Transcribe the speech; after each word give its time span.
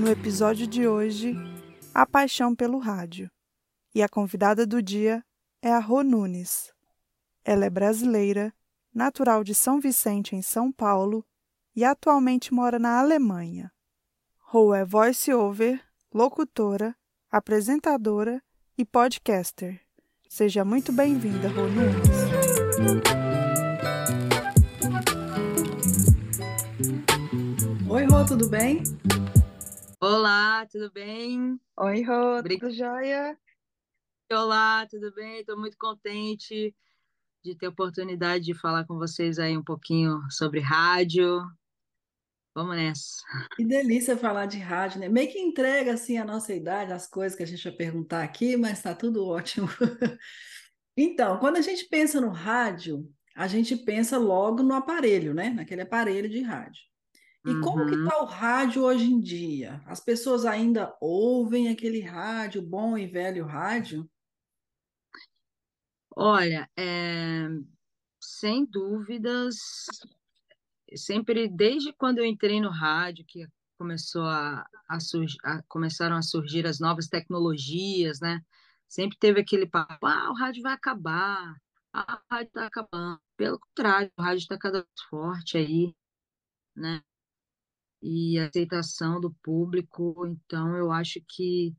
No 0.00 0.08
episódio 0.08 0.66
de 0.66 0.88
hoje, 0.88 1.36
a 1.92 2.06
paixão 2.06 2.56
pelo 2.56 2.78
rádio. 2.78 3.30
E 3.94 4.02
a 4.02 4.08
convidada 4.08 4.66
do 4.66 4.80
dia 4.82 5.22
é 5.60 5.70
a 5.70 5.78
Rô 5.78 6.02
Nunes. 6.02 6.72
Ela 7.44 7.66
é 7.66 7.70
brasileira, 7.70 8.50
natural 8.94 9.44
de 9.44 9.54
São 9.54 9.78
Vicente, 9.78 10.34
em 10.34 10.40
São 10.40 10.72
Paulo, 10.72 11.22
e 11.76 11.84
atualmente 11.84 12.54
mora 12.54 12.78
na 12.78 12.98
Alemanha. 12.98 13.70
Rô 14.38 14.74
é 14.74 14.86
voice-over, 14.86 15.78
locutora, 16.14 16.96
apresentadora 17.30 18.42
e 18.78 18.86
podcaster. 18.86 19.82
Seja 20.30 20.64
muito 20.64 20.94
bem-vinda, 20.94 21.48
Rô 21.48 21.66
Nunes. 21.68 22.08
Oi, 27.86 28.04
Rô, 28.06 28.24
tudo 28.24 28.48
bem? 28.48 28.82
Olá, 30.02 30.66
tudo 30.66 30.90
bem? 30.90 31.60
Oi, 31.78 32.02
Rô, 32.02 32.38
Obrigada. 32.38 32.72
tudo 32.72 32.74
jóia? 32.74 33.38
Olá, 34.32 34.86
tudo 34.86 35.12
bem? 35.12 35.40
Estou 35.40 35.58
muito 35.60 35.76
contente 35.76 36.74
de 37.44 37.54
ter 37.54 37.66
a 37.66 37.68
oportunidade 37.68 38.46
de 38.46 38.54
falar 38.54 38.86
com 38.86 38.96
vocês 38.96 39.38
aí 39.38 39.54
um 39.58 39.62
pouquinho 39.62 40.18
sobre 40.30 40.58
rádio. 40.58 41.42
Vamos 42.54 42.76
nessa. 42.76 43.22
Que 43.54 43.64
delícia 43.66 44.16
falar 44.16 44.46
de 44.46 44.56
rádio, 44.56 45.00
né? 45.00 45.08
Meio 45.10 45.30
que 45.30 45.38
entrega 45.38 45.92
assim 45.92 46.16
a 46.16 46.24
nossa 46.24 46.54
idade, 46.54 46.94
as 46.94 47.06
coisas 47.06 47.36
que 47.36 47.42
a 47.42 47.46
gente 47.46 47.62
vai 47.62 47.72
perguntar 47.72 48.22
aqui, 48.22 48.56
mas 48.56 48.78
está 48.78 48.94
tudo 48.94 49.26
ótimo. 49.26 49.68
Então, 50.96 51.38
quando 51.38 51.56
a 51.56 51.62
gente 51.62 51.86
pensa 51.86 52.20
no 52.20 52.28
rádio, 52.28 53.08
a 53.34 53.46
gente 53.46 53.74
pensa 53.74 54.18
logo 54.18 54.62
no 54.62 54.74
aparelho, 54.74 55.32
né? 55.32 55.48
Naquele 55.48 55.80
aparelho 55.82 56.28
de 56.28 56.42
rádio. 56.42 56.89
E 57.44 57.54
como 57.56 57.86
que 57.86 57.94
Uhum. 57.94 58.04
está 58.06 58.22
o 58.22 58.26
rádio 58.26 58.82
hoje 58.84 59.04
em 59.04 59.20
dia? 59.20 59.82
As 59.86 60.00
pessoas 60.00 60.44
ainda 60.44 60.96
ouvem 61.00 61.68
aquele 61.68 62.00
rádio, 62.00 62.62
bom 62.62 62.96
e 62.98 63.06
velho 63.06 63.46
rádio? 63.46 64.08
Olha, 66.16 66.68
é, 66.76 67.48
sem 68.20 68.66
dúvidas, 68.66 69.56
sempre 70.96 71.48
desde 71.48 71.92
quando 71.92 72.18
eu 72.18 72.24
entrei 72.24 72.60
no 72.60 72.70
rádio, 72.70 73.24
que 73.26 73.46
começou 73.78 74.24
a, 74.24 74.66
a 74.88 75.00
surgir, 75.00 75.38
começaram 75.68 76.16
a 76.16 76.22
surgir 76.22 76.66
as 76.66 76.80
novas 76.80 77.08
tecnologias, 77.08 78.20
né? 78.20 78.40
Sempre 78.88 79.16
teve 79.18 79.40
aquele 79.40 79.66
papo, 79.66 80.06
ah, 80.06 80.30
o 80.30 80.34
rádio 80.34 80.62
vai 80.62 80.72
acabar, 80.72 81.54
ah, 81.92 82.20
o 82.30 82.34
rádio 82.34 82.48
está 82.48 82.66
acabando. 82.66 83.20
Pelo 83.36 83.58
contrário, 83.58 84.10
o 84.18 84.22
rádio 84.22 84.38
está 84.42 84.58
cada 84.58 84.78
vez 84.80 85.02
forte 85.08 85.56
aí, 85.56 85.94
né? 86.76 87.02
E 88.02 88.38
aceitação 88.38 89.20
do 89.20 89.30
público, 89.42 90.26
então 90.26 90.74
eu 90.76 90.90
acho 90.90 91.20
que 91.28 91.74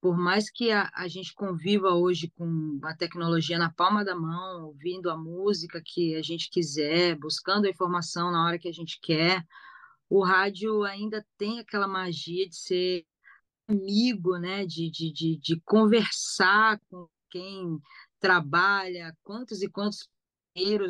por 0.00 0.16
mais 0.16 0.48
que 0.48 0.70
a, 0.70 0.88
a 0.94 1.08
gente 1.08 1.34
conviva 1.34 1.90
hoje 1.90 2.30
com 2.36 2.78
a 2.84 2.94
tecnologia 2.94 3.58
na 3.58 3.72
palma 3.72 4.04
da 4.04 4.14
mão, 4.14 4.66
ouvindo 4.66 5.10
a 5.10 5.16
música 5.16 5.82
que 5.84 6.14
a 6.14 6.22
gente 6.22 6.48
quiser, 6.48 7.18
buscando 7.18 7.66
a 7.66 7.70
informação 7.70 8.30
na 8.30 8.44
hora 8.44 8.58
que 8.58 8.68
a 8.68 8.72
gente 8.72 9.00
quer, 9.00 9.44
o 10.08 10.22
rádio 10.22 10.84
ainda 10.84 11.26
tem 11.36 11.58
aquela 11.58 11.88
magia 11.88 12.48
de 12.48 12.56
ser 12.56 13.04
amigo, 13.66 14.38
né? 14.38 14.64
De, 14.64 14.90
de, 14.90 15.12
de, 15.12 15.38
de 15.38 15.60
conversar 15.64 16.80
com 16.88 17.08
quem 17.30 17.80
trabalha, 18.20 19.16
quantos 19.24 19.62
e 19.62 19.68
quantos 19.68 20.08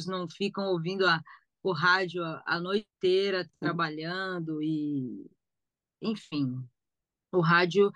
não 0.07 0.29
ficam 0.29 0.65
ouvindo 0.67 1.07
a, 1.07 1.23
o 1.71 1.73
rádio 1.73 2.23
a, 2.45 2.61
noite 2.61 2.87
inteira 2.97 3.51
trabalhando 3.59 4.63
e 4.63 5.29
enfim, 6.01 6.65
o 7.33 7.41
rádio 7.41 7.91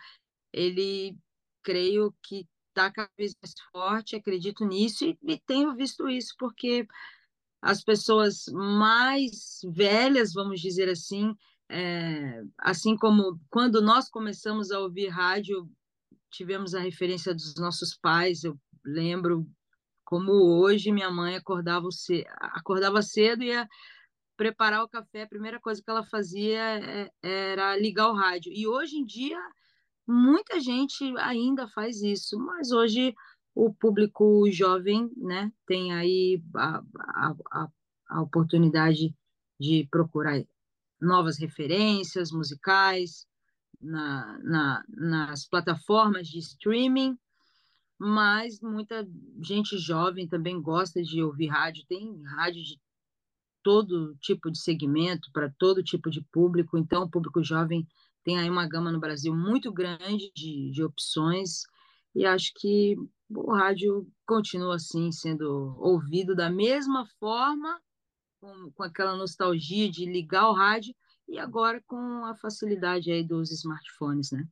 ele 0.52 1.16
creio 1.62 2.14
que 2.22 2.46
está 2.68 2.90
cada 2.90 3.10
vez 3.16 3.34
mais 3.42 3.54
forte, 3.70 4.16
acredito 4.16 4.64
nisso 4.64 5.04
e, 5.04 5.18
e 5.22 5.38
tenho 5.38 5.74
visto 5.74 6.08
isso 6.08 6.34
porque 6.38 6.86
as 7.62 7.84
pessoas 7.84 8.46
mais 8.52 9.60
velhas, 9.64 10.32
vamos 10.32 10.60
dizer 10.60 10.88
assim, 10.88 11.34
é, 11.68 12.42
assim 12.58 12.96
como 12.96 13.38
quando 13.50 13.82
nós 13.82 14.08
começamos 14.08 14.70
a 14.70 14.80
ouvir 14.80 15.08
rádio, 15.08 15.70
tivemos 16.30 16.74
a 16.74 16.80
referência 16.80 17.34
dos 17.34 17.54
nossos 17.56 17.96
pais, 17.96 18.44
eu 18.44 18.58
lembro 18.84 19.46
como 20.10 20.32
hoje 20.60 20.92
minha 20.92 21.10
mãe 21.12 21.36
acordava, 21.36 21.88
ce- 21.92 22.26
acordava 22.40 23.02
cedo 23.02 23.44
e 23.44 23.48
ia 23.48 23.68
preparar 24.36 24.84
o 24.84 24.88
café, 24.88 25.22
a 25.24 25.28
primeira 25.28 25.60
coisa 25.60 25.82
que 25.82 25.90
ela 25.90 26.04
fazia 26.04 26.60
é- 26.60 27.10
era 27.22 27.76
ligar 27.78 28.10
o 28.10 28.14
rádio. 28.16 28.52
E 28.54 28.66
hoje 28.68 28.96
em 28.98 29.06
dia 29.06 29.38
Muita 30.06 30.60
gente 30.60 31.04
ainda 31.18 31.68
faz 31.68 32.02
isso, 32.02 32.38
mas 32.38 32.72
hoje 32.72 33.14
o 33.54 33.72
público 33.72 34.50
jovem, 34.50 35.10
né, 35.16 35.52
tem 35.66 35.92
aí 35.94 36.42
a, 36.56 36.78
a, 36.98 37.34
a, 37.52 37.68
a 38.08 38.22
oportunidade 38.22 39.14
de 39.58 39.86
procurar 39.90 40.42
novas 41.00 41.38
referências 41.38 42.32
musicais 42.32 43.26
na, 43.80 44.38
na, 44.42 44.84
nas 44.88 45.46
plataformas 45.48 46.28
de 46.28 46.38
streaming, 46.38 47.18
mas 48.02 48.58
muita 48.62 49.06
gente 49.42 49.76
jovem 49.76 50.26
também 50.26 50.58
gosta 50.58 51.02
de 51.02 51.22
ouvir 51.22 51.48
rádio, 51.48 51.84
tem 51.86 52.22
rádio 52.22 52.62
de 52.62 52.80
todo 53.62 54.16
tipo 54.22 54.50
de 54.50 54.58
segmento, 54.58 55.30
para 55.34 55.52
todo 55.58 55.84
tipo 55.84 56.08
de 56.08 56.22
público, 56.32 56.78
então 56.78 57.02
o 57.02 57.10
público 57.10 57.44
jovem 57.44 57.86
tem 58.24 58.38
aí 58.38 58.48
uma 58.48 58.66
gama 58.66 58.90
no 58.90 58.98
Brasil 58.98 59.36
muito 59.36 59.70
grande 59.70 60.32
de, 60.34 60.70
de 60.70 60.82
opções, 60.82 61.64
e 62.14 62.24
acho 62.24 62.54
que 62.56 62.96
o 63.28 63.52
rádio 63.52 64.10
continua 64.26 64.76
assim 64.76 65.12
sendo 65.12 65.76
ouvido 65.78 66.34
da 66.34 66.48
mesma 66.48 67.04
forma, 67.18 67.78
com, 68.40 68.70
com 68.72 68.82
aquela 68.82 69.14
nostalgia 69.14 69.90
de 69.90 70.06
ligar 70.06 70.48
o 70.48 70.54
rádio, 70.54 70.94
e 71.28 71.38
agora 71.38 71.82
com 71.86 72.24
a 72.24 72.34
facilidade 72.34 73.12
aí 73.12 73.22
dos 73.22 73.52
smartphones, 73.52 74.32
né? 74.32 74.48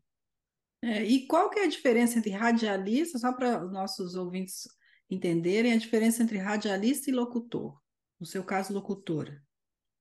É, 0.83 1.05
e 1.05 1.27
qual 1.27 1.51
que 1.51 1.59
é 1.59 1.65
a 1.65 1.69
diferença 1.69 2.19
entre 2.19 2.31
radialista, 2.31 3.19
só 3.19 3.33
para 3.33 3.65
os 3.65 3.73
nossos 3.73 4.15
ouvintes 4.15 4.69
entenderem, 5.11 5.73
a 5.73 5.79
diferença 5.79 6.23
entre 6.23 6.39
radialista 6.39 7.11
e 7.11 7.13
locutor? 7.13 7.81
No 8.21 8.27
seu 8.27 8.45
caso, 8.45 8.73
locutora. 8.73 9.43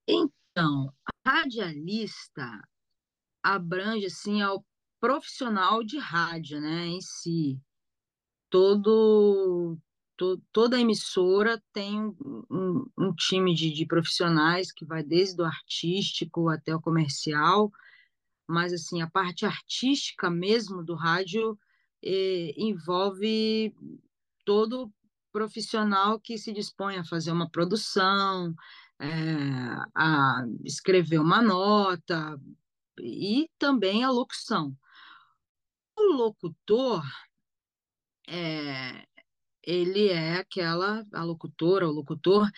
Então, 0.08 0.94
radialista 1.26 2.62
abrange 3.44 4.06
assim 4.06 4.42
ao 4.42 4.66
profissional 5.00 5.84
de 5.84 5.98
rádio, 5.98 6.60
né, 6.60 6.88
em 6.88 7.02
si. 7.02 7.60
Todo, 8.50 9.78
to, 10.16 10.42
toda 10.52 10.80
emissora 10.80 11.62
tem 11.74 12.02
um, 12.50 12.86
um, 12.98 13.14
time 13.14 13.54
de, 13.54 13.72
de 13.72 13.86
profissionais 13.86 14.72
que 14.72 14.86
vai 14.86 15.04
desde 15.04 15.42
o 15.42 15.46
artístico 15.46 16.50
até 16.50 16.76
o 16.76 16.82
comercial, 16.82 17.72
mas 18.48 18.74
assim 18.74 19.02
a 19.02 19.10
parte 19.10 19.46
artística 19.46 20.30
mesmo 20.30 20.84
do 20.84 20.96
rádio 20.96 21.58
eh, 22.04 22.54
envolve 22.58 23.74
todo 24.46 24.92
profissional 25.32 26.20
que 26.20 26.38
se 26.38 26.52
dispõe 26.52 26.98
a 26.98 27.04
fazer 27.04 27.32
uma 27.32 27.50
produção, 27.50 28.56
é, 29.00 29.08
a 29.94 30.44
escrever 30.64 31.20
uma 31.20 31.42
nota 31.42 32.40
e 33.00 33.50
também 33.60 34.04
a 34.04 34.10
locução. 34.10 34.76
O 35.96 36.14
locutor, 36.14 37.04
é, 38.28 39.06
ele 39.62 40.08
é 40.08 40.38
aquela, 40.38 41.04
a 41.14 41.24
locutora, 41.24 41.88
o 41.88 41.92
locutor 41.92 42.50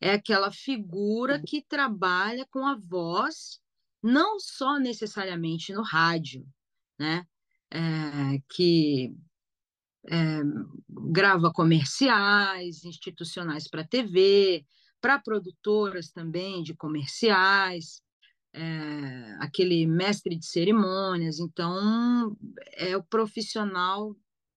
é 0.00 0.12
aquela 0.12 0.50
figura 0.50 1.40
que 1.40 1.62
trabalha 1.62 2.46
com 2.50 2.66
a 2.66 2.76
voz, 2.76 3.60
não 4.04 4.38
só 4.38 4.78
necessariamente 4.78 5.72
no 5.72 5.82
rádio, 5.82 6.46
né? 6.98 7.26
É, 7.70 8.38
que 8.50 9.16
é, 10.06 10.40
grava 11.10 11.50
comerciais 11.50 12.84
institucionais 12.84 13.66
para 13.66 13.82
TV, 13.82 14.64
para 15.00 15.18
produtoras 15.18 16.10
também 16.10 16.62
de 16.62 16.74
comerciais, 16.74 18.02
é, 18.52 19.36
aquele 19.40 19.86
mestre 19.86 20.36
de 20.36 20.44
cerimônias. 20.44 21.38
Então, 21.38 22.36
é 22.74 22.94
o 22.98 23.02
profissional 23.02 24.14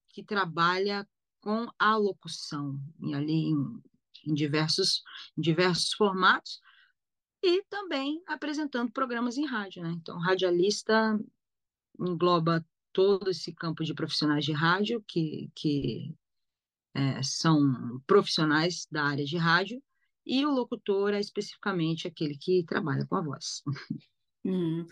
que 0.09 0.23
trabalha 0.23 1.07
com 1.39 1.67
a 1.79 1.95
locução, 1.95 2.77
e 3.01 3.15
ali 3.15 3.45
em, 3.45 3.81
em 4.25 4.33
diversos, 4.33 5.01
em 5.37 5.41
diversos 5.41 5.93
formatos, 5.93 6.59
e 7.41 7.63
também 7.69 8.21
apresentando 8.25 8.91
programas 8.91 9.37
em 9.37 9.45
rádio. 9.45 9.83
Né? 9.83 9.91
Então, 9.91 10.19
radialista 10.19 11.19
engloba 11.99 12.65
todo 12.91 13.29
esse 13.29 13.53
campo 13.53 13.83
de 13.83 13.93
profissionais 13.93 14.43
de 14.43 14.51
rádio 14.51 15.03
que, 15.07 15.51
que 15.55 16.15
é, 16.95 17.21
são 17.21 18.01
profissionais 18.07 18.87
da 18.91 19.03
área 19.03 19.23
de 19.23 19.37
rádio, 19.37 19.81
e 20.25 20.45
o 20.45 20.51
locutor 20.51 21.13
é 21.13 21.19
especificamente 21.19 22.07
aquele 22.07 22.37
que 22.37 22.63
trabalha 22.65 23.05
com 23.05 23.15
a 23.15 23.21
voz. 23.21 23.61
Uhum. 24.43 24.85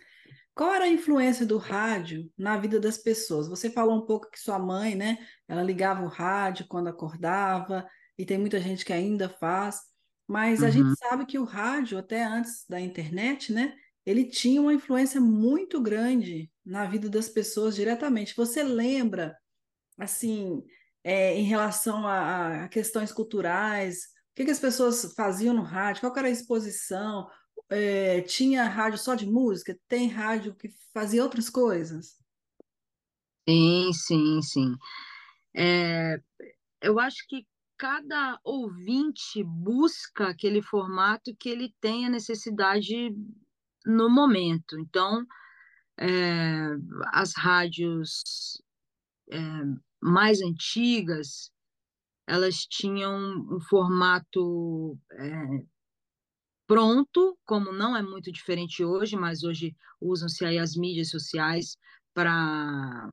Qual 0.54 0.74
era 0.74 0.86
a 0.86 0.90
influência 0.90 1.46
do 1.46 1.58
rádio 1.58 2.32
na 2.38 2.58
vida 2.58 2.80
das 2.80 2.98
pessoas? 2.98 3.48
Você 3.48 3.70
falou 3.70 3.98
um 3.98 4.06
pouco 4.06 4.30
que 4.30 4.40
sua 4.40 4.58
mãe, 4.58 4.96
né, 4.96 5.18
ela 5.48 5.64
ligava 5.64 6.04
o 6.04 6.08
rádio 6.08 6.68
quando 6.68 6.88
acordava, 6.88 7.86
e 8.18 8.26
tem 8.26 8.38
muita 8.38 8.60
gente 8.62 8.86
que 8.86 8.94
ainda 8.94 9.28
faz, 9.28 9.82
mas 10.28 10.64
a 10.64 10.70
gente 10.70 10.88
uhum. 10.88 10.96
sabe 10.96 11.26
que 11.26 11.38
o 11.38 11.44
rádio, 11.44 11.98
até 11.98 12.24
antes 12.24 12.66
da 12.68 12.80
internet, 12.80 13.54
né, 13.54 13.76
ele 14.06 14.26
tinha 14.26 14.62
uma 14.62 14.74
influência 14.74 15.20
muito 15.20 15.82
grande 15.82 16.52
na 16.64 16.86
vida 16.86 17.10
das 17.10 17.30
pessoas 17.30 17.76
diretamente. 17.76 18.36
Você 18.36 18.64
lembra, 18.64 19.36
assim, 19.98 20.64
é, 21.04 21.36
em 21.36 21.44
relação 21.44 22.08
a, 22.08 22.66
a, 22.66 22.68
questões 22.68 23.12
culturais, 23.12 23.98
o 24.32 24.36
que, 24.36 24.46
que 24.46 24.52
as 24.52 24.60
pessoas 24.60 25.14
faziam 25.16 25.54
no 25.54 25.62
rádio, 25.62 26.02
qual 26.02 26.18
era 26.18 26.28
a 26.28 26.32
exposição? 26.32 27.28
É, 27.70 28.22
tinha 28.22 28.64
rádio 28.66 29.00
só 29.00 29.16
de 29.16 29.26
música? 29.26 29.78
Tem 29.88 30.08
rádio 30.08 30.56
que 30.56 30.70
fazia 30.94 31.24
outras 31.24 31.50
coisas? 31.50 32.16
Sim, 33.48 33.92
sim, 33.94 34.42
sim. 34.42 34.76
É, 35.56 36.20
eu 36.82 37.00
acho 37.00 37.26
que 37.28 37.46
cada 37.78 38.40
ouvinte 38.44 39.44
busca 39.44 40.30
aquele 40.30 40.62
formato 40.62 41.36
que 41.38 41.50
ele 41.50 41.74
tem 41.82 42.06
a 42.06 42.10
necessidade 42.10 43.14
no 43.86 44.10
momento. 44.10 44.80
Então, 44.80 45.26
é, 46.00 46.70
as 47.14 47.34
rádios 47.36 48.62
é, 49.32 49.38
mais 50.02 50.42
antigas, 50.42 51.52
elas 52.28 52.66
tinham 52.66 53.46
um 53.52 53.60
formato 53.62 54.98
é, 55.12 55.66
pronto, 56.68 57.38
como 57.46 57.72
não 57.72 57.96
é 57.96 58.02
muito 58.02 58.32
diferente 58.32 58.84
hoje, 58.84 59.16
mas 59.16 59.44
hoje 59.44 59.76
usam-se 60.02 60.46
aí 60.46 60.58
as 60.58 60.76
mídias 60.76 61.10
sociais 61.10 61.78
para 62.14 63.10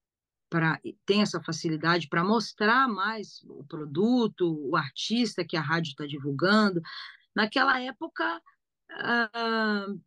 para 0.52 0.78
tem 1.06 1.22
essa 1.22 1.42
facilidade 1.42 2.08
para 2.08 2.22
mostrar 2.22 2.86
mais 2.86 3.42
o 3.44 3.64
produto, 3.64 4.54
o 4.68 4.76
artista 4.76 5.42
que 5.42 5.56
a 5.56 5.62
rádio 5.62 5.92
está 5.92 6.06
divulgando. 6.06 6.82
Naquela 7.34 7.80
época, 7.80 8.36
uh, 8.90 9.98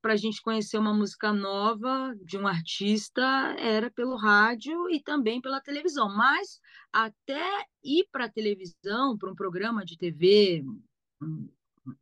para 0.00 0.12
a 0.12 0.16
gente 0.16 0.40
conhecer 0.40 0.78
uma 0.78 0.94
música 0.94 1.32
nova 1.32 2.14
de 2.22 2.38
um 2.38 2.46
artista 2.46 3.20
era 3.58 3.90
pelo 3.90 4.14
rádio 4.14 4.88
e 4.90 5.02
também 5.02 5.40
pela 5.40 5.60
televisão. 5.60 6.08
Mas 6.08 6.60
até 6.92 7.66
ir 7.82 8.06
para 8.12 8.26
a 8.26 8.30
televisão, 8.30 9.18
para 9.18 9.28
um 9.28 9.34
programa 9.34 9.84
de 9.84 9.98
TV, 9.98 10.64
um, 11.20 11.50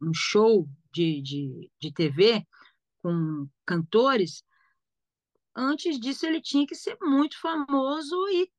um 0.03 0.13
show 0.13 0.69
de, 0.93 1.23
de, 1.23 1.71
de 1.81 1.91
TV 1.91 2.47
com 2.99 3.49
cantores, 3.65 4.45
antes 5.57 5.99
disso 5.99 6.27
ele 6.27 6.41
tinha 6.41 6.67
que 6.67 6.75
ser 6.75 6.97
muito 7.01 7.41
famoso 7.41 8.29
e 8.29 8.51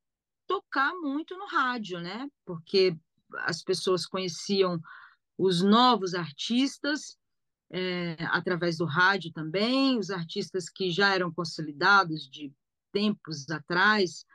tocar 0.47 0.93
muito 0.95 1.37
no 1.37 1.45
rádio, 1.45 1.99
né? 1.99 2.27
Porque 2.45 2.97
as 3.39 3.61
pessoas 3.61 4.05
conheciam 4.05 4.79
os 5.37 5.61
novos 5.61 6.13
artistas 6.15 7.17
é, 7.69 8.15
através 8.29 8.77
do 8.77 8.85
rádio 8.85 9.31
também, 9.31 9.99
os 9.99 10.09
artistas 10.09 10.69
que 10.69 10.89
já 10.89 11.13
eram 11.13 11.31
consolidados 11.31 12.29
de 12.29 12.51
tempos 12.91 13.49
atrás, 13.49 14.25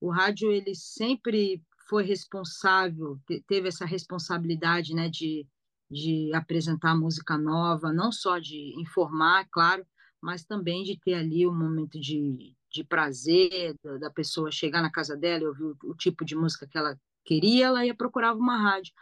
o 0.00 0.10
rádio 0.10 0.52
ele 0.52 0.74
sempre 0.74 1.62
foi 1.88 2.04
responsável, 2.04 3.20
teve 3.46 3.68
essa 3.68 3.84
responsabilidade, 3.84 4.94
né, 4.94 5.08
de, 5.08 5.46
de 5.90 6.32
apresentar 6.34 6.94
música 6.94 7.36
nova, 7.36 7.92
não 7.92 8.12
só 8.12 8.38
de 8.38 8.78
informar, 8.80 9.46
claro, 9.50 9.86
mas 10.22 10.44
também 10.44 10.84
de 10.84 10.96
ter 10.96 11.14
ali 11.14 11.46
um 11.46 11.54
momento 11.54 11.98
de, 11.98 12.54
de 12.70 12.84
prazer 12.84 13.74
da, 13.82 13.98
da 13.98 14.10
pessoa 14.10 14.52
chegar 14.52 14.80
na 14.80 14.90
casa 14.90 15.16
dela 15.16 15.42
e 15.42 15.46
ouvir 15.48 15.64
o, 15.64 15.76
o 15.82 15.94
tipo 15.96 16.24
de 16.24 16.36
música 16.36 16.66
que 16.66 16.78
ela 16.78 16.98
queria, 17.24 17.66
ela 17.66 17.84
ia 17.84 17.94
procurar 17.94 18.32
uma 18.32 18.56
rádio. 18.56 18.94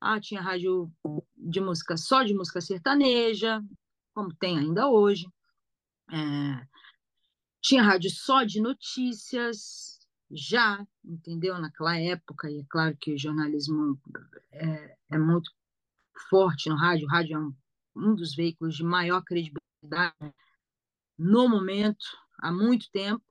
Ah, 0.00 0.20
tinha 0.20 0.42
rádio 0.42 0.92
de 1.36 1.60
música 1.60 1.96
só 1.96 2.24
de 2.24 2.34
música 2.34 2.60
sertaneja, 2.60 3.62
como 4.12 4.34
tem 4.34 4.58
ainda 4.58 4.88
hoje. 4.88 5.28
É, 6.10 6.66
tinha 7.62 7.82
rádio 7.82 8.10
só 8.10 8.42
de 8.42 8.60
notícias, 8.60 10.00
já, 10.28 10.84
entendeu? 11.04 11.56
Naquela 11.58 11.96
época, 11.96 12.50
e 12.50 12.60
é 12.60 12.64
claro 12.68 12.96
que 12.96 13.14
o 13.14 13.18
jornalismo 13.18 13.96
é, 14.50 14.96
é 15.08 15.18
muito 15.18 15.52
forte 16.28 16.68
no 16.68 16.74
rádio, 16.74 17.06
o 17.06 17.10
rádio 17.10 17.36
é 17.36 17.38
um, 17.38 17.54
um 17.94 18.14
dos 18.14 18.34
veículos 18.34 18.76
de 18.76 18.82
maior 18.82 19.22
credibilidade 19.22 20.34
no 21.18 21.48
momento, 21.48 22.04
há 22.38 22.52
muito 22.52 22.90
tempo, 22.90 23.22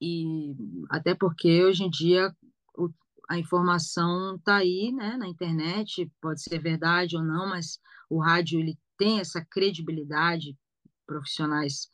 e 0.00 0.54
até 0.88 1.14
porque 1.14 1.62
hoje 1.64 1.84
em 1.84 1.90
dia 1.90 2.34
a 3.28 3.38
informação 3.38 4.34
está 4.36 4.56
aí, 4.56 4.90
né, 4.92 5.16
na 5.16 5.28
internet, 5.28 6.10
pode 6.20 6.42
ser 6.42 6.58
verdade 6.58 7.16
ou 7.16 7.22
não, 7.22 7.48
mas 7.48 7.78
o 8.08 8.18
rádio 8.18 8.58
ele 8.58 8.76
tem 8.98 9.20
essa 9.20 9.44
credibilidade, 9.44 10.58
profissionais 11.06 11.88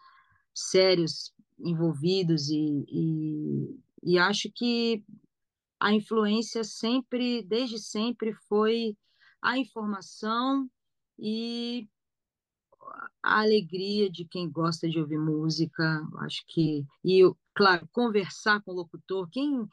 sérios 0.55 1.33
envolvidos 1.59 2.49
e, 2.49 2.87
e, 2.89 3.81
e 4.03 4.19
acho 4.19 4.51
que 4.55 5.05
a 5.79 5.93
influência 5.93 6.65
sempre, 6.65 7.43
desde 7.43 7.79
sempre, 7.79 8.33
foi 8.49 8.97
a 9.43 9.59
informação 9.59 10.69
e 11.19 11.87
a 13.23 13.41
alegria 13.41 14.11
de 14.11 14.25
quem 14.25 14.51
gosta 14.51 14.89
de 14.89 14.99
ouvir 14.99 15.19
música, 15.19 16.03
acho 16.21 16.45
que 16.47 16.85
e 17.05 17.23
claro 17.55 17.89
conversar 17.93 18.63
com 18.63 18.73
o 18.73 18.75
locutor, 18.75 19.29
quem 19.31 19.61
uh, 19.61 19.69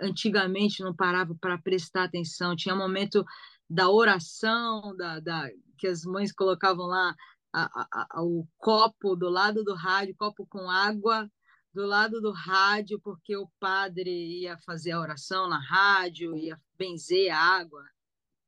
antigamente 0.00 0.82
não 0.82 0.94
parava 0.94 1.34
para 1.40 1.58
prestar 1.58 2.04
atenção. 2.04 2.56
Tinha 2.56 2.74
momento 2.74 3.24
da 3.68 3.90
oração, 3.90 4.96
da, 4.96 5.20
da 5.20 5.50
que 5.78 5.86
as 5.86 6.04
mães 6.04 6.32
colocavam 6.32 6.86
lá 6.86 7.14
a, 7.52 7.64
a, 7.64 8.06
a, 8.10 8.22
o 8.22 8.46
copo 8.58 9.16
do 9.16 9.28
lado 9.28 9.64
do 9.64 9.74
rádio, 9.74 10.14
copo 10.16 10.46
com 10.46 10.70
água 10.70 11.30
do 11.72 11.84
lado 11.84 12.20
do 12.20 12.30
rádio, 12.30 13.00
porque 13.00 13.36
o 13.36 13.48
padre 13.58 14.42
ia 14.42 14.56
fazer 14.58 14.92
a 14.92 15.00
oração 15.00 15.48
na 15.48 15.58
rádio, 15.58 16.36
ia 16.36 16.60
benzer 16.78 17.30
a 17.32 17.38
água, 17.38 17.82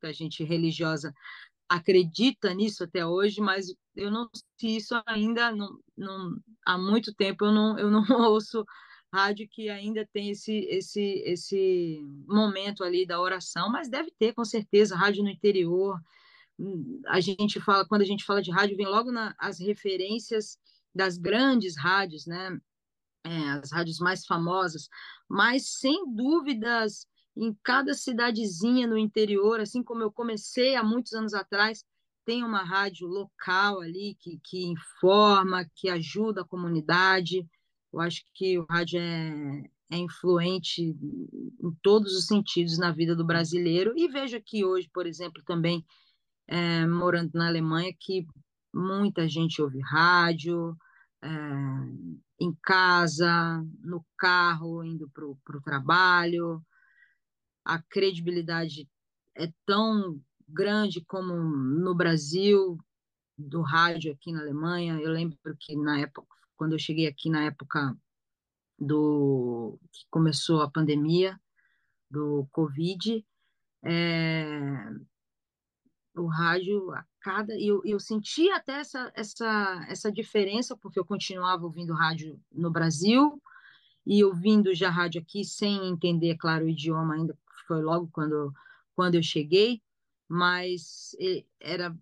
que 0.01 0.07
a 0.07 0.13
gente 0.13 0.45
religiosa 0.45 1.13
acredita 1.69 2.55
nisso 2.55 2.85
até 2.85 3.05
hoje, 3.05 3.41
mas 3.41 3.75
eu 3.95 4.11
não 4.11 4.29
sei 4.59 4.77
isso 4.77 4.95
ainda, 5.07 5.51
não, 5.51 5.79
não, 5.97 6.37
há 6.65 6.79
muito 6.79 7.15
tempo 7.15 7.45
eu 7.45 7.53
não, 7.53 7.79
eu 7.79 7.91
não 7.91 8.05
ouço 8.31 8.65
rádio 9.13 9.49
que 9.49 9.69
ainda 9.69 10.07
tem 10.13 10.31
esse, 10.31 10.53
esse, 10.69 11.23
esse 11.25 12.01
momento 12.27 12.85
ali 12.85 13.07
da 13.07 13.21
oração, 13.21 13.71
mas 13.71 13.89
deve 13.89 14.11
ter, 14.19 14.35
com 14.35 14.45
certeza, 14.45 14.97
rádio 14.97 15.23
no 15.23 15.31
interior. 15.31 16.01
A 17.09 17.21
gente 17.21 17.61
fala, 17.61 17.87
quando 17.87 18.03
a 18.03 18.07
gente 18.07 18.25
fala 18.25 18.43
de 18.43 18.51
rádio, 18.51 18.77
vem 18.77 18.87
logo 18.87 19.11
na, 19.11 19.35
as 19.39 19.59
referências 19.59 20.59
das 20.95 21.17
grandes 21.19 21.77
rádios, 21.77 22.27
né? 22.27 22.59
É, 23.25 23.51
as 23.51 23.73
rádios 23.73 23.99
mais 23.99 24.25
famosas, 24.25 24.89
mas 25.29 25.81
sem 25.81 26.15
dúvidas, 26.15 27.09
em 27.37 27.55
cada 27.63 27.93
cidadezinha 27.93 28.87
no 28.87 28.97
interior, 28.97 29.61
assim 29.61 29.83
como 29.83 30.03
eu 30.03 30.11
comecei 30.11 30.75
há 30.75 30.83
muitos 30.83 31.13
anos 31.13 31.35
atrás, 31.35 31.85
tem 32.25 32.43
uma 32.43 32.65
rádio 32.65 33.07
local 33.07 33.81
ali 33.81 34.17
que, 34.19 34.41
que 34.43 34.65
informa, 34.67 35.69
que 35.77 35.89
ajuda 35.89 36.41
a 36.41 36.47
comunidade. 36.47 37.47
Eu 37.93 38.01
acho 38.01 38.25
que 38.35 38.59
o 38.59 38.67
rádio 38.69 38.99
é, 38.99 39.63
é 39.93 39.97
influente 39.97 40.83
em 40.83 41.73
todos 41.83 42.17
os 42.17 42.27
sentidos 42.27 42.79
na 42.79 42.91
vida 42.91 43.15
do 43.15 43.25
brasileiro. 43.25 43.93
E 43.97 44.09
vejo 44.09 44.37
aqui 44.37 44.65
hoje, 44.65 44.91
por 44.93 45.07
exemplo, 45.07 45.43
também 45.45 45.85
é, 46.49 46.87
morando 46.87 47.31
na 47.35 47.47
Alemanha, 47.47 47.95
que 47.99 48.27
muita 48.75 49.29
gente 49.29 49.63
ouve 49.63 49.81
rádio, 49.81 50.77
é, 51.23 51.29
em 52.41 52.53
casa, 52.63 53.65
no 53.81 54.05
carro, 54.19 54.85
indo 54.85 55.09
para 55.11 55.25
o 55.25 55.63
trabalho. 55.63 56.61
A 57.67 57.83
credibilidade 57.83 58.89
é 59.35 59.53
tão 59.67 60.23
grande 60.49 61.05
como 61.05 61.35
no 61.35 61.93
Brasil, 61.97 62.79
do 63.37 63.61
rádio 63.61 64.13
aqui 64.13 64.31
na 64.31 64.41
Alemanha. 64.41 65.01
Eu 65.01 65.11
lembro 65.11 65.37
que 65.59 65.75
na 65.75 65.99
época, 65.99 66.29
quando 66.57 66.75
eu 66.75 66.79
cheguei 66.79 67.09
aqui 67.09 67.29
na 67.29 67.43
época 67.43 67.97
do 68.79 69.77
que 69.91 70.07
começou 70.09 70.63
a 70.63 70.71
pandemia 70.71 71.41
do 72.09 72.47
Covid, 72.53 73.27
é, 73.83 74.89
o 76.15 76.27
rádio 76.27 76.93
a 76.93 77.05
cada 77.21 77.53
eu, 77.59 77.83
eu 77.85 77.99
senti 77.99 78.49
até 78.51 78.75
essa, 78.81 79.13
essa 79.15 79.87
essa 79.89 80.13
diferença 80.13 80.77
porque 80.77 81.01
eu 81.01 81.05
continuava 81.05 81.65
ouvindo 81.65 81.93
rádio 81.93 82.41
no 82.53 82.71
Brasil 82.71 83.43
e 84.07 84.23
ouvindo 84.23 84.73
já 84.73 84.89
rádio 84.89 85.21
aqui 85.21 85.45
sem 85.45 85.89
entender 85.89 86.37
claro 86.37 86.65
o 86.65 86.69
idioma 86.69 87.15
ainda 87.15 87.37
foi 87.67 87.83
logo 87.83 88.09
quando 88.13 88.53
quando 88.95 89.15
eu 89.17 89.23
cheguei 89.23 89.83
mas 90.29 91.17
era 91.61 91.97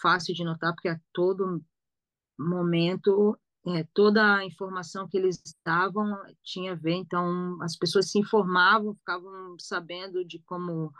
fácil 0.00 0.34
de 0.34 0.44
notar 0.44 0.74
porque 0.74 0.88
a 0.88 1.00
todo 1.12 1.62
momento 2.38 3.38
é, 3.66 3.86
toda 3.94 4.36
a 4.36 4.44
informação 4.44 5.08
que 5.08 5.16
eles 5.16 5.40
davam 5.64 6.16
tinha 6.42 6.72
a 6.72 6.76
ver 6.76 6.94
então 6.94 7.60
as 7.62 7.76
pessoas 7.76 8.10
se 8.10 8.18
informavam 8.18 8.94
ficavam 8.94 9.56
sabendo 9.58 10.24
de 10.24 10.38
como 10.40 10.92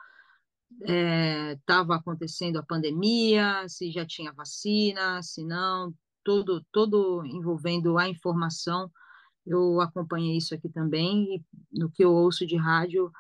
estava 0.81 1.95
é, 1.95 1.97
acontecendo 1.97 2.59
a 2.59 2.63
pandemia, 2.63 3.69
se 3.69 3.91
já 3.91 4.07
tinha 4.07 4.33
vacina, 4.33 5.23
se 5.23 5.45
não, 5.45 5.95
todo, 6.25 6.65
todo 6.73 7.25
envolvendo 7.27 7.99
a 7.99 8.09
informação. 8.09 8.91
Eu 9.45 9.81
acompanhei 9.81 10.37
isso 10.37 10.55
aqui 10.55 10.69
também, 10.69 11.35
e 11.35 11.79
no 11.79 11.91
que 11.91 12.05
eu 12.05 12.13
ouço 12.13 12.47
de 12.47 12.57
rádio 12.57 13.11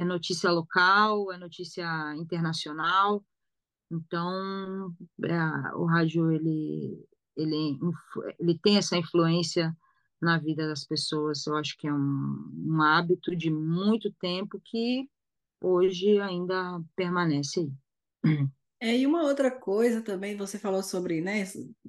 é 0.00 0.04
notícia 0.04 0.50
local, 0.50 1.30
é 1.30 1.36
notícia 1.36 1.84
internacional. 2.16 3.22
Então, 3.92 4.94
é, 5.22 5.74
o 5.76 5.84
rádio 5.84 6.32
ele, 6.32 7.06
ele, 7.36 7.78
ele 8.38 8.58
tem 8.58 8.78
essa 8.78 8.96
influência 8.96 9.76
na 10.18 10.38
vida 10.38 10.66
das 10.66 10.86
pessoas. 10.86 11.46
Eu 11.46 11.54
acho 11.56 11.76
que 11.76 11.86
é 11.86 11.92
um, 11.92 12.50
um 12.66 12.80
hábito 12.80 13.36
de 13.36 13.50
muito 13.50 14.10
tempo 14.12 14.58
que 14.64 15.06
hoje 15.60 16.18
ainda 16.18 16.80
permanece 16.96 17.60
aí. 18.24 18.48
É, 18.82 18.96
e 18.96 19.06
uma 19.06 19.24
outra 19.24 19.50
coisa 19.50 20.00
também, 20.00 20.34
você 20.34 20.58
falou 20.58 20.82
sobre, 20.82 21.20
né, 21.20 21.44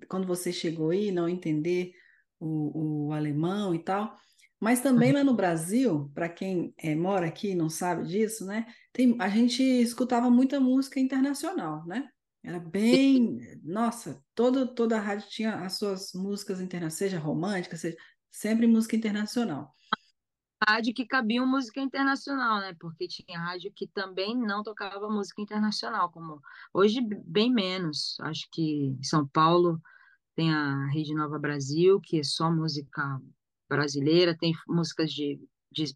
quando 0.10 0.28
você 0.28 0.52
chegou 0.52 0.90
aí, 0.90 1.10
não 1.10 1.30
entender 1.30 1.94
o, 2.38 3.08
o 3.08 3.14
alemão 3.14 3.74
e 3.74 3.80
tal, 3.80 4.18
mas 4.62 4.80
também 4.80 5.12
lá 5.12 5.24
no 5.24 5.34
Brasil, 5.34 6.12
para 6.14 6.30
quem 6.30 6.74
é, 6.78 6.96
mora 6.96 7.26
aqui 7.26 7.50
e 7.50 7.56
não 7.56 7.70
sabe 7.70 8.06
disso, 8.08 8.46
né, 8.46 8.66
tem, 8.94 9.16
a 9.20 9.28
gente 9.28 9.64
escutava 9.64 10.30
muita 10.30 10.60
música 10.60 11.00
internacional, 11.00 11.86
né? 11.86 12.08
Era 12.44 12.60
bem, 12.60 13.40
nossa, 13.64 14.24
toda, 14.34 14.66
toda 14.66 14.98
a 14.98 15.02
rádio 15.02 15.30
tinha 15.30 15.56
as 15.56 15.78
suas 15.78 16.12
músicas 16.14 16.60
internacionais, 16.60 16.94
seja 16.94 17.20
romântica, 17.20 17.78
seja 17.78 17.98
sempre 18.32 18.66
música 18.66 18.96
internacional 18.96 19.76
rádio 20.68 20.94
que 20.94 21.06
cabia 21.06 21.46
música 21.46 21.82
internacional, 21.82 22.60
né? 22.60 22.76
Porque 22.80 23.08
tinha 23.08 23.40
rádio 23.40 23.72
que 23.76 23.88
também 23.88 24.38
não 24.38 24.64
tocava 24.64 25.10
música 25.10 25.42
internacional, 25.42 26.12
como 26.12 26.40
hoje 26.74 27.02
bem 27.26 27.52
menos. 27.52 28.18
Acho 28.22 28.48
que 28.52 28.96
em 29.00 29.04
São 29.04 29.28
Paulo 29.28 29.82
tem 30.36 30.54
a 30.54 30.88
Rede 30.88 31.14
Nova 31.14 31.40
Brasil, 31.40 32.00
que 32.00 32.20
é 32.20 32.24
só 32.24 32.52
música 32.52 33.20
brasileira, 33.72 34.38
tem 34.38 34.54
músicas 34.68 35.12
de, 35.12 35.40
de 35.72 35.96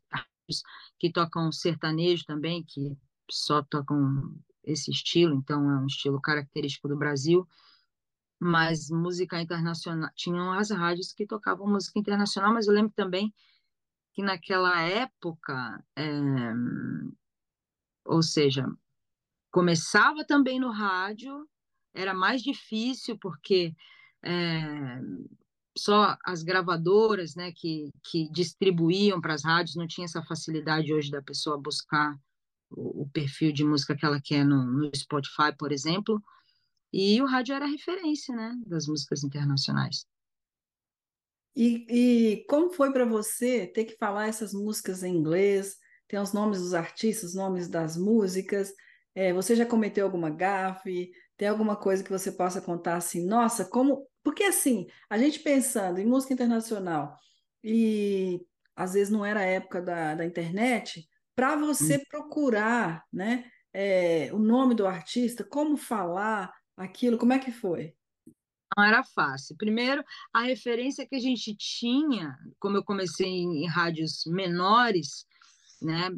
que 0.98 1.12
tocam 1.12 1.51
sertanejo 1.51 2.24
também, 2.25 2.63
que 2.63 2.98
só 3.29 3.62
tocam 3.62 4.34
esse 4.63 4.89
estilo, 4.89 5.36
então 5.36 5.70
é 5.70 5.79
um 5.79 5.86
estilo 5.86 6.22
característico 6.22 6.88
do 6.88 6.96
Brasil. 6.96 7.48
Mas 8.39 8.89
música 8.89 9.41
internacional, 9.41 10.10
tinham 10.15 10.53
as 10.53 10.70
rádios 10.70 11.12
que 11.12 11.25
tocavam 11.25 11.67
música 11.67 12.00
internacional, 12.00 12.53
mas 12.53 12.67
eu 12.67 12.74
lembro 12.74 12.94
também 12.96 13.34
que 14.13 14.22
naquela 14.22 14.82
época, 14.82 15.84
é, 15.96 16.53
ou 18.05 18.24
seja, 18.24 18.65
começava 19.51 20.24
também 20.24 20.60
no 20.60 20.72
rádio, 20.72 21.48
era 21.94 22.13
mais 22.13 22.41
difícil 22.41 23.17
porque 23.17 23.75
é, 24.22 25.01
só 25.77 26.17
as 26.25 26.44
gravadoras 26.44 27.36
né, 27.36 27.51
que, 27.51 27.89
que 28.03 28.29
distribuíam 28.32 29.20
para 29.20 29.34
as 29.34 29.44
rádios 29.44 29.75
não 29.75 29.88
tinha 29.88 30.05
essa 30.05 30.24
facilidade 30.24 30.94
hoje 30.94 31.12
da 31.12 31.22
pessoa 31.22 31.62
buscar 31.62 32.17
o, 32.70 33.03
o 33.03 33.10
perfil 33.10 33.51
de 33.51 33.63
música 33.63 33.96
que 33.96 34.05
ela 34.05 34.22
quer 34.22 34.46
no, 34.46 34.63
no 34.65 34.91
Spotify, 34.96 35.55
por 35.58 35.72
exemplo, 35.72 36.22
e 36.91 37.22
o 37.22 37.25
rádio 37.25 37.53
era 37.53 37.65
a 37.65 37.70
referência 37.70 38.36
né, 38.36 38.53
das 38.65 38.88
músicas 38.88 39.24
internacionais. 39.24 40.05
E, 41.55 41.86
e 41.89 42.46
como 42.48 42.70
foi 42.70 42.91
para 42.91 43.05
você 43.05 43.65
ter 43.65 43.86
que 43.86 43.98
falar 43.98 44.27
essas 44.27 44.53
músicas 44.53 45.03
em 45.03 45.15
inglês? 45.15 45.77
Tem 46.08 46.20
os 46.20 46.34
nomes 46.34 46.60
dos 46.60 46.74
artistas, 46.74 47.29
os 47.29 47.36
nomes 47.36 47.70
das 47.70 47.96
músicas. 47.96 48.74
É, 49.13 49.32
você 49.34 49.55
já 49.55 49.65
cometeu 49.65 50.05
alguma 50.05 50.29
gafe? 50.29 51.12
Tem 51.38 51.48
alguma 51.48 51.75
coisa 51.75 52.03
que 52.03 52.10
você 52.10 52.32
possa 52.32 52.62
contar 52.62 52.98
assim? 52.98 53.25
Nossa, 53.25 53.65
como. 53.65 54.05
Porque 54.25 54.44
assim, 54.44 54.88
a 55.08 55.20
gente 55.20 55.38
pensando 55.38 56.00
em 56.00 56.05
música 56.05 56.34
internacional 56.34 57.15
e 57.63 58.44
às 58.75 58.94
vezes 58.94 59.13
não 59.13 59.24
era 59.24 59.41
a 59.41 59.46
época 59.46 59.79
da, 59.79 60.15
da 60.15 60.25
internet, 60.25 61.08
para 61.36 61.55
você 61.55 61.98
hum. 61.98 62.03
procurar 62.10 63.05
né, 63.13 63.46
é, 63.72 64.32
o 64.34 64.39
nome 64.39 64.74
do 64.74 64.88
artista, 64.88 65.44
como 65.44 65.77
falar 65.77 66.51
aquilo, 66.75 67.20
como 67.20 67.34
é 67.34 67.39
que 67.39 67.51
foi? 67.51 67.96
não 68.75 68.84
era 68.84 69.03
fácil. 69.03 69.55
Primeiro, 69.55 70.03
a 70.34 70.41
referência 70.41 71.08
que 71.08 71.15
a 71.15 71.20
gente 71.20 71.55
tinha, 71.55 72.38
como 72.60 72.75
eu 72.75 72.84
comecei 72.84 73.27
em 73.27 73.65
rádios 73.67 74.25
menores, 74.25 75.25
né, 75.82 76.10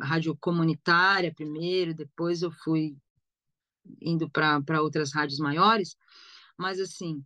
rádio 0.00 0.34
comunitária 0.40 1.34
primeiro, 1.34 1.92
depois 1.92 2.42
eu 2.42 2.50
fui 2.50 2.96
indo 4.00 4.30
para 4.30 4.80
outras 4.80 5.12
rádios 5.12 5.38
maiores, 5.38 5.96
mas 6.56 6.80
assim, 6.80 7.22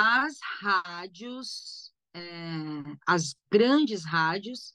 as 0.00 0.38
rádios, 0.60 1.92
é, 2.14 2.20
as 3.04 3.34
grandes 3.50 4.04
rádios, 4.04 4.72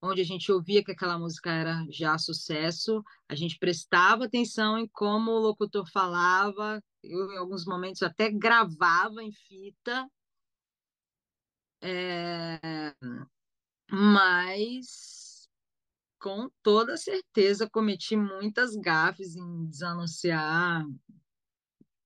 onde 0.00 0.20
a 0.20 0.24
gente 0.24 0.52
ouvia 0.52 0.84
que 0.84 0.92
aquela 0.92 1.18
música 1.18 1.50
era 1.50 1.84
já 1.90 2.16
sucesso, 2.16 3.02
a 3.28 3.34
gente 3.34 3.58
prestava 3.58 4.26
atenção 4.26 4.78
em 4.78 4.86
como 4.86 5.32
o 5.32 5.40
locutor 5.40 5.90
falava, 5.90 6.80
eu 7.02 7.32
em 7.32 7.36
alguns 7.36 7.64
momentos 7.66 8.00
até 8.04 8.30
gravava 8.30 9.24
em 9.24 9.32
fita, 9.32 10.08
é, 11.82 12.94
mas 13.90 15.48
com 16.20 16.48
toda 16.62 16.96
certeza 16.96 17.68
cometi 17.68 18.16
muitas 18.16 18.76
gafes 18.76 19.34
em 19.34 19.66
desanunciar 19.66 20.86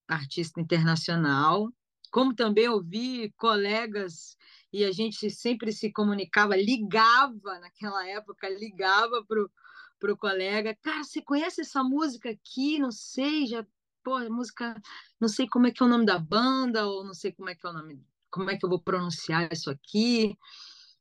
artista 0.09 0.63
internacional, 0.63 1.71
como 2.11 2.35
também 2.35 2.69
ouvi 2.69 3.33
colegas 3.37 4.37
e 4.73 4.85
a 4.85 4.93
gente 4.93 5.31
sempre 5.31 5.73
se 5.73 5.93
comunicava, 5.93 6.57
ligava 6.57 7.59
naquela 7.61 8.07
época, 8.07 8.49
ligava 8.49 9.25
para 9.25 10.13
o 10.13 10.17
colega, 10.17 10.77
cara, 10.83 11.05
você 11.05 11.23
conhece 11.23 11.63
essa 11.63 11.83
música 11.83 12.31
aqui? 12.31 12.79
Não 12.79 12.91
sei, 12.91 13.47
já, 13.47 13.67
pô, 14.03 14.19
música, 14.31 14.81
não 15.21 15.29
sei 15.29 15.49
como 15.49 15.67
é 15.67 15.71
que 15.71 15.83
é 15.83 15.87
o 15.87 15.89
nome 15.89 16.05
da 16.05 16.19
banda, 16.19 16.87
ou 16.87 17.05
não 17.05 17.15
sei 17.15 17.33
como 17.33 17.49
é 17.49 17.55
que 17.55 17.67
é 17.67 17.71
o 17.71 17.73
nome, 17.73 18.05
como 18.31 18.51
é 18.51 18.57
que 18.57 18.65
eu 18.65 18.71
vou 18.71 18.81
pronunciar 18.81 19.53
isso 19.53 19.71
aqui. 19.71 20.37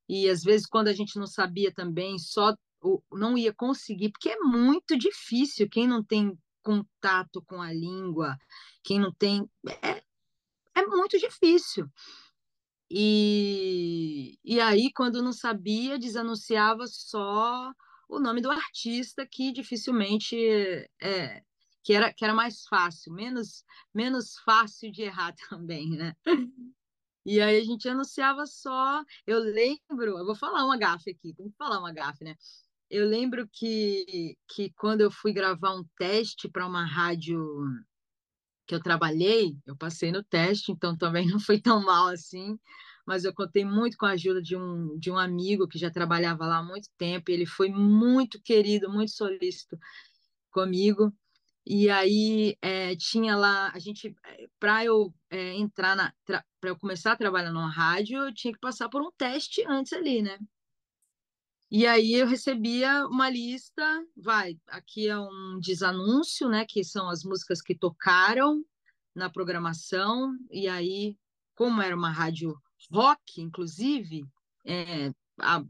E 0.08 0.30
às 0.30 0.42
vezes, 0.42 0.66
quando 0.66 0.88
a 0.88 0.94
gente 0.94 1.18
não 1.20 1.28
sabia 1.28 1.74
também, 1.74 2.18
só 2.18 2.56
não 3.12 3.38
ia 3.38 3.54
conseguir, 3.54 4.12
porque 4.12 4.30
é 4.30 4.40
muito 4.40 4.98
difícil, 4.98 5.68
quem 5.70 5.88
não 5.88 6.04
tem 6.04 6.38
contato 6.62 7.42
com 7.46 7.62
a 7.62 7.72
língua, 7.72 8.38
quem 8.84 9.00
não 9.00 9.14
tem. 9.14 9.50
É, 9.82 10.04
é 10.78 10.86
muito 10.86 11.18
difícil. 11.18 11.90
E, 12.90 14.38
e 14.44 14.60
aí, 14.62 14.92
quando 14.94 15.22
não 15.22 15.34
sabia, 15.34 16.00
desanunciava 16.00 16.86
só 16.88 17.72
o 18.08 18.20
nome 18.20 18.42
do 18.42 18.50
artista, 18.50 19.28
que 19.30 19.52
dificilmente 19.52 20.36
é, 21.02 21.42
que 21.84 21.94
era, 21.94 22.14
que 22.14 22.24
era 22.24 22.34
mais 22.34 22.66
fácil, 22.68 23.14
menos, 23.14 23.64
menos 23.94 24.38
fácil 24.46 24.92
de 24.92 25.04
errar 25.04 25.34
também, 25.50 25.90
né? 25.90 26.14
E 27.26 27.42
aí 27.42 27.60
a 27.60 27.64
gente 27.64 27.90
anunciava 27.90 28.46
só. 28.46 29.04
Eu 29.26 29.40
lembro, 29.40 30.18
eu 30.18 30.26
vou 30.26 30.36
falar 30.36 30.64
uma 30.64 30.78
gafe 30.78 31.12
aqui, 31.12 31.34
tem 31.34 31.50
que 31.50 31.58
falar 31.58 31.80
uma 31.80 31.92
gafe, 31.92 32.24
né? 32.24 32.36
Eu 32.90 33.06
lembro 33.06 33.48
que, 33.52 34.38
que 34.48 34.72
quando 34.78 35.02
eu 35.02 35.12
fui 35.12 35.34
gravar 35.34 35.76
um 35.76 35.84
teste 35.98 36.48
para 36.50 36.66
uma 36.66 36.86
rádio 36.86 37.38
que 38.68 38.76
eu 38.76 38.82
trabalhei, 38.82 39.58
eu 39.66 39.76
passei 39.78 40.12
no 40.12 40.24
teste, 40.24 40.72
então 40.72 40.98
também 40.98 41.26
não 41.32 41.40
foi 41.40 41.60
tão 41.62 41.84
mal 41.84 42.08
assim, 42.08 42.60
mas 43.06 43.24
eu 43.26 43.34
contei 43.34 43.66
muito 43.66 43.98
com 43.98 44.06
a 44.06 44.12
ajuda 44.12 44.42
de 44.42 44.56
um, 44.58 44.98
de 45.00 45.12
um 45.12 45.18
amigo 45.18 45.68
que 45.68 45.80
já 45.80 45.90
trabalhava 45.92 46.46
lá 46.46 46.58
há 46.60 46.64
muito 46.64 46.90
tempo, 46.98 47.32
e 47.32 47.34
ele 47.34 47.46
foi 47.46 47.70
muito 47.70 48.42
querido, 48.42 48.92
muito 48.92 49.12
solícito 49.12 49.78
comigo, 50.52 51.14
E 51.66 51.90
aí 51.90 52.58
é, 52.62 52.96
tinha 52.98 53.36
lá, 53.38 53.72
a 53.74 53.80
gente, 53.80 54.16
para 54.60 54.86
eu 54.86 55.14
é, 55.30 55.54
entrar 55.56 55.96
na, 55.96 56.14
para 56.26 56.44
eu 56.64 56.78
começar 56.80 57.14
a 57.14 57.18
trabalhar 57.18 57.52
numa 57.52 57.70
rádio, 57.72 58.20
eu 58.20 58.34
tinha 58.34 58.54
que 58.54 58.60
passar 58.60 58.90
por 58.90 59.02
um 59.02 59.12
teste 59.18 59.64
antes 59.68 59.94
ali, 59.94 60.22
né? 60.22 60.40
E 61.70 61.86
aí 61.86 62.14
eu 62.14 62.26
recebia 62.26 63.06
uma 63.08 63.30
lista, 63.30 63.84
vai, 64.16 64.58
aqui 64.68 65.10
é 65.10 65.20
um 65.20 65.60
desanúncio, 65.60 66.48
né, 66.48 66.66
que 66.66 66.82
são 66.82 67.10
as 67.10 67.24
músicas 67.24 67.62
que 67.62 67.76
tocaram 67.76 68.64
na 69.14 69.30
programação, 69.30 70.38
e 70.50 70.68
aí, 70.68 71.18
como 71.56 71.82
era 71.82 71.94
uma 71.96 72.10
rádio 72.10 72.56
rock, 72.90 73.42
inclusive, 73.42 74.24
é, 74.66 75.12
a 75.40 75.62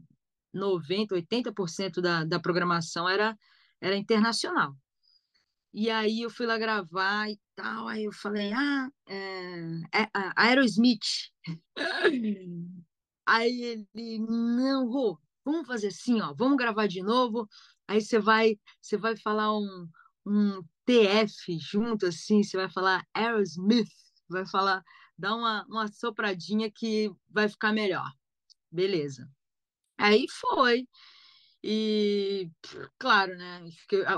90%, 0.54 1.08
80% 1.12 2.00
da, 2.00 2.24
da 2.24 2.38
programação 2.38 3.08
era, 3.08 3.36
era 3.80 3.96
internacional. 3.96 4.76
E 5.72 5.90
aí 5.90 6.22
eu 6.22 6.30
fui 6.30 6.46
lá 6.46 6.56
gravar 6.58 7.28
e 7.28 7.38
tal, 7.56 7.88
aí 7.88 8.04
eu 8.04 8.12
falei, 8.12 8.52
ah, 8.52 8.88
é, 9.08 10.00
é 10.00 10.08
Aerosmith. 10.36 11.30
aí 13.26 13.62
ele, 13.62 14.18
não, 14.20 14.88
Rô, 14.88 15.18
vamos 15.50 15.66
fazer 15.66 15.88
assim, 15.88 16.20
ó, 16.20 16.34
vamos 16.34 16.58
gravar 16.58 16.86
de 16.86 17.02
novo. 17.02 17.48
Aí 17.86 18.00
você 18.00 18.18
vai, 18.18 18.58
você 18.80 18.96
vai 18.96 19.16
falar 19.16 19.56
um, 19.56 19.88
um 20.26 20.62
TF 20.84 21.58
junto, 21.58 22.06
assim, 22.06 22.42
você 22.42 22.56
vai 22.56 22.70
falar 22.70 23.06
Aerosmith, 23.14 23.88
vai 24.28 24.46
falar, 24.46 24.82
dá 25.16 25.34
uma, 25.34 25.64
uma 25.66 25.88
sopradinha 25.88 26.70
que 26.70 27.10
vai 27.30 27.48
ficar 27.48 27.72
melhor. 27.72 28.10
Beleza. 28.70 29.28
Aí 29.96 30.26
foi. 30.28 30.86
E, 31.62 32.50
claro, 32.98 33.36
né? 33.36 33.68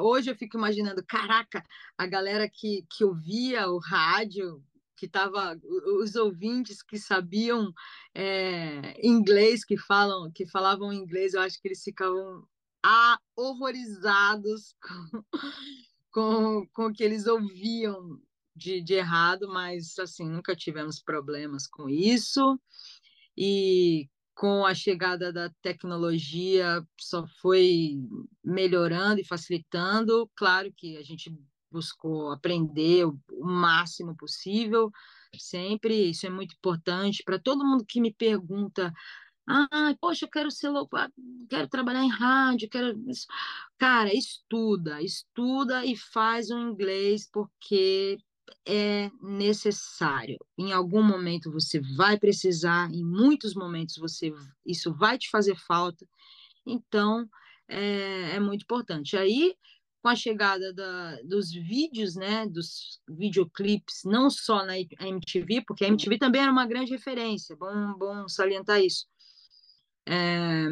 Hoje 0.03 0.31
eu 0.31 0.37
fico 0.37 0.59
imaginando, 0.59 1.03
caraca, 1.07 1.65
a 1.97 2.07
galera 2.07 2.49
que, 2.51 2.85
que 2.91 3.05
ouvia 3.05 3.69
o 3.69 3.79
rádio, 3.79 4.63
que 5.00 5.09
tava, 5.09 5.59
os 5.99 6.14
ouvintes 6.14 6.83
que 6.83 6.99
sabiam 6.99 7.73
é, 8.14 8.95
inglês, 9.02 9.64
que 9.64 9.78
falam, 9.78 10.30
que 10.30 10.45
falavam 10.47 10.92
inglês, 10.92 11.33
eu 11.33 11.40
acho 11.40 11.59
que 11.59 11.69
eles 11.69 11.83
ficavam 11.83 12.47
horrorizados 13.35 14.76
com, 14.83 15.25
com, 16.12 16.66
com 16.75 16.87
o 16.88 16.92
que 16.92 17.02
eles 17.02 17.26
ouviam 17.26 18.21
de, 18.54 18.83
de 18.83 18.92
errado, 18.92 19.49
mas 19.49 19.99
assim, 19.99 20.28
nunca 20.28 20.54
tivemos 20.54 21.00
problemas 21.00 21.66
com 21.66 21.88
isso. 21.88 22.61
E 23.35 24.07
com 24.35 24.66
a 24.66 24.75
chegada 24.75 25.33
da 25.33 25.49
tecnologia 25.62 26.87
só 27.00 27.26
foi 27.40 27.97
melhorando 28.45 29.19
e 29.19 29.26
facilitando. 29.26 30.30
Claro 30.37 30.71
que 30.76 30.99
a 30.99 31.02
gente 31.02 31.35
buscou 31.71 32.31
aprender 32.33 33.07
o, 33.07 33.19
máximo 33.41 34.17
possível, 34.17 34.91
sempre. 35.37 36.11
Isso 36.11 36.27
é 36.27 36.31
muito 36.31 36.55
importante 36.55 37.23
para 37.25 37.39
todo 37.39 37.65
mundo 37.65 37.85
que 37.87 38.00
me 38.00 38.12
pergunta. 38.12 38.93
Ah, 39.47 39.95
poxa, 40.00 40.27
eu 40.27 40.31
quero 40.31 40.50
ser 40.50 40.69
louco, 40.69 40.97
ah, 40.97 41.11
quero 41.49 41.69
trabalhar 41.69 42.05
em 42.05 42.11
rádio, 42.11 42.69
quero. 42.69 42.97
Cara, 43.79 44.15
estuda, 44.15 45.03
estuda 45.03 45.85
e 45.85 45.97
faz 45.97 46.50
o 46.50 46.59
inglês, 46.59 47.29
porque 47.33 48.19
é 48.67 49.11
necessário. 49.23 50.39
Em 50.59 50.73
algum 50.73 51.03
momento 51.03 51.50
você 51.50 51.81
vai 51.97 52.19
precisar, 52.19 52.91
em 52.93 53.05
muitos 53.05 53.55
momentos 53.55 53.97
você 53.97 54.33
isso 54.65 54.93
vai 54.95 55.19
te 55.19 55.31
fazer 55.31 55.57
falta. 55.57 56.07
Então 56.67 57.29
é, 57.69 58.37
é 58.37 58.41
muito 58.41 58.62
importante. 58.62 59.17
Aí 59.17 59.55
com 60.02 60.09
a 60.09 60.16
chegada 60.16 60.72
da, 60.72 61.16
dos 61.22 61.51
vídeos, 61.53 62.14
né, 62.14 62.46
dos 62.46 63.01
videoclipes, 63.09 64.03
não 64.05 64.31
só 64.31 64.64
na 64.64 64.79
MTV, 64.79 65.62
porque 65.66 65.85
a 65.85 65.88
MTV 65.88 66.18
também 66.18 66.42
era 66.42 66.51
uma 66.51 66.66
grande 66.66 66.90
referência, 66.90 67.57
bom, 67.57 67.94
bom 67.98 68.29
salientar 68.29 68.81
isso. 68.81 69.07
É, 70.09 70.66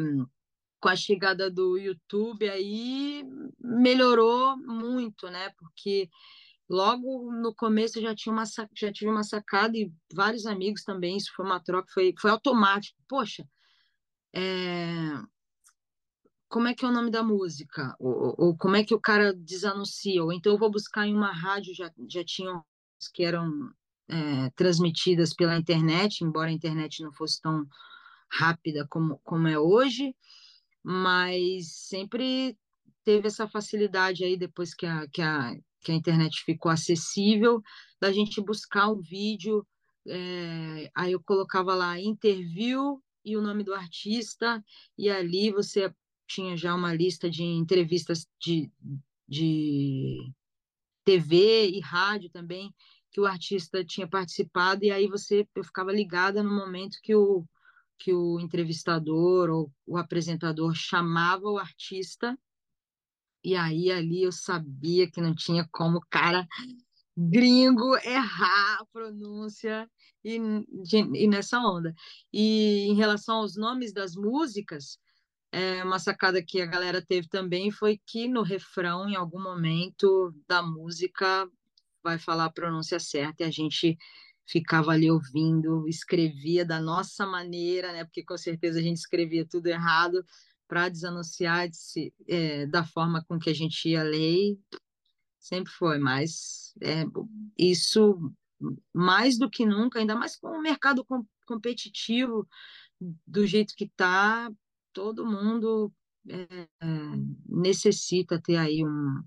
com 0.79 0.89
a 0.89 0.95
chegada 0.95 1.49
do 1.51 1.77
YouTube 1.77 2.49
aí 2.49 3.23
melhorou 3.59 4.57
muito, 4.57 5.29
né, 5.29 5.51
porque 5.57 6.09
logo 6.69 7.31
no 7.31 7.53
começo 7.53 8.01
já 8.01 8.15
tinha 8.15 8.33
uma 8.33 8.43
já 8.75 8.91
tive 8.91 9.11
uma 9.11 9.23
sacada 9.23 9.77
e 9.77 9.91
vários 10.13 10.45
amigos 10.45 10.83
também 10.83 11.17
isso 11.17 11.31
foi 11.35 11.45
uma 11.45 11.59
troca 11.59 11.91
foi 11.93 12.13
foi 12.19 12.31
automático. 12.31 12.97
Poxa 13.07 13.43
é... 14.33 15.13
como 16.49 16.67
é 16.67 16.73
que 16.73 16.83
é 16.85 16.87
o 16.87 16.91
nome 16.91 17.11
da 17.11 17.23
música? 17.23 17.95
Ou, 17.99 18.35
ou, 18.37 18.57
como 18.57 18.75
é 18.75 18.83
que 18.83 18.93
o 18.93 18.99
cara 18.99 19.33
desanuncia? 19.33 20.23
Ou 20.23 20.33
então 20.33 20.53
eu 20.53 20.59
vou 20.59 20.71
buscar 20.71 21.07
em 21.07 21.15
uma 21.15 21.31
rádio 21.31 21.73
já 21.75 21.91
já 22.09 22.23
tinham 22.23 22.63
que 23.13 23.23
eram 23.23 23.71
é, 24.09 24.49
transmitidas 24.55 25.33
pela 25.33 25.57
internet 25.57 26.23
embora 26.23 26.49
a 26.49 26.53
internet 26.53 27.01
não 27.01 27.13
fosse 27.13 27.41
tão 27.41 27.65
rápida 28.29 28.85
como 28.89 29.19
como 29.23 29.47
é 29.47 29.57
hoje 29.57 30.13
mas 30.83 31.87
sempre 31.87 32.57
teve 33.05 33.27
essa 33.27 33.47
facilidade 33.47 34.23
aí 34.25 34.37
depois 34.37 34.73
que 34.73 34.85
a, 34.85 35.07
que 35.07 35.21
a 35.21 35.53
que 35.81 35.91
a 35.91 35.95
internet 35.95 36.43
ficou 36.43 36.71
acessível, 36.71 37.61
da 37.99 38.11
gente 38.11 38.41
buscar 38.41 38.89
um 38.89 38.99
vídeo, 38.99 39.65
é, 40.07 40.89
aí 40.95 41.11
eu 41.11 41.21
colocava 41.21 41.73
lá 41.73 41.99
interview 41.99 43.01
e 43.23 43.37
o 43.37 43.41
nome 43.41 43.63
do 43.63 43.73
artista, 43.73 44.63
e 44.97 45.09
ali 45.09 45.51
você 45.51 45.93
tinha 46.29 46.55
já 46.55 46.73
uma 46.75 46.93
lista 46.93 47.29
de 47.29 47.43
entrevistas 47.43 48.27
de, 48.39 48.71
de 49.27 50.31
TV 51.03 51.69
e 51.69 51.79
rádio 51.79 52.29
também, 52.29 52.73
que 53.11 53.19
o 53.19 53.25
artista 53.25 53.83
tinha 53.83 54.07
participado, 54.07 54.85
e 54.85 54.91
aí 54.91 55.07
você 55.07 55.47
eu 55.55 55.63
ficava 55.63 55.91
ligada 55.91 56.43
no 56.43 56.55
momento 56.55 56.99
que 57.01 57.15
o, 57.15 57.43
que 57.97 58.13
o 58.13 58.39
entrevistador 58.39 59.49
ou 59.49 59.71
o 59.85 59.97
apresentador 59.97 60.73
chamava 60.75 61.49
o 61.49 61.57
artista 61.57 62.37
e 63.43 63.55
aí 63.55 63.91
ali 63.91 64.23
eu 64.23 64.31
sabia 64.31 65.09
que 65.09 65.21
não 65.21 65.33
tinha 65.33 65.67
como 65.71 66.01
cara 66.09 66.45
gringo 67.15 67.95
errar 67.97 68.79
a 68.79 68.85
pronúncia 68.91 69.89
e, 70.23 70.37
e 71.15 71.27
nessa 71.27 71.59
onda. 71.59 71.93
E 72.31 72.87
em 72.89 72.95
relação 72.95 73.37
aos 73.37 73.55
nomes 73.57 73.93
das 73.93 74.15
músicas, 74.15 74.97
é, 75.51 75.83
uma 75.83 75.99
sacada 75.99 76.43
que 76.43 76.61
a 76.61 76.65
galera 76.65 77.01
teve 77.01 77.27
também 77.27 77.71
foi 77.71 77.99
que 78.05 78.27
no 78.27 78.43
refrão, 78.43 79.07
em 79.09 79.15
algum 79.15 79.41
momento 79.41 80.33
da 80.47 80.61
música, 80.61 81.49
vai 82.03 82.17
falar 82.19 82.45
a 82.45 82.51
pronúncia 82.51 82.99
certa 82.99 83.43
e 83.43 83.47
a 83.47 83.51
gente 83.51 83.97
ficava 84.47 84.91
ali 84.91 85.11
ouvindo, 85.11 85.87
escrevia 85.87 86.65
da 86.65 86.79
nossa 86.79 87.25
maneira, 87.25 87.91
né? 87.91 88.03
Porque 88.03 88.23
com 88.23 88.37
certeza 88.37 88.79
a 88.79 88.81
gente 88.81 88.97
escrevia 88.97 89.45
tudo 89.47 89.67
errado, 89.67 90.23
para 90.69 90.87
desanunciar 90.87 91.67
de 91.67 92.13
é, 92.27 92.67
da 92.67 92.85
forma 92.85 93.25
com 93.27 93.39
que 93.39 93.49
a 93.49 93.53
gente 93.53 93.89
ia 93.89 94.03
ler, 94.03 94.55
sempre 95.39 95.71
foi, 95.73 95.97
mas 95.97 96.75
é, 96.79 97.05
isso 97.57 98.31
mais 98.93 99.39
do 99.39 99.49
que 99.49 99.65
nunca, 99.65 99.99
ainda 99.99 100.15
mais 100.15 100.35
com 100.35 100.47
o 100.47 100.61
mercado 100.61 101.03
com, 101.03 101.25
competitivo 101.47 102.47
do 103.25 103.47
jeito 103.47 103.73
que 103.75 103.85
está, 103.85 104.51
todo 104.99 105.25
mundo 105.25 105.93
é, 106.27 106.67
necessita 107.47 108.37
ter 108.37 108.57
aí 108.57 108.85
um, 108.85 109.23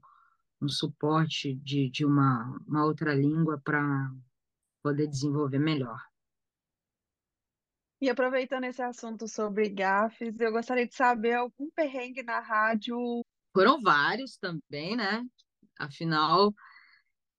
um 0.61 0.69
suporte 0.69 1.55
de, 1.55 1.89
de 1.89 2.05
uma, 2.05 2.61
uma 2.69 2.85
outra 2.85 3.15
língua 3.15 3.59
para 3.65 4.13
poder 4.83 5.07
desenvolver 5.07 5.59
melhor. 5.59 5.99
E 8.03 8.11
aproveitando 8.11 8.65
esse 8.65 8.83
assunto 8.83 9.27
sobre 9.27 9.71
gafes, 9.71 10.39
eu 10.39 10.53
gostaria 10.53 10.87
de 10.87 10.95
saber 10.95 11.37
algum 11.37 11.71
perrengue 11.71 12.23
na 12.23 12.41
rádio. 12.41 13.25
Foram 13.55 13.81
vários 13.81 14.37
também, 14.37 14.95
né? 14.95 15.25
Afinal, 15.79 16.53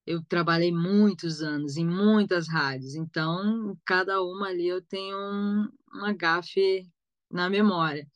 eu 0.07 0.23
trabalhei 0.23 0.71
muitos 0.71 1.43
anos 1.43 1.77
em 1.77 1.85
muitas 1.85 2.47
rádios, 2.49 2.95
então 2.95 3.77
cada 3.85 4.23
uma 4.23 4.47
ali 4.47 4.67
eu 4.67 4.81
tenho 4.81 5.15
um, 5.17 5.69
uma 5.93 6.13
gafe 6.13 6.91
na 7.33 7.49
memória. 7.49 8.07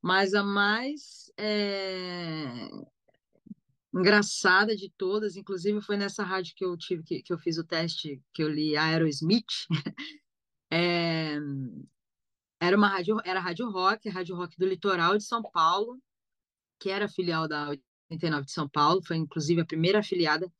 Mas 0.00 0.34
a 0.34 0.42
mais 0.42 1.32
é, 1.38 2.68
engraçada 3.94 4.76
de 4.76 4.92
todas, 4.96 5.36
inclusive 5.36 5.80
foi 5.80 5.96
nessa 5.96 6.22
rádio 6.22 6.54
que 6.54 6.64
eu 6.64 6.76
tive 6.76 7.02
que, 7.02 7.22
que 7.22 7.32
eu 7.32 7.38
fiz 7.38 7.56
o 7.56 7.64
teste 7.64 8.22
que 8.34 8.42
eu 8.42 8.48
li 8.48 8.76
Aerosmith. 8.76 9.66
É, 10.70 11.36
era 12.60 12.76
uma 12.76 12.88
rádio, 12.88 13.16
era 13.24 13.40
Rádio 13.40 13.70
Rock, 13.70 14.08
Rádio 14.08 14.36
Rock 14.36 14.56
do 14.58 14.66
Litoral 14.66 15.16
de 15.16 15.24
São 15.24 15.42
Paulo, 15.42 15.98
que 16.78 16.90
era 16.90 17.08
filial 17.08 17.48
da 17.48 17.70
89 18.10 18.44
de 18.44 18.52
São 18.52 18.68
Paulo, 18.68 19.02
foi 19.04 19.16
inclusive 19.16 19.62
a 19.62 19.66
primeira 19.66 20.00
afiliada 20.00 20.52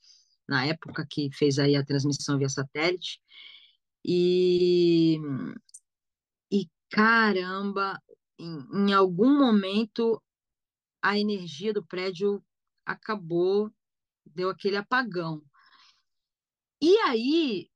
na 0.48 0.64
época 0.66 1.06
que 1.08 1.30
fez 1.32 1.58
aí 1.58 1.76
a 1.76 1.84
transmissão 1.84 2.38
via 2.38 2.48
satélite. 2.48 3.20
E 4.04 5.18
caramba, 6.92 8.00
em, 8.38 8.88
em 8.88 8.92
algum 8.92 9.36
momento 9.38 10.22
a 11.02 11.18
energia 11.18 11.72
do 11.72 11.84
prédio 11.84 12.44
acabou 12.86 13.72
deu 14.24 14.50
aquele 14.50 14.76
apagão. 14.76 15.42
E 16.80 16.96
aí, 16.98 17.70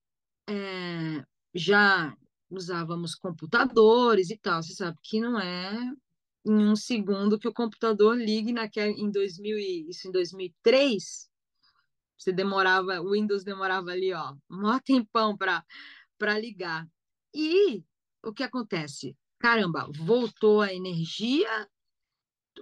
é, 0.49 1.25
já 1.55 2.17
usávamos 2.51 3.15
computadores 3.15 4.31
e 4.31 4.37
tal. 4.37 4.63
Você 4.63 4.75
sabe 4.75 4.99
que 5.03 5.21
não 5.21 5.39
é 5.39 5.73
em 6.45 6.69
um 6.69 6.77
segundo 6.77 7.39
que 7.39 7.49
o 7.49 7.55
computador 7.55 8.17
ligue 8.17 8.53
naquela, 8.53 8.91
em 8.91 9.11
2000 9.11 9.59
isso 9.89 10.09
em 10.09 10.13
2003, 10.13 11.29
você 12.17 12.33
demorava, 12.33 13.01
o 13.01 13.13
Windows 13.13 13.45
demorava 13.45 13.91
ali, 13.91 14.13
ó, 14.13 14.35
um 14.51 14.79
tempão 14.81 15.37
para 15.37 15.65
para 16.19 16.39
ligar. 16.39 16.89
E 17.35 17.85
o 18.27 18.33
que 18.33 18.43
acontece? 18.43 19.17
Caramba, 19.39 19.89
voltou 19.99 20.61
a 20.61 20.73
energia, 20.73 21.69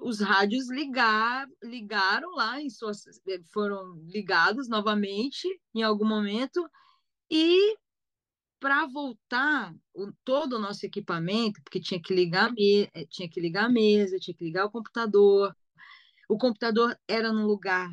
os 0.02 0.20
rádios 0.20 0.70
ligar, 0.70 1.46
ligaram 1.62 2.30
lá 2.34 2.60
em 2.60 2.68
suas 2.68 3.04
foram 3.52 3.94
ligados 4.06 4.68
novamente 4.68 5.48
em 5.74 5.82
algum 5.82 6.04
momento 6.04 6.68
e 7.30 7.76
para 8.60 8.86
voltar 8.86 9.74
o, 9.94 10.12
todo 10.24 10.54
o 10.54 10.58
nosso 10.58 10.86
equipamento, 10.86 11.62
porque 11.62 11.80
tinha 11.80 12.00
que 12.00 12.14
ligar 12.14 12.52
eh, 12.58 13.06
tinha 13.10 13.28
que 13.28 13.40
ligar 13.40 13.66
a 13.66 13.68
mesa, 13.68 14.18
tinha 14.18 14.34
que 14.34 14.44
ligar 14.44 14.64
o 14.64 14.70
computador. 14.70 15.54
O 16.28 16.38
computador 16.38 16.98
era 17.06 17.32
num 17.32 17.46
lugar 17.46 17.90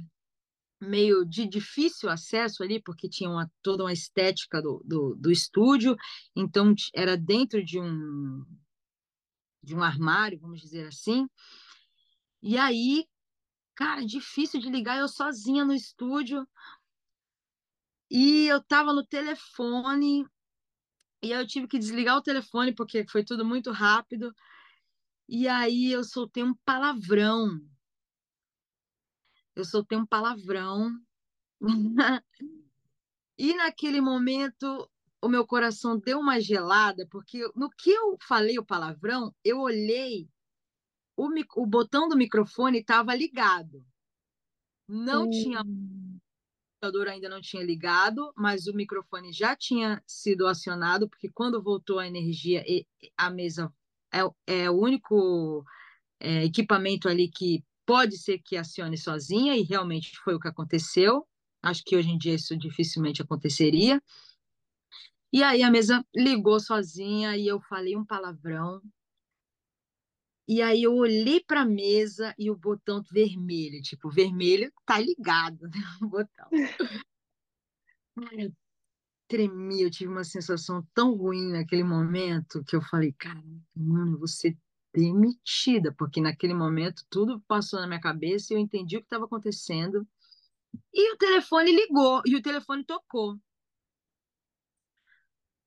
meio 0.82 1.24
de 1.26 1.48
difícil 1.48 2.10
acesso 2.10 2.64
ali, 2.64 2.82
porque 2.82 3.08
tinha 3.08 3.30
uma, 3.30 3.50
toda 3.62 3.84
uma 3.84 3.94
estética 3.94 4.62
do, 4.62 4.82
do, 4.84 5.16
do 5.16 5.32
estúdio, 5.32 5.96
então 6.36 6.74
era 6.94 7.16
dentro 7.16 7.64
de 7.64 7.80
um 7.80 8.46
de 9.64 9.76
um 9.76 9.84
armário, 9.84 10.40
vamos 10.40 10.60
dizer 10.60 10.88
assim. 10.88 11.30
E 12.42 12.58
aí, 12.58 13.06
cara, 13.76 14.04
difícil 14.04 14.60
de 14.60 14.72
ligar 14.72 14.98
eu 14.98 15.08
sozinha 15.08 15.64
no 15.64 15.74
estúdio. 15.74 16.48
E 18.10 18.48
eu 18.48 18.62
tava 18.64 18.92
no 18.92 19.06
telefone 19.06 20.26
e 21.24 21.32
aí 21.32 21.40
eu 21.40 21.48
tive 21.48 21.68
que 21.68 21.78
desligar 21.78 22.18
o 22.18 22.22
telefone 22.22 22.74
porque 22.74 23.06
foi 23.08 23.24
tudo 23.24 23.46
muito 23.46 23.72
rápido. 23.72 24.34
E 25.30 25.48
aí 25.48 25.92
eu 25.92 26.04
soltei 26.04 26.44
um 26.44 26.56
palavrão. 26.66 27.62
Eu 29.56 29.66
soltei 29.66 29.98
um 29.98 30.06
palavrão. 30.06 30.92
e 33.38 33.54
naquele 33.56 34.02
momento 34.02 34.90
o 35.22 35.30
meu 35.30 35.46
coração 35.46 36.00
deu 36.00 36.20
uma 36.20 36.40
gelada, 36.40 37.08
porque 37.12 37.48
no 37.56 37.70
que 37.70 37.92
eu 37.92 38.18
falei 38.28 38.58
o 38.58 38.66
palavrão, 38.66 39.34
eu 39.44 39.60
olhei, 39.60 40.28
o, 41.16 41.30
o 41.58 41.66
botão 41.66 42.10
do 42.10 42.18
microfone 42.18 42.80
estava 42.80 43.14
ligado. 43.16 43.86
Não 44.88 45.26
hum. 45.26 45.30
tinha 45.30 45.64
computador 46.82 47.08
ainda 47.08 47.30
não 47.30 47.40
tinha 47.40 47.64
ligado, 47.64 48.34
mas 48.36 48.66
o 48.66 48.74
microfone 48.74 49.32
já 49.32 49.56
tinha 49.56 50.02
sido 50.08 50.48
acionado, 50.48 51.08
porque 51.08 51.30
quando 51.30 51.62
voltou 51.62 52.00
a 52.00 52.08
energia, 52.08 52.64
a 53.16 53.30
mesa 53.30 53.72
é, 54.12 54.22
é 54.48 54.70
o 54.70 54.80
único 54.80 55.64
é, 56.20 56.44
equipamento 56.44 57.08
ali 57.08 57.30
que 57.30 57.64
pode 57.86 58.18
ser 58.18 58.40
que 58.40 58.58
acione 58.58 58.98
sozinha, 58.98 59.56
e 59.56 59.64
realmente 59.64 60.18
foi 60.24 60.36
o 60.36 60.40
que 60.40 60.48
aconteceu. 60.48 61.28
Acho 61.62 61.84
que 61.84 61.96
hoje 61.96 62.10
em 62.10 62.18
dia 62.18 62.36
isso 62.36 62.58
dificilmente 62.58 63.22
aconteceria. 63.22 64.02
E 65.34 65.44
aí 65.44 65.64
a 65.64 65.72
mesa 65.72 66.06
ligou 66.14 66.60
sozinha 66.60 67.38
e 67.38 67.48
eu 67.48 67.62
falei 67.62 67.96
um 67.96 68.06
palavrão. 68.06 68.82
E 70.48 70.62
aí 70.62 70.84
eu 70.84 70.94
olhei 70.94 71.42
para 71.42 71.62
a 71.62 71.66
mesa 71.66 72.36
e 72.38 72.52
o 72.52 72.58
botão 72.58 73.02
vermelho, 73.10 73.82
tipo, 73.82 74.10
vermelho 74.10 74.72
tá 74.86 75.00
ligado, 75.00 75.62
né? 75.70 75.72
O 76.02 76.08
botão. 76.08 76.50
Cara, 78.16 78.42
eu 78.42 78.52
tremi, 79.30 79.84
eu 79.84 79.90
tive 79.90 80.12
uma 80.12 80.26
sensação 80.26 80.86
tão 80.94 81.16
ruim 81.16 81.52
naquele 81.52 81.84
momento 81.84 82.64
que 82.66 82.76
eu 82.76 82.82
falei, 82.82 83.14
cara, 83.14 83.42
mano, 83.74 84.28
ser 84.28 84.58
demitida, 84.94 85.94
porque 85.98 86.22
naquele 86.22 86.54
momento 86.54 87.06
tudo 87.10 87.42
passou 87.48 87.80
na 87.80 87.88
minha 87.88 88.02
cabeça 88.02 88.54
e 88.54 88.56
eu 88.56 88.60
entendi 88.60 88.98
o 88.98 89.00
que 89.00 89.06
estava 89.06 89.26
acontecendo. 89.26 90.08
E 90.94 91.14
o 91.14 91.18
telefone 91.18 91.72
ligou, 91.72 92.22
e 92.26 92.36
o 92.36 92.42
telefone 92.42 92.84
tocou. 92.86 93.38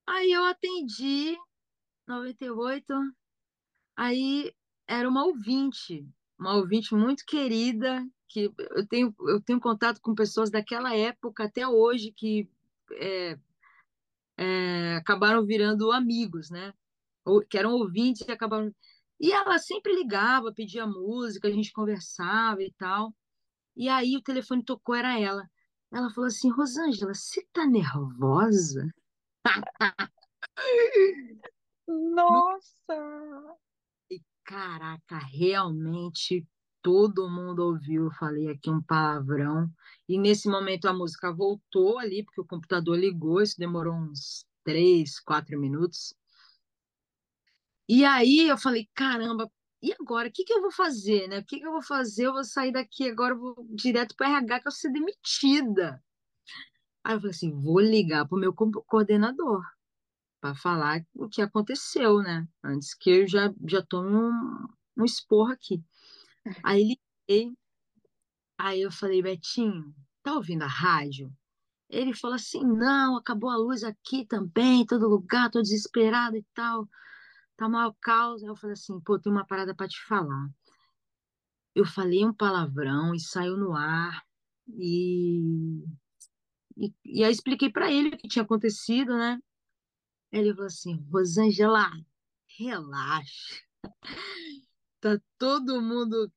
Aí 0.07 0.33
eu 0.33 0.45
atendi, 0.45 1.37
98, 2.07 2.93
aí 3.97 4.55
era 4.87 5.09
uma 5.09 5.25
ouvinte, 5.25 6.07
uma 6.39 6.57
ouvinte 6.57 6.95
muito 6.95 7.25
querida, 7.25 8.07
que 8.29 8.53
eu 8.59 8.87
tenho, 8.87 9.15
eu 9.29 9.41
tenho 9.41 9.61
contato 9.61 10.01
com 10.01 10.15
pessoas 10.15 10.51
daquela 10.51 10.95
época 10.95 11.45
até 11.45 11.67
hoje 11.67 12.13
que 12.13 12.49
é, 12.93 13.39
é, 14.37 14.97
acabaram 14.97 15.47
virando 15.47 15.93
amigos, 15.93 16.51
né? 16.51 16.75
Ou, 17.25 17.41
que 17.41 17.57
eram 17.57 17.73
ouvintes 17.73 18.27
e 18.27 18.33
acabaram. 18.33 18.75
E 19.21 19.33
ela 19.33 19.59
sempre 19.59 19.95
ligava, 19.95 20.53
pedia 20.53 20.87
música, 20.87 21.49
a 21.49 21.51
gente 21.51 21.73
conversava 21.73 22.63
e 22.63 22.73
tal. 22.79 23.15
E 23.77 23.89
aí 23.89 24.17
o 24.17 24.23
telefone 24.23 24.65
tocou, 24.65 24.95
era 24.95 25.19
ela. 25.19 25.49
Ela 25.93 26.11
falou 26.11 26.29
assim: 26.29 26.51
Rosângela, 26.51 27.15
você 27.15 27.45
tá 27.53 27.67
nervosa? 27.67 28.89
Nossa! 31.89 33.57
caraca, 34.45 35.19
realmente 35.19 36.47
todo 36.83 37.31
mundo 37.31 37.61
ouviu. 37.61 38.05
Eu 38.05 38.11
falei 38.13 38.49
aqui 38.49 38.71
um 38.71 38.83
palavrão. 38.83 39.69
E 40.09 40.19
nesse 40.19 40.49
momento 40.49 40.87
a 40.87 40.93
música 40.93 41.33
voltou 41.33 41.99
ali, 41.99 42.23
porque 42.25 42.41
o 42.41 42.47
computador 42.47 42.99
ligou, 42.99 43.41
isso 43.41 43.59
demorou 43.59 43.95
uns 43.95 44.47
três, 44.63 45.19
quatro 45.21 45.59
minutos. 45.59 46.15
E 47.89 48.05
aí 48.05 48.49
eu 48.49 48.57
falei, 48.59 48.89
caramba, 48.95 49.51
e 49.83 49.93
agora? 50.01 50.29
O 50.29 50.33
que, 50.33 50.45
que 50.45 50.53
eu 50.53 50.63
vou 50.63 50.73
fazer, 50.73 51.29
né? 51.29 51.41
O 51.41 51.45
que, 51.45 51.59
que 51.61 51.67
eu 51.67 51.73
vou 51.73 51.83
fazer? 51.83 52.27
Eu 52.27 52.33
vou 52.33 52.45
sair 52.45 52.73
daqui 52.73 53.09
agora, 53.09 53.35
vou 53.35 53.67
direto 53.71 54.15
para 54.17 54.29
RH 54.29 54.61
que 54.61 54.69
eu 54.69 54.73
vou 54.73 54.79
ser 54.79 54.93
demitida. 54.93 56.03
Aí 57.05 57.15
eu 57.15 57.21
falei 57.21 57.31
assim, 57.31 57.61
vou 57.61 57.81
ligar 57.81 58.27
para 58.27 58.37
o 58.37 58.41
meu 58.41 58.55
coordenador 58.55 59.63
para 60.41 60.55
falar 60.55 61.05
o 61.15 61.29
que 61.29 61.43
aconteceu, 61.43 62.19
né? 62.19 62.47
Antes 62.63 62.95
que 62.95 63.11
eu 63.11 63.27
já, 63.27 63.53
já 63.67 63.83
tome 63.83 64.15
um, 64.15 64.69
um 64.99 65.05
esporro 65.05 65.53
aqui. 65.53 65.83
Aí 66.63 66.99
liguei, 67.29 67.55
aí 68.59 68.83
eu 68.83 68.91
falei, 68.91 69.23
Betinho, 69.23 69.95
tá 70.23 70.35
ouvindo 70.35 70.63
a 70.63 70.67
rádio? 70.67 71.33
Ele 71.89 72.15
falou 72.15 72.37
assim, 72.37 72.63
não, 72.63 73.17
acabou 73.17 73.51
a 73.51 73.57
luz 73.57 73.85
aqui 73.85 74.27
também, 74.27 74.85
todo 74.85 75.09
lugar, 75.09 75.51
tô 75.51 75.63
desesperado 75.63 76.37
e 76.37 76.45
tal, 76.55 76.89
tá 77.57 77.69
mal 77.69 77.95
causa. 78.01 78.47
Eu 78.47 78.57
falei 78.57 78.75
assim, 78.75 79.01
pô, 79.01 79.19
tem 79.19 79.33
uma 79.33 79.47
parada 79.47 79.75
para 79.75 79.89
te 79.89 80.01
falar. 80.05 80.49
Eu 81.75 81.85
falei 81.85 82.25
um 82.25 82.33
palavrão 82.33 83.15
e 83.15 83.21
saiu 83.21 83.57
no 83.57 83.75
ar, 83.75 84.25
e, 84.69 85.85
e, 86.77 86.95
e 87.05 87.25
aí 87.25 87.33
expliquei 87.33 87.71
para 87.71 87.91
ele 87.91 88.11
o 88.11 88.17
que 88.17 88.29
tinha 88.29 88.45
acontecido, 88.45 89.17
né? 89.17 89.39
Ele 90.33 90.53
falou 90.53 90.67
assim: 90.67 90.97
Rosângela, 91.11 91.91
relaxa. 92.59 93.63
Tá 95.01 95.21
todo 95.39 95.83
mundo 95.83 96.33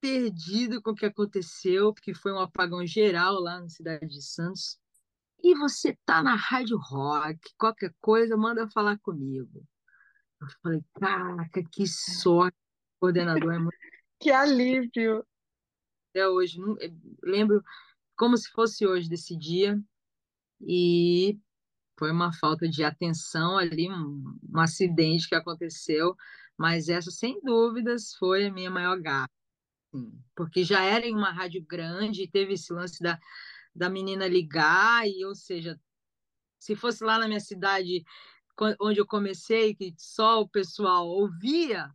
perdido 0.00 0.82
com 0.82 0.90
o 0.90 0.94
que 0.94 1.06
aconteceu, 1.06 1.92
porque 1.92 2.14
foi 2.14 2.32
um 2.32 2.40
apagão 2.40 2.84
geral 2.86 3.34
lá 3.34 3.60
na 3.60 3.68
cidade 3.68 4.08
de 4.08 4.22
Santos. 4.22 4.78
E 5.42 5.54
você 5.56 5.96
tá 6.04 6.22
na 6.22 6.34
Rádio 6.34 6.78
Rock, 6.78 7.52
qualquer 7.58 7.94
coisa, 8.00 8.36
manda 8.36 8.68
falar 8.70 8.98
comigo. 8.98 9.66
Eu 10.42 10.48
falei, 10.60 10.84
caraca, 10.94 11.62
que 11.70 11.86
sorte, 11.86 12.56
o 12.96 13.00
coordenador 13.00 13.54
é 13.54 13.58
muito. 13.58 13.78
que 14.20 14.30
alívio! 14.30 15.24
Até 16.10 16.28
hoje, 16.28 16.58
lembro 17.22 17.62
como 18.16 18.36
se 18.36 18.50
fosse 18.50 18.86
hoje 18.86 19.08
desse 19.08 19.36
dia. 19.36 19.80
E 20.60 21.38
foi 21.98 22.10
uma 22.10 22.32
falta 22.32 22.68
de 22.68 22.82
atenção 22.82 23.56
ali, 23.56 23.88
um, 23.88 24.38
um 24.52 24.60
acidente 24.60 25.28
que 25.28 25.34
aconteceu, 25.34 26.16
mas 26.58 26.88
essa, 26.88 27.10
sem 27.10 27.40
dúvidas, 27.42 28.14
foi 28.14 28.46
a 28.46 28.52
minha 28.52 28.70
maior 28.70 29.00
gafa. 29.00 29.30
porque 30.34 30.64
já 30.64 30.82
era 30.82 31.06
em 31.06 31.14
uma 31.14 31.30
rádio 31.30 31.64
grande, 31.64 32.28
teve 32.28 32.54
esse 32.54 32.72
lance 32.72 33.00
da, 33.00 33.18
da 33.74 33.88
menina 33.88 34.26
ligar, 34.26 35.06
e, 35.06 35.24
ou 35.24 35.34
seja, 35.34 35.80
se 36.58 36.74
fosse 36.76 37.04
lá 37.04 37.18
na 37.18 37.28
minha 37.28 37.40
cidade, 37.40 38.04
onde 38.80 39.00
eu 39.00 39.06
comecei, 39.06 39.74
que 39.74 39.94
só 39.98 40.40
o 40.40 40.48
pessoal 40.48 41.06
ouvia, 41.06 41.92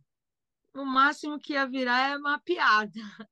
o 0.74 0.84
máximo 0.84 1.38
que 1.38 1.54
ia 1.54 1.66
virar 1.66 2.10
é 2.10 2.16
uma 2.16 2.38
piada. 2.38 2.92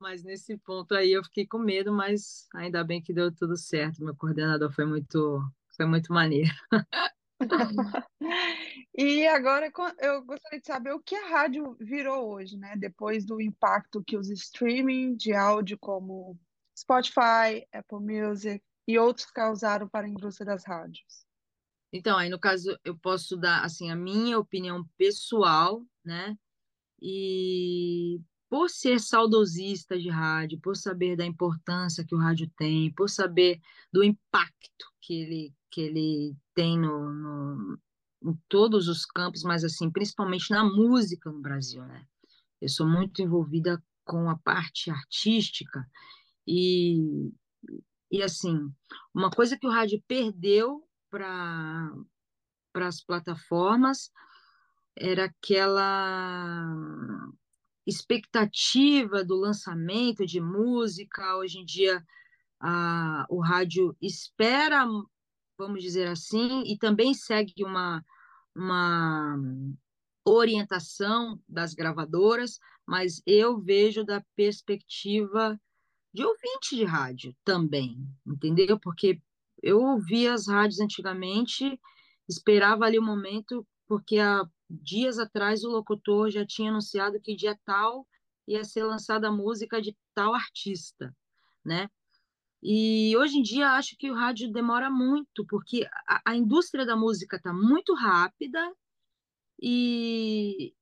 Mas 0.00 0.22
nesse 0.22 0.56
ponto 0.58 0.94
aí 0.94 1.12
eu 1.12 1.24
fiquei 1.24 1.44
com 1.44 1.58
medo, 1.58 1.92
mas 1.92 2.46
ainda 2.54 2.84
bem 2.84 3.02
que 3.02 3.12
deu 3.12 3.34
tudo 3.34 3.56
certo. 3.56 4.04
Meu 4.04 4.14
coordenador 4.14 4.70
foi 4.72 4.84
muito 4.84 5.42
foi 5.76 5.86
muito 5.86 6.12
maneiro. 6.12 6.52
e 8.96 9.26
agora 9.26 9.72
eu 9.98 10.24
gostaria 10.24 10.60
de 10.60 10.66
saber 10.66 10.92
o 10.92 11.00
que 11.00 11.16
a 11.16 11.28
rádio 11.28 11.76
virou 11.80 12.32
hoje, 12.32 12.56
né? 12.56 12.74
Depois 12.76 13.24
do 13.24 13.40
impacto 13.40 14.02
que 14.04 14.16
os 14.16 14.30
streaming 14.30 15.16
de 15.16 15.32
áudio 15.32 15.76
como 15.78 16.38
Spotify, 16.78 17.66
Apple 17.72 18.00
Music 18.00 18.62
e 18.86 18.98
outros 18.98 19.30
causaram 19.30 19.88
para 19.88 20.06
a 20.06 20.10
indústria 20.10 20.46
das 20.46 20.64
rádios? 20.64 21.27
Então, 21.92 22.18
aí 22.18 22.28
no 22.28 22.38
caso 22.38 22.76
eu 22.84 22.96
posso 22.96 23.36
dar 23.36 23.64
assim 23.64 23.90
a 23.90 23.96
minha 23.96 24.38
opinião 24.38 24.84
pessoal, 24.96 25.84
né? 26.04 26.36
E 27.00 28.20
por 28.48 28.70
ser 28.70 28.98
saudosista 29.00 29.98
de 29.98 30.08
rádio, 30.08 30.58
por 30.60 30.76
saber 30.76 31.16
da 31.16 31.24
importância 31.24 32.04
que 32.04 32.14
o 32.14 32.18
rádio 32.18 32.50
tem, 32.56 32.92
por 32.92 33.08
saber 33.08 33.60
do 33.92 34.02
impacto 34.02 34.86
que 35.00 35.14
ele, 35.14 35.54
que 35.70 35.80
ele 35.82 36.36
tem 36.54 36.78
no, 36.78 37.12
no, 37.12 37.78
em 38.24 38.34
todos 38.48 38.88
os 38.88 39.04
campos, 39.04 39.42
mas 39.42 39.64
assim, 39.64 39.90
principalmente 39.90 40.50
na 40.50 40.64
música 40.64 41.30
no 41.30 41.40
Brasil, 41.40 41.84
né? 41.84 42.06
Eu 42.60 42.68
sou 42.68 42.86
muito 42.86 43.22
envolvida 43.22 43.82
com 44.04 44.28
a 44.28 44.38
parte 44.38 44.90
artística 44.90 45.86
e, 46.46 47.30
e 48.10 48.22
assim, 48.22 48.72
uma 49.14 49.30
coisa 49.30 49.56
que 49.58 49.66
o 49.66 49.70
rádio 49.70 50.02
perdeu 50.08 50.87
para 51.10 51.92
as 52.74 53.02
plataformas 53.02 54.10
era 54.96 55.24
aquela 55.24 56.64
expectativa 57.86 59.24
do 59.24 59.36
lançamento 59.36 60.26
de 60.26 60.40
música. 60.40 61.36
Hoje 61.36 61.58
em 61.58 61.64
dia, 61.64 62.04
a, 62.60 63.24
o 63.30 63.40
rádio 63.40 63.96
espera, 64.00 64.86
vamos 65.56 65.82
dizer 65.82 66.08
assim, 66.08 66.62
e 66.66 66.76
também 66.76 67.14
segue 67.14 67.64
uma, 67.64 68.04
uma 68.54 69.38
orientação 70.24 71.40
das 71.48 71.72
gravadoras, 71.72 72.58
mas 72.86 73.22
eu 73.26 73.58
vejo 73.58 74.04
da 74.04 74.22
perspectiva 74.36 75.58
de 76.12 76.24
ouvinte 76.24 76.74
de 76.76 76.84
rádio 76.84 77.34
também, 77.44 78.06
entendeu? 78.26 78.78
Porque 78.78 79.20
eu 79.62 79.80
ouvia 79.80 80.32
as 80.32 80.48
rádios 80.48 80.80
antigamente, 80.80 81.80
esperava 82.28 82.84
ali 82.84 82.98
o 82.98 83.02
momento, 83.02 83.66
porque 83.86 84.18
há 84.18 84.44
dias 84.68 85.18
atrás 85.18 85.64
o 85.64 85.70
locutor 85.70 86.30
já 86.30 86.44
tinha 86.46 86.70
anunciado 86.70 87.20
que 87.20 87.34
dia 87.34 87.58
tal 87.64 88.06
ia 88.46 88.64
ser 88.64 88.84
lançada 88.84 89.28
a 89.28 89.32
música 89.32 89.80
de 89.80 89.96
tal 90.14 90.34
artista, 90.34 91.14
né? 91.64 91.88
E 92.62 93.16
hoje 93.16 93.38
em 93.38 93.42
dia 93.42 93.72
acho 93.72 93.96
que 93.96 94.10
o 94.10 94.14
rádio 94.14 94.52
demora 94.52 94.90
muito, 94.90 95.46
porque 95.46 95.88
a, 96.06 96.32
a 96.32 96.36
indústria 96.36 96.84
da 96.84 96.96
música 96.96 97.36
está 97.36 97.52
muito 97.52 97.94
rápida 97.94 98.60
e 99.62 100.74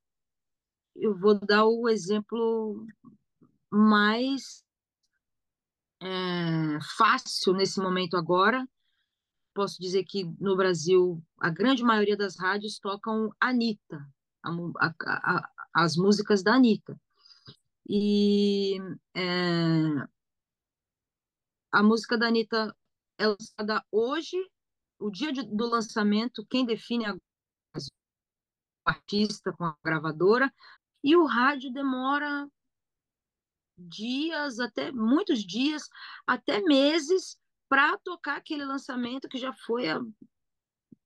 eu 0.95 1.15
vou 1.15 1.39
dar 1.39 1.65
o 1.65 1.87
exemplo 1.87 2.85
mais 3.69 4.63
é, 6.01 6.79
fácil 6.97 7.53
nesse 7.53 7.79
momento 7.79 8.17
agora. 8.17 8.67
Posso 9.53 9.81
dizer 9.81 10.03
que 10.03 10.23
no 10.39 10.55
Brasil 10.55 11.23
a 11.39 11.49
grande 11.49 11.83
maioria 11.83 12.15
das 12.15 12.37
rádios 12.37 12.79
tocam 12.79 13.31
Anitta, 13.39 14.07
a, 14.43 14.51
a, 14.79 14.93
a, 15.05 15.49
as 15.73 15.95
músicas 15.95 16.43
da 16.43 16.53
Anitta. 16.55 16.99
E 17.89 18.77
é, 19.15 19.23
a 21.71 21.81
música 21.81 22.17
da 22.17 22.27
Anitta 22.27 22.75
é 23.17 23.27
lançada 23.27 23.83
hoje, 23.91 24.37
o 24.99 25.09
dia 25.09 25.31
de, 25.31 25.43
do 25.43 25.67
lançamento, 25.67 26.45
quem 26.49 26.65
define 26.65 27.05
a, 27.05 27.15
o 27.15 27.19
artista 28.85 29.51
com 29.53 29.65
a 29.65 29.75
gravadora, 29.83 30.53
e 31.03 31.15
o 31.15 31.25
rádio 31.25 31.71
demora 31.71 32.47
dias, 33.77 34.59
até 34.59 34.91
muitos 34.91 35.45
dias, 35.45 35.89
até 36.25 36.61
meses, 36.61 37.37
para 37.69 37.97
tocar 37.97 38.37
aquele 38.37 38.65
lançamento 38.65 39.27
que 39.27 39.37
já 39.37 39.53
foi 39.53 39.89
há 39.89 39.99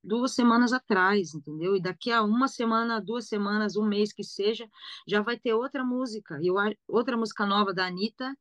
duas 0.02 0.34
semanas 0.34 0.72
atrás, 0.72 1.34
entendeu? 1.34 1.76
E 1.76 1.82
daqui 1.82 2.10
a 2.10 2.22
uma 2.22 2.48
semana, 2.48 3.00
duas 3.00 3.28
semanas, 3.28 3.76
um 3.76 3.86
mês 3.86 4.12
que 4.12 4.24
seja, 4.24 4.68
já 5.06 5.20
vai 5.20 5.38
ter 5.38 5.54
outra 5.54 5.84
música, 5.84 6.38
eu, 6.42 6.54
outra 6.88 7.16
música 7.16 7.46
nova 7.46 7.72
da 7.72 7.86
Anitta, 7.86 8.36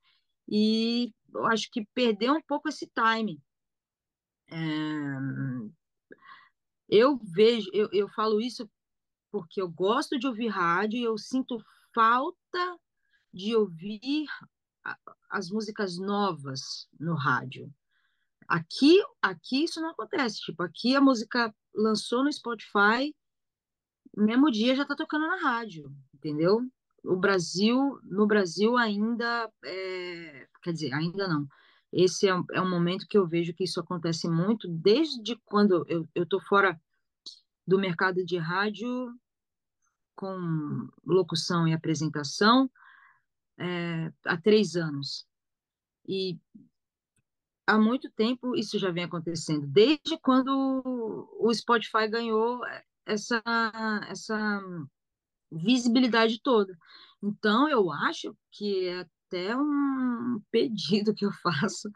e 0.47 1.13
eu 1.33 1.45
acho 1.47 1.69
que 1.71 1.85
perdeu 1.93 2.33
um 2.33 2.41
pouco 2.41 2.69
esse 2.69 2.87
time. 2.87 3.41
É... 4.49 4.55
Eu 6.89 7.17
vejo, 7.23 7.69
eu, 7.73 7.87
eu 7.93 8.09
falo 8.09 8.41
isso 8.41 8.69
porque 9.31 9.61
eu 9.61 9.69
gosto 9.69 10.19
de 10.19 10.27
ouvir 10.27 10.49
rádio 10.49 10.99
e 10.99 11.03
eu 11.03 11.17
sinto 11.17 11.57
falta 11.95 12.79
de 13.33 13.55
ouvir 13.55 14.25
as 15.29 15.49
músicas 15.49 15.97
novas 15.97 16.87
no 16.99 17.15
rádio. 17.15 17.73
Aqui, 18.47 19.01
aqui 19.21 19.63
isso 19.63 19.79
não 19.79 19.91
acontece. 19.91 20.41
Tipo, 20.41 20.63
aqui 20.63 20.95
a 20.95 21.01
música 21.01 21.53
lançou 21.73 22.23
no 22.23 22.31
Spotify, 22.31 23.15
mesmo 24.15 24.51
dia 24.51 24.75
já 24.75 24.81
está 24.83 24.95
tocando 24.95 25.27
na 25.27 25.37
rádio, 25.37 25.93
entendeu? 26.13 26.61
O 27.03 27.15
Brasil, 27.15 27.99
no 28.03 28.27
Brasil 28.27 28.77
ainda, 28.77 29.49
é, 29.63 30.47
quer 30.61 30.73
dizer, 30.73 30.93
ainda 30.93 31.27
não. 31.27 31.47
Esse 31.91 32.27
é, 32.27 32.33
é 32.53 32.61
um 32.61 32.69
momento 32.69 33.07
que 33.07 33.17
eu 33.17 33.27
vejo 33.27 33.53
que 33.53 33.63
isso 33.63 33.79
acontece 33.79 34.29
muito 34.29 34.67
desde 34.67 35.35
quando 35.45 35.85
eu 35.87 36.23
estou 36.23 36.41
fora 36.41 36.79
do 37.65 37.79
mercado 37.79 38.25
de 38.25 38.37
rádio 38.37 39.13
com 40.15 40.89
locução 41.05 41.67
e 41.67 41.73
apresentação 41.73 42.69
é, 43.61 44.13
há 44.25 44.37
três 44.37 44.75
anos. 44.75 45.25
E 46.07 46.37
há 47.67 47.77
muito 47.77 48.09
tempo 48.11 48.55
isso 48.55 48.79
já 48.79 48.91
vem 48.91 49.03
acontecendo, 49.03 49.67
desde 49.67 50.17
quando 50.21 50.49
o 51.39 51.53
Spotify 51.53 52.07
ganhou 52.09 52.61
essa, 53.05 53.41
essa 54.09 54.61
visibilidade 55.51 56.41
toda. 56.41 56.77
Então, 57.21 57.69
eu 57.69 57.91
acho 57.91 58.35
que 58.51 58.87
é 58.87 58.99
até 59.01 59.55
um 59.55 60.41
pedido 60.51 61.13
que 61.13 61.25
eu 61.25 61.31
faço 61.31 61.89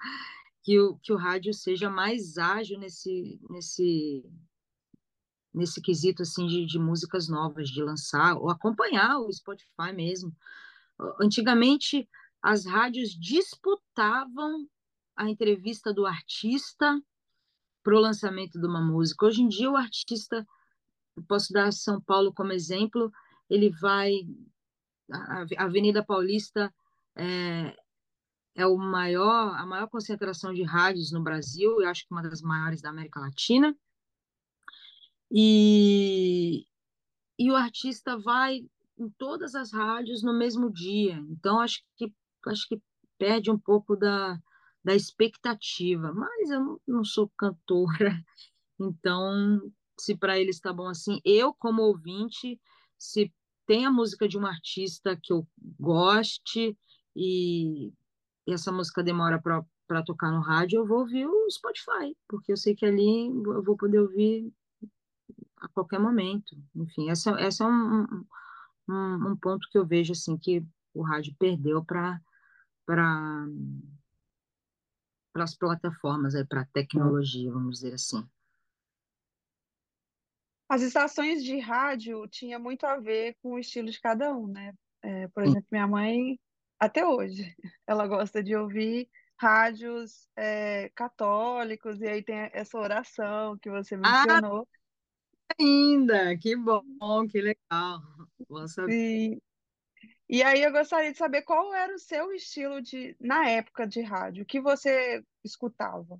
que 0.63 0.79
o, 0.79 0.97
que 0.97 1.13
o 1.13 1.17
rádio 1.17 1.53
seja 1.53 1.89
mais 1.89 2.37
ágil 2.37 2.79
nesse, 2.79 3.39
nesse, 3.49 4.23
nesse 5.53 5.81
quesito 5.81 6.23
assim 6.23 6.47
de, 6.47 6.65
de 6.65 6.79
músicas 6.79 7.27
novas, 7.27 7.69
de 7.69 7.83
lançar, 7.83 8.35
ou 8.35 8.49
acompanhar 8.49 9.19
o 9.19 9.31
Spotify 9.31 9.93
mesmo. 9.93 10.35
Antigamente, 11.19 12.07
as 12.41 12.65
rádios 12.65 13.09
disputavam 13.09 14.67
a 15.15 15.29
entrevista 15.29 15.93
do 15.93 16.05
artista 16.05 17.01
para 17.83 17.95
o 17.95 17.99
lançamento 17.99 18.59
de 18.59 18.65
uma 18.65 18.81
música. 18.81 19.25
Hoje 19.25 19.41
em 19.41 19.47
dia, 19.47 19.69
o 19.69 19.75
artista, 19.75 20.45
posso 21.27 21.53
dar 21.53 21.71
São 21.71 22.01
Paulo 22.01 22.33
como 22.33 22.51
exemplo, 22.51 23.11
ele 23.49 23.69
vai. 23.69 24.13
A 25.11 25.45
Avenida 25.63 26.03
Paulista 26.03 26.73
é, 27.15 27.75
é 28.55 28.65
o 28.65 28.77
maior, 28.77 29.55
a 29.55 29.65
maior 29.65 29.87
concentração 29.87 30.53
de 30.53 30.63
rádios 30.63 31.11
no 31.11 31.21
Brasil, 31.21 31.79
eu 31.81 31.87
acho 31.87 32.07
que 32.07 32.11
uma 32.11 32.23
das 32.23 32.41
maiores 32.41 32.81
da 32.81 32.89
América 32.89 33.19
Latina. 33.19 33.75
E, 35.31 36.67
e 37.37 37.51
o 37.51 37.55
artista 37.55 38.17
vai 38.17 38.67
em 38.97 39.09
todas 39.17 39.55
as 39.55 39.71
rádios 39.71 40.23
no 40.23 40.33
mesmo 40.33 40.71
dia. 40.71 41.15
Então, 41.29 41.59
acho 41.59 41.83
que, 41.95 42.13
acho 42.47 42.67
que 42.67 42.81
perde 43.17 43.51
um 43.51 43.57
pouco 43.57 43.95
da, 43.95 44.39
da 44.83 44.95
expectativa. 44.95 46.13
Mas 46.13 46.49
eu 46.49 46.59
não, 46.59 46.81
não 46.87 47.03
sou 47.03 47.29
cantora, 47.37 48.23
então, 48.79 49.61
se 49.99 50.15
para 50.15 50.39
eles 50.39 50.57
está 50.57 50.71
bom 50.73 50.87
assim, 50.87 51.19
eu, 51.23 51.53
como 51.53 51.83
ouvinte, 51.83 52.59
se 52.97 53.33
tem 53.65 53.85
a 53.85 53.91
música 53.91 54.27
de 54.27 54.37
um 54.37 54.45
artista 54.45 55.17
que 55.21 55.33
eu 55.33 55.47
goste 55.79 56.77
e, 57.15 57.91
e 58.47 58.53
essa 58.53 58.71
música 58.71 59.03
demora 59.03 59.41
para 59.41 60.03
tocar 60.03 60.31
no 60.31 60.41
rádio, 60.41 60.79
eu 60.79 60.85
vou 60.85 60.99
ouvir 60.99 61.25
o 61.25 61.49
Spotify, 61.49 62.15
porque 62.27 62.51
eu 62.51 62.57
sei 62.57 62.75
que 62.75 62.85
ali 62.85 63.27
eu 63.27 63.63
vou 63.63 63.75
poder 63.75 63.99
ouvir 63.99 64.53
a 65.57 65.67
qualquer 65.69 65.99
momento. 65.99 66.55
Enfim, 66.75 67.09
essa, 67.09 67.31
essa 67.39 67.63
é 67.63 67.67
um, 67.67 68.25
um, 68.87 69.31
um 69.31 69.37
ponto 69.37 69.67
que 69.69 69.77
eu 69.77 69.85
vejo 69.85 70.13
assim 70.13 70.37
que 70.37 70.65
o 70.93 71.01
rádio 71.03 71.35
perdeu 71.39 71.83
para 71.83 72.19
para 72.85 73.47
as 75.43 75.55
plataformas, 75.55 76.33
para 76.47 76.61
a 76.61 76.65
tecnologia, 76.65 77.51
vamos 77.51 77.79
dizer 77.79 77.93
assim. 77.93 78.25
As 80.67 80.81
estações 80.81 81.43
de 81.43 81.59
rádio 81.59 82.27
tinha 82.27 82.57
muito 82.57 82.85
a 82.85 82.97
ver 82.97 83.35
com 83.41 83.53
o 83.53 83.59
estilo 83.59 83.89
de 83.89 83.99
cada 83.99 84.33
um, 84.35 84.47
né? 84.47 84.73
É, 85.03 85.27
por 85.27 85.43
exemplo, 85.43 85.67
minha 85.71 85.87
mãe, 85.87 86.39
até 86.79 87.05
hoje, 87.05 87.55
ela 87.87 88.07
gosta 88.07 88.41
de 88.43 88.55
ouvir 88.55 89.07
rádios 89.39 90.27
é, 90.35 90.89
católicos, 90.95 92.01
e 92.01 92.07
aí 92.07 92.23
tem 92.23 92.49
essa 92.53 92.77
oração 92.79 93.57
que 93.59 93.69
você 93.69 93.95
Ah, 94.03 94.25
mencionou. 94.25 94.67
Ainda! 95.59 96.37
Que 96.37 96.55
bom, 96.55 97.27
que 97.29 97.41
legal. 97.41 98.01
Bom 98.49 98.67
saber. 98.67 98.91
Sim. 98.91 99.41
E 100.27 100.41
aí 100.41 100.63
eu 100.63 100.71
gostaria 100.71 101.11
de 101.11 101.17
saber 101.17 101.43
qual 101.43 101.73
era 101.73 101.93
o 101.93 101.99
seu 101.99 102.31
estilo 102.33 102.81
de, 102.81 103.15
na 103.19 103.47
época 103.49 103.87
de 103.87 104.01
rádio, 104.01 104.43
o 104.43 104.45
que 104.45 104.59
você 104.59 105.23
escutava? 105.43 106.19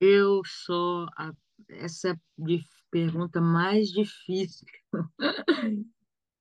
Eu 0.00 0.42
sou 0.44 1.06
a, 1.16 1.32
essa 1.68 2.20
de 2.36 2.60
pergunta 2.90 3.40
mais 3.40 3.88
difícil 3.90 4.66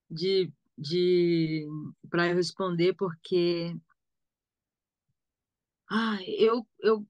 de, 0.09 0.51
de 0.77 1.67
para 2.09 2.33
responder, 2.33 2.95
porque 2.95 3.75
ah, 5.89 6.17
eu, 6.27 6.67
eu, 6.79 7.05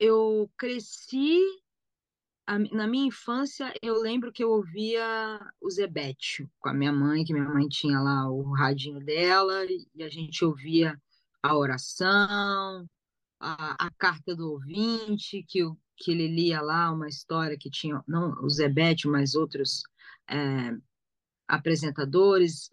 eu 0.00 0.50
cresci 0.56 1.38
na 2.56 2.86
minha 2.86 3.08
infância, 3.08 3.74
eu 3.82 4.00
lembro 4.00 4.32
que 4.32 4.42
eu 4.42 4.50
ouvia 4.50 5.38
o 5.60 5.70
Zebete 5.70 6.48
com 6.58 6.70
a 6.70 6.74
minha 6.74 6.92
mãe, 6.92 7.22
que 7.22 7.32
minha 7.34 7.48
mãe 7.48 7.68
tinha 7.68 8.00
lá 8.00 8.30
o 8.30 8.52
radinho 8.52 9.04
dela, 9.04 9.66
e 9.94 10.02
a 10.02 10.08
gente 10.08 10.42
ouvia 10.42 10.98
a 11.42 11.56
oração, 11.56 12.88
a, 13.38 13.86
a 13.86 13.90
carta 13.98 14.34
do 14.34 14.52
ouvinte, 14.52 15.44
que, 15.46 15.60
que 15.96 16.10
ele 16.10 16.26
lia 16.26 16.62
lá 16.62 16.90
uma 16.90 17.08
história 17.08 17.58
que 17.58 17.68
tinha, 17.70 18.02
não 18.08 18.32
o 18.42 18.48
Zebete, 18.48 19.06
mas 19.06 19.34
outros 19.34 19.82
é, 20.26 20.74
apresentadores. 21.46 22.70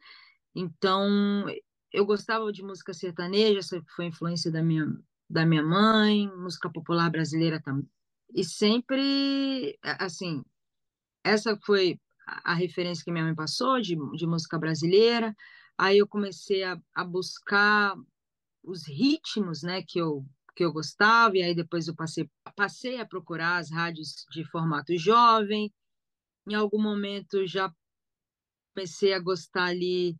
Então, 0.55 1.45
eu 1.91 2.05
gostava 2.05 2.49
de 2.51 2.63
música 2.63 2.93
sertaneja, 2.93 3.59
essa 3.59 3.83
foi 3.93 4.05
influência 4.05 4.49
da 4.49 4.63
minha, 4.63 4.87
da 5.29 5.45
minha 5.45 5.63
mãe, 5.63 6.31
música 6.37 6.69
popular 6.69 7.09
brasileira 7.09 7.61
também 7.61 7.89
e 8.35 8.43
sempre, 8.43 9.79
assim, 9.81 10.43
essa 11.23 11.57
foi 11.65 11.97
a 12.43 12.53
referência 12.53 13.03
que 13.03 13.11
minha 13.11 13.23
mãe 13.23 13.33
passou 13.33 13.79
de, 13.79 13.95
de 14.17 14.27
música 14.27 14.59
brasileira. 14.59 15.33
Aí 15.77 15.99
eu 15.99 16.07
comecei 16.07 16.61
a, 16.63 16.77
a 16.93 17.05
buscar 17.05 17.95
os 18.61 18.85
ritmos, 18.85 19.63
né, 19.63 19.81
que 19.81 19.99
eu 19.99 20.25
que 20.55 20.63
eu 20.63 20.71
gostava, 20.71 21.35
e 21.37 21.43
aí 21.43 21.53
depois 21.53 21.85
eu 21.85 21.93
passei, 21.93 22.29
passei 22.55 23.01
a 23.01 23.05
procurar 23.05 23.57
as 23.57 23.69
rádios 23.69 24.25
de 24.31 24.45
formato 24.45 24.97
jovem. 24.97 25.69
Em 26.47 26.53
algum 26.53 26.81
momento 26.81 27.45
já 27.45 27.69
comecei 28.73 29.13
a 29.13 29.19
gostar 29.19 29.65
ali 29.65 30.17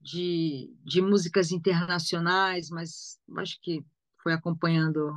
de, 0.00 0.74
de 0.82 1.02
músicas 1.02 1.52
internacionais, 1.52 2.70
mas 2.70 3.18
acho 3.36 3.58
que 3.60 3.84
foi 4.22 4.32
acompanhando 4.32 5.12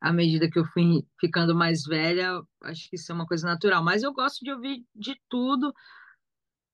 à 0.00 0.12
medida 0.12 0.50
que 0.50 0.58
eu 0.58 0.64
fui 0.66 1.06
ficando 1.18 1.54
mais 1.54 1.84
velha, 1.84 2.42
acho 2.64 2.88
que 2.88 2.96
isso 2.96 3.10
é 3.10 3.14
uma 3.14 3.26
coisa 3.26 3.46
natural. 3.46 3.82
Mas 3.82 4.02
eu 4.02 4.12
gosto 4.12 4.44
de 4.44 4.52
ouvir 4.52 4.84
de 4.94 5.20
tudo, 5.28 5.72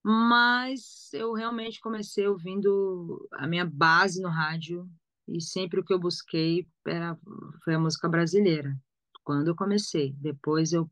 mas 0.05 1.11
eu 1.13 1.33
realmente 1.33 1.81
comecei 1.81 2.27
ouvindo 2.27 3.29
a 3.33 3.47
minha 3.47 3.65
base 3.65 4.21
no 4.21 4.29
rádio 4.29 4.89
e 5.29 5.41
sempre 5.41 5.81
o 5.81 5.85
que 5.85 5.95
eu 5.95 6.01
busquei 6.01 6.67
era, 6.87 7.17
foi 7.65 7.75
a 7.75 7.79
música 7.79 8.09
brasileira, 8.09 8.77
quando 9.23 9.49
eu 9.49 9.55
comecei. 9.55 10.13
Depois 10.19 10.73
eu 10.73 10.91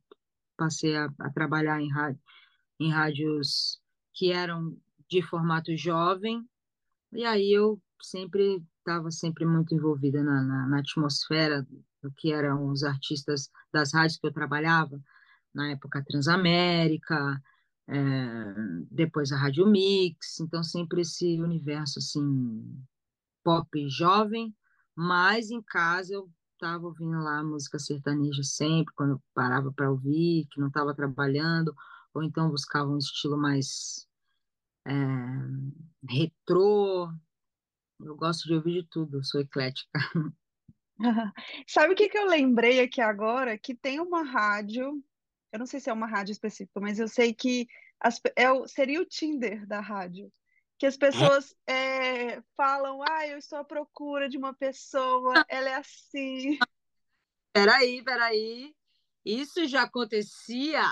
passei 0.57 0.97
a, 0.97 1.13
a 1.19 1.31
trabalhar 1.31 1.81
em, 1.81 1.91
rádio, 1.91 2.21
em 2.79 2.91
rádios 2.91 3.81
que 4.15 4.31
eram 4.31 4.77
de 5.09 5.23
formato 5.23 5.77
jovem, 5.77 6.49
e 7.13 7.25
aí 7.25 7.53
eu 7.53 7.83
sempre 8.01 8.63
estava 8.79 9.11
sempre 9.11 9.45
muito 9.45 9.75
envolvida 9.75 10.23
na, 10.23 10.43
na, 10.43 10.67
na 10.69 10.79
atmosfera 10.79 11.67
que 12.17 12.33
eram 12.33 12.69
os 12.69 12.83
artistas 12.83 13.51
das 13.73 13.93
rádios 13.93 14.19
que 14.19 14.27
eu 14.27 14.33
trabalhava, 14.33 15.01
na 15.55 15.71
época 15.71 16.05
Transamérica, 16.05 17.43
é, 17.89 17.95
depois 18.91 19.33
a 19.33 19.37
Rádio 19.37 19.67
Mix, 19.67 20.41
então 20.41 20.63
sempre 20.63 21.01
esse 21.03 21.41
universo 21.41 21.99
assim 21.99 22.85
pop 23.43 23.89
jovem, 23.89 24.55
mas 24.95 25.51
em 25.51 25.63
casa 25.63 26.15
eu 26.15 26.31
estava 26.55 26.87
ouvindo 26.87 27.19
lá 27.19 27.43
música 27.43 27.79
sertaneja 27.79 28.43
sempre, 28.43 28.95
quando 28.95 29.13
eu 29.13 29.23
parava 29.35 29.73
para 29.73 29.91
ouvir, 29.91 30.47
que 30.51 30.61
não 30.61 30.69
estava 30.69 30.95
trabalhando, 30.95 31.75
ou 32.15 32.23
então 32.23 32.51
buscava 32.51 32.91
um 32.91 32.99
estilo 32.99 33.37
mais 33.37 34.07
é, 34.87 34.93
retrô. 36.09 37.11
Eu 38.01 38.17
gosto 38.17 38.47
de 38.47 38.55
ouvir 38.55 38.83
de 38.83 38.89
tudo, 38.89 39.25
sou 39.25 39.41
eclética. 39.41 39.91
Sabe 41.67 41.93
o 41.93 41.97
que 41.97 42.09
que 42.09 42.19
eu 42.19 42.27
lembrei 42.27 42.81
aqui 42.81 43.01
agora? 43.01 43.59
Que 43.59 43.75
tem 43.75 44.01
uma 44.01 44.23
rádio, 44.23 45.03
eu 45.53 45.59
não 45.59 45.67
sei 45.67 45.81
se 45.81 45.91
é 45.91 45.93
uma 45.93 46.07
rádio 46.07 46.33
específica, 46.33 46.81
mas 46.81 46.99
eu 46.99 47.09
sei 47.09 47.35
que 47.35 47.67
as, 47.99 48.21
é 48.37 48.51
o, 48.51 48.67
seria 48.69 49.01
o 49.01 49.07
Tinder 49.07 49.67
da 49.67 49.81
rádio. 49.81 50.33
Que 50.79 50.87
as 50.87 50.97
pessoas 50.97 51.55
é, 51.67 52.41
falam, 52.57 53.03
ah, 53.03 53.27
eu 53.27 53.37
estou 53.37 53.59
à 53.59 53.65
procura 53.65 54.29
de 54.29 54.39
uma 54.39 54.55
pessoa, 54.55 55.45
ela 55.49 55.69
é 55.69 55.75
assim. 55.75 56.59
Peraí, 57.53 58.03
peraí. 58.03 58.75
Isso 59.25 59.67
já 59.67 59.83
acontecia 59.83 60.83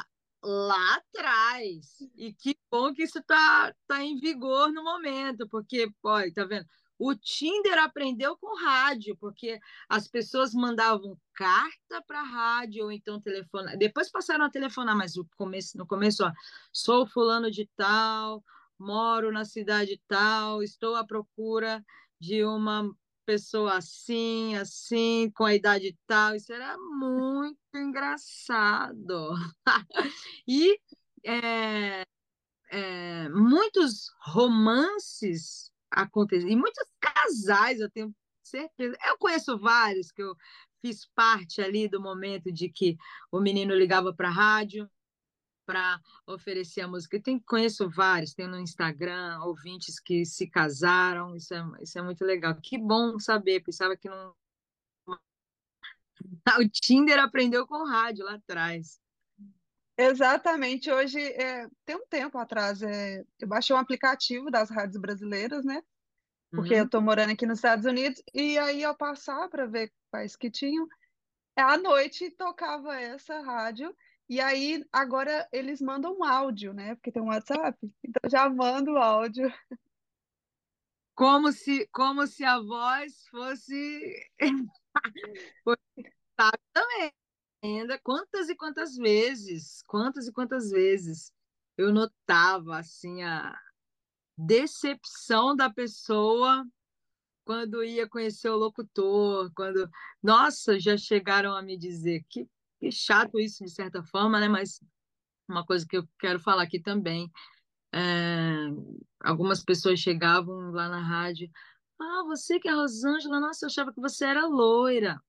lá 0.43 0.97
atrás. 0.97 1.97
E 2.17 2.35
que 2.35 2.59
bom 2.71 2.93
que 2.93 3.05
isso 3.05 3.19
está 3.19 3.75
tá 3.87 4.03
em 4.03 4.19
vigor 4.19 4.71
no 4.73 4.85
momento, 4.85 5.49
porque, 5.49 5.91
pô, 6.03 6.11
tá 6.35 6.45
vendo? 6.45 6.67
O 6.99 7.15
Tinder 7.15 7.79
aprendeu 7.79 8.37
com 8.37 8.59
rádio, 8.59 9.17
porque 9.21 9.61
as 9.89 10.09
pessoas 10.09 10.53
mandavam 10.53 11.17
carta 11.33 12.03
para 12.07 12.23
rádio 12.23 12.85
ou 12.85 12.93
então 12.93 13.21
telefone. 13.21 13.77
Depois 13.77 14.11
passaram 14.11 14.45
a 14.45 14.51
telefonar, 14.51 14.97
mas 14.97 15.15
no 15.15 15.25
começo, 15.37 15.79
no 15.79 15.87
começo 15.87 16.25
ó, 16.25 16.33
sou 16.73 17.07
fulano 17.07 17.51
de 17.51 17.71
tal, 17.77 18.43
moro 18.79 19.31
na 19.31 19.45
cidade 19.45 20.01
tal, 20.09 20.63
estou 20.63 20.97
à 20.97 21.05
procura 21.05 21.85
de 22.21 22.45
uma 22.45 22.91
pessoa 23.25 23.77
assim, 23.77 24.57
assim, 24.57 25.31
com 25.35 25.45
a 25.45 25.55
idade 25.55 25.97
tal. 26.07 26.35
Isso 26.35 26.53
era 26.53 26.77
muito 26.79 27.59
engraçado. 27.75 29.35
e 30.49 30.81
é, 31.25 32.05
é, 32.71 33.29
muitos 33.29 34.11
romances 34.21 35.71
acontecer. 35.91 36.49
E 36.49 36.57
muitos 36.57 36.87
casais, 37.01 37.81
eu 37.81 37.91
tenho 37.91 38.15
certeza. 38.43 38.97
Eu 39.07 39.19
conheço 39.19 39.59
vários 39.59 40.11
que 40.11 40.23
eu 40.23 40.35
fiz 40.81 41.07
parte 41.15 41.61
ali 41.61 41.89
do 41.89 42.01
momento 42.01 42.53
de 42.53 42.69
que 42.69 42.97
o 43.31 43.41
menino 43.41 43.75
ligava 43.75 44.15
para 44.15 44.29
a 44.29 44.33
rádio 44.33 44.89
para 45.67 46.01
oferecer 46.27 46.81
a 46.81 46.89
música. 46.89 47.21
Tenho, 47.21 47.43
conheço 47.45 47.91
vários, 47.91 48.33
tenho 48.33 48.49
no 48.49 48.59
Instagram 48.59 49.39
ouvintes 49.43 50.01
que 50.01 50.25
se 50.25 50.49
casaram, 50.49 51.37
isso 51.37 51.53
é, 51.53 51.63
isso 51.83 51.99
é 51.99 52.03
muito 52.03 52.25
legal. 52.25 52.55
Que 52.63 52.79
bom 52.79 53.19
saber, 53.19 53.61
pensava 53.61 53.97
que 53.97 54.09
não. 54.09 54.35
O 56.59 56.69
Tinder 56.69 57.19
aprendeu 57.21 57.67
com 57.67 57.87
rádio 57.87 58.25
lá 58.25 58.35
atrás. 58.35 58.99
Exatamente. 59.99 60.93
Hoje, 60.93 61.21
é, 61.21 61.69
tem 61.85 61.97
um 61.97 62.07
tempo 62.07 62.39
atrás, 62.39 62.81
é, 62.83 63.25
eu 63.41 63.49
baixei 63.49 63.75
um 63.75 63.79
aplicativo 63.81 64.49
das 64.49 64.71
rádios 64.71 64.97
brasileiras, 64.97 65.65
né? 65.65 65.83
Porque 66.53 66.75
uhum. 66.75 66.79
eu 66.79 66.85
estou 66.85 67.03
morando 67.03 67.33
aqui 67.33 67.45
nos 67.45 67.59
Estados 67.59 67.85
Unidos, 67.85 68.23
e 68.33 68.57
aí 68.57 68.85
ao 68.85 68.97
passar 68.97 69.49
para 69.49 69.67
ver 69.67 69.93
quais 70.09 70.37
que 70.37 70.51
tinham, 70.51 70.87
à 71.57 71.77
noite 71.77 72.31
tocava 72.31 72.95
essa 72.95 73.41
rádio, 73.41 73.95
e 74.29 74.41
aí 74.41 74.85
agora 74.93 75.49
eles 75.53 75.81
mandam 75.81 76.17
um 76.17 76.25
áudio, 76.25 76.73
né? 76.73 76.95
Porque 76.95 77.11
tem 77.11 77.21
um 77.21 77.27
WhatsApp, 77.27 77.77
então 78.05 78.31
já 78.31 78.49
manda 78.49 78.93
o 78.93 78.99
áudio. 78.99 79.53
Como 81.17 81.51
se, 81.51 81.89
como 81.89 82.25
se 82.29 82.45
a 82.45 82.61
voz 82.61 83.27
fosse. 83.33 84.31
Sabe 86.39 86.59
também 86.73 87.13
ainda 87.63 87.99
quantas 87.99 88.49
e 88.49 88.55
quantas 88.55 88.97
vezes, 88.97 89.83
quantas 89.87 90.29
e 90.29 90.33
quantas 90.33 90.71
vezes 90.71 91.33
eu 91.77 91.93
notava 91.93 92.79
assim 92.79 93.23
a 93.23 93.57
decepção 94.37 95.57
da 95.57 95.69
pessoa 95.71 96.65
quando 97.45 97.83
ia 97.83 98.09
conhecer 98.09 98.51
o 98.51 98.57
locutor, 98.57 99.51
quando, 99.55 99.89
nossa, 100.23 100.79
já 100.79 100.97
chegaram 100.99 101.57
a 101.57 101.63
me 101.63 101.79
dizer 101.79 102.23
que, 102.29 102.47
que 102.79 102.93
chato 102.93 103.41
isso 103.41 103.65
de 103.65 103.71
certa 103.71 104.03
forma, 104.03 104.39
né? 104.39 104.49
Mas 104.49 104.81
uma 105.49 105.65
coisa 105.65 105.87
que 105.89 105.97
eu 105.97 106.07
quero 106.19 106.39
falar 106.39 106.65
aqui 106.65 106.79
também, 106.79 107.33
é, 107.93 108.67
algumas 109.21 109.65
pessoas 109.65 109.99
chegavam 109.99 110.71
lá 110.73 110.91
na 110.91 111.01
rádio, 111.01 111.51
ah, 111.99 112.23
você 112.27 112.61
que 112.61 112.69
é 112.69 112.73
Rosângela, 112.73 113.41
nossa, 113.41 113.65
eu 113.65 113.69
achava 113.69 113.93
que 113.93 114.01
você 114.01 114.27
era 114.27 114.47
loira. 114.47 115.21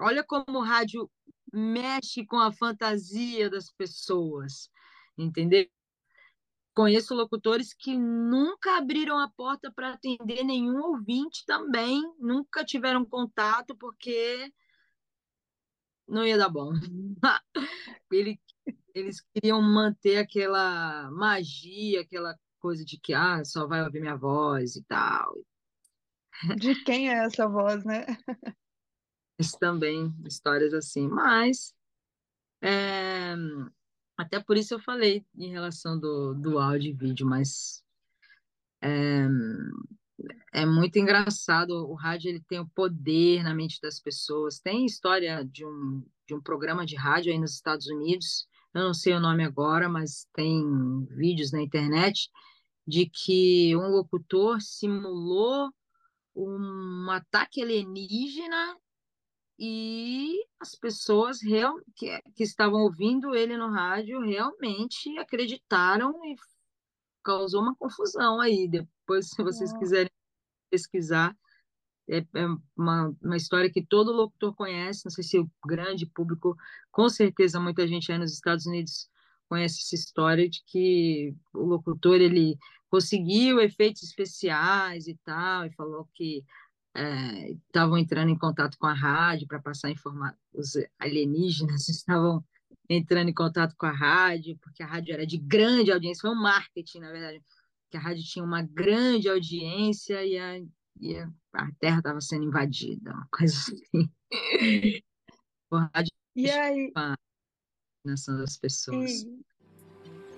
Olha 0.00 0.24
como 0.24 0.58
o 0.58 0.64
rádio 0.64 1.10
mexe 1.52 2.24
com 2.24 2.38
a 2.38 2.52
fantasia 2.52 3.50
das 3.50 3.70
pessoas, 3.70 4.70
entendeu? 5.16 5.66
Conheço 6.74 7.14
locutores 7.14 7.74
que 7.74 7.96
nunca 7.96 8.78
abriram 8.78 9.18
a 9.18 9.28
porta 9.28 9.72
para 9.72 9.92
atender 9.92 10.44
nenhum 10.44 10.80
ouvinte 10.80 11.44
também, 11.44 12.00
nunca 12.18 12.64
tiveram 12.64 13.04
contato 13.04 13.76
porque 13.76 14.52
não 16.06 16.24
ia 16.24 16.38
dar 16.38 16.48
bom. 16.48 16.72
Ele, 18.10 18.40
eles 18.94 19.20
queriam 19.32 19.60
manter 19.60 20.18
aquela 20.18 21.10
magia, 21.10 22.00
aquela 22.00 22.36
coisa 22.58 22.84
de 22.84 22.98
que 22.98 23.14
ah, 23.14 23.44
só 23.44 23.66
vai 23.66 23.82
ouvir 23.82 24.00
minha 24.00 24.16
voz 24.16 24.76
e 24.76 24.82
tal. 24.84 25.36
De 26.56 26.74
quem 26.84 27.10
é 27.10 27.24
essa 27.24 27.48
voz, 27.48 27.84
né? 27.84 28.06
Também, 29.58 30.14
histórias 30.26 30.72
assim. 30.74 31.08
Mas, 31.08 31.74
é, 32.62 33.34
até 34.16 34.40
por 34.40 34.56
isso 34.56 34.74
eu 34.74 34.80
falei 34.80 35.24
em 35.36 35.50
relação 35.50 35.98
do, 35.98 36.34
do 36.34 36.58
áudio 36.58 36.90
e 36.90 36.94
vídeo, 36.94 37.26
mas 37.26 37.82
é, 38.82 39.26
é 40.52 40.66
muito 40.66 40.98
engraçado. 40.98 41.70
O 41.88 41.94
rádio 41.94 42.28
ele 42.28 42.40
tem 42.48 42.60
o 42.60 42.68
poder 42.68 43.42
na 43.42 43.54
mente 43.54 43.80
das 43.80 44.00
pessoas. 44.00 44.58
Tem 44.58 44.84
história 44.84 45.44
de 45.44 45.64
um, 45.64 46.04
de 46.26 46.34
um 46.34 46.40
programa 46.40 46.84
de 46.84 46.96
rádio 46.96 47.32
aí 47.32 47.38
nos 47.38 47.54
Estados 47.54 47.86
Unidos, 47.86 48.48
eu 48.72 48.82
não 48.82 48.94
sei 48.94 49.14
o 49.14 49.20
nome 49.20 49.44
agora, 49.44 49.88
mas 49.88 50.28
tem 50.32 51.04
vídeos 51.16 51.50
na 51.50 51.60
internet 51.60 52.30
de 52.86 53.06
que 53.06 53.76
um 53.76 53.88
locutor 53.88 54.60
simulou 54.60 55.70
um 56.34 57.10
ataque 57.10 57.62
alienígena 57.62 58.76
e 59.62 60.42
as 60.58 60.74
pessoas 60.74 61.42
real, 61.42 61.78
que, 61.94 62.18
que 62.34 62.42
estavam 62.42 62.80
ouvindo 62.80 63.34
ele 63.34 63.58
no 63.58 63.68
rádio 63.68 64.20
realmente 64.20 65.18
acreditaram 65.18 66.14
e 66.24 66.34
causou 67.22 67.60
uma 67.60 67.76
confusão 67.76 68.40
aí. 68.40 68.66
Depois, 68.66 69.28
se 69.28 69.42
vocês 69.42 69.70
quiserem 69.74 70.10
pesquisar, 70.70 71.36
é, 72.08 72.18
é 72.20 72.46
uma, 72.74 73.14
uma 73.22 73.36
história 73.36 73.70
que 73.70 73.84
todo 73.84 74.12
locutor 74.12 74.54
conhece, 74.54 75.04
não 75.04 75.10
sei 75.12 75.22
se 75.22 75.38
o 75.38 75.50
grande 75.66 76.06
público, 76.06 76.56
com 76.90 77.06
certeza 77.10 77.60
muita 77.60 77.86
gente 77.86 78.10
aí 78.10 78.18
nos 78.18 78.32
Estados 78.32 78.64
Unidos 78.64 79.10
conhece 79.46 79.80
essa 79.82 79.94
história 79.94 80.48
de 80.48 80.62
que 80.64 81.36
o 81.52 81.64
locutor 81.66 82.18
ele 82.18 82.56
conseguiu 82.88 83.60
efeitos 83.60 84.02
especiais 84.04 85.06
e 85.06 85.18
tal, 85.22 85.66
e 85.66 85.74
falou 85.74 86.08
que 86.14 86.42
estavam 86.94 87.96
é, 87.96 88.00
entrando 88.00 88.30
em 88.30 88.38
contato 88.38 88.76
com 88.78 88.86
a 88.86 88.92
rádio 88.92 89.46
para 89.46 89.60
passar 89.60 89.90
informações, 89.90 90.38
os 90.52 90.72
alienígenas 90.98 91.88
estavam 91.88 92.44
entrando 92.88 93.28
em 93.28 93.34
contato 93.34 93.74
com 93.76 93.86
a 93.86 93.92
rádio, 93.92 94.58
porque 94.60 94.82
a 94.82 94.86
rádio 94.86 95.14
era 95.14 95.26
de 95.26 95.38
grande 95.38 95.92
audiência, 95.92 96.22
foi 96.22 96.30
um 96.30 96.42
marketing, 96.42 97.00
na 97.00 97.12
verdade, 97.12 97.42
que 97.90 97.96
a 97.96 98.00
rádio 98.00 98.24
tinha 98.24 98.44
uma 98.44 98.62
grande 98.62 99.28
audiência 99.28 100.24
e 100.24 100.36
a, 100.36 100.58
e 101.00 101.16
a, 101.16 101.30
a 101.54 101.70
Terra 101.78 101.98
estava 101.98 102.20
sendo 102.20 102.44
invadida, 102.44 103.12
uma 103.12 103.28
coisa 103.30 103.54
assim. 103.56 104.10
a 105.72 105.90
rádio 105.94 106.12
e 106.34 106.50
aí? 106.50 106.92
a 106.96 107.14
das 108.04 108.56
pessoas. 108.56 109.10
E... 109.22 109.40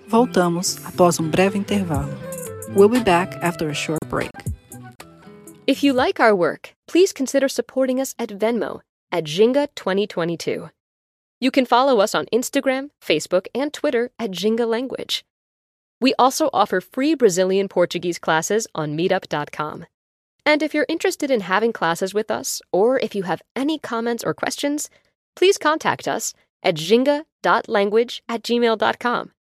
Voltamos 0.07 0.83
após 0.85 1.19
um 1.19 1.29
breve 1.29 1.57
intervalo. 1.57 2.11
We'll 2.75 2.89
be 2.89 2.99
back 2.99 3.35
after 3.37 3.69
a 3.69 3.73
short 3.73 4.05
break. 4.09 4.52
If 5.65 5.81
you 5.81 5.93
like 5.93 6.19
our 6.19 6.35
work, 6.35 6.75
please 6.87 7.13
consider 7.13 7.47
supporting 7.47 8.01
us 8.01 8.13
at 8.19 8.29
Venmo 8.29 8.81
at 9.13 9.23
Jinga 9.23 9.69
2022. 9.75 10.69
You 11.39 11.51
can 11.51 11.65
follow 11.65 12.01
us 12.01 12.13
on 12.13 12.25
Instagram, 12.33 12.89
Facebook, 13.01 13.47
and 13.55 13.73
Twitter 13.73 14.11
at 14.19 14.31
Jinga 14.31 14.67
Language. 14.67 15.23
We 16.01 16.13
also 16.19 16.49
offer 16.51 16.81
free 16.81 17.15
Brazilian 17.15 17.69
Portuguese 17.69 18.19
classes 18.19 18.67
on 18.75 18.97
meetup.com. 18.97 19.85
And 20.45 20.61
if 20.61 20.73
you're 20.73 20.85
interested 20.89 21.31
in 21.31 21.39
having 21.39 21.71
classes 21.71 22.13
with 22.13 22.29
us, 22.29 22.61
or 22.73 22.99
if 22.99 23.15
you 23.15 23.23
have 23.23 23.41
any 23.55 23.79
comments 23.79 24.25
or 24.25 24.33
questions, 24.33 24.89
please 25.37 25.57
contact 25.57 26.09
us 26.09 26.33
at 26.61 26.75
jinga.language 26.75 28.21
at 28.27 28.43
gmail.com. 28.43 29.31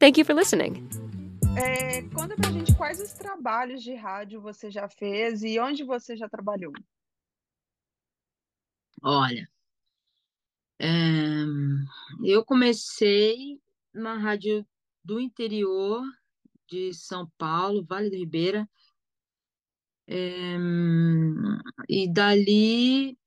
Thank 0.00 0.16
you 0.16 0.24
for 0.24 0.32
listening. 0.32 1.15
É, 1.58 2.02
conta 2.14 2.36
pra 2.36 2.50
gente 2.52 2.76
quais 2.76 3.00
os 3.00 3.14
trabalhos 3.14 3.82
de 3.82 3.94
rádio 3.94 4.42
você 4.42 4.70
já 4.70 4.88
fez 4.88 5.42
e 5.42 5.58
onde 5.58 5.82
você 5.84 6.14
já 6.14 6.28
trabalhou. 6.28 6.72
Olha, 9.02 9.48
é, 10.78 10.86
eu 12.24 12.44
comecei 12.44 13.58
na 13.92 14.14
rádio 14.18 14.66
do 15.02 15.18
interior 15.18 16.02
de 16.66 16.92
São 16.92 17.30
Paulo, 17.38 17.84
Vale 17.84 18.10
do 18.10 18.16
Ribeira, 18.16 18.68
é, 20.06 20.56
e 21.88 22.12
dali 22.12 23.18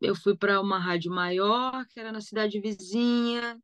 eu 0.00 0.14
fui 0.14 0.36
para 0.36 0.60
uma 0.60 0.78
rádio 0.78 1.10
maior, 1.10 1.86
que 1.86 1.98
era 1.98 2.12
na 2.12 2.20
cidade 2.20 2.60
vizinha. 2.60 3.58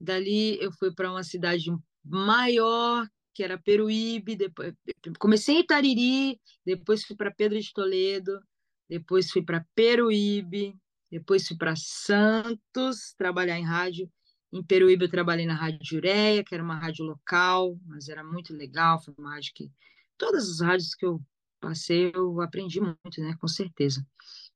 Dali 0.00 0.58
eu 0.60 0.72
fui 0.72 0.92
para 0.92 1.10
uma 1.10 1.22
cidade 1.22 1.70
maior, 2.04 3.08
que 3.34 3.42
era 3.42 3.58
Peruíbe, 3.58 4.36
depois 4.36 4.74
comecei 5.18 5.56
em 5.56 5.60
Itariri, 5.60 6.40
depois 6.64 7.04
fui 7.04 7.16
para 7.16 7.30
Pedro 7.32 7.60
de 7.60 7.72
Toledo, 7.72 8.40
depois 8.88 9.30
fui 9.30 9.42
para 9.42 9.66
Peruíbe, 9.74 10.76
depois 11.10 11.46
fui 11.46 11.56
para 11.56 11.74
Santos 11.76 13.14
trabalhar 13.16 13.58
em 13.58 13.64
rádio. 13.64 14.10
Em 14.52 14.62
Peruíbe 14.62 15.06
eu 15.06 15.10
trabalhei 15.10 15.46
na 15.46 15.54
Rádio 15.54 15.80
Jureia, 15.82 16.44
que 16.44 16.54
era 16.54 16.62
uma 16.62 16.78
rádio 16.78 17.04
local, 17.04 17.76
mas 17.86 18.08
era 18.08 18.22
muito 18.22 18.54
legal, 18.54 19.02
foi 19.02 19.14
uma 19.18 19.34
rádio 19.34 19.52
que 19.54 19.72
todas 20.16 20.48
as 20.48 20.60
rádios 20.60 20.94
que 20.94 21.04
eu 21.04 21.20
passei 21.60 22.12
eu 22.14 22.40
aprendi 22.40 22.80
muito, 22.80 23.20
né, 23.20 23.36
com 23.40 23.48
certeza. 23.48 24.06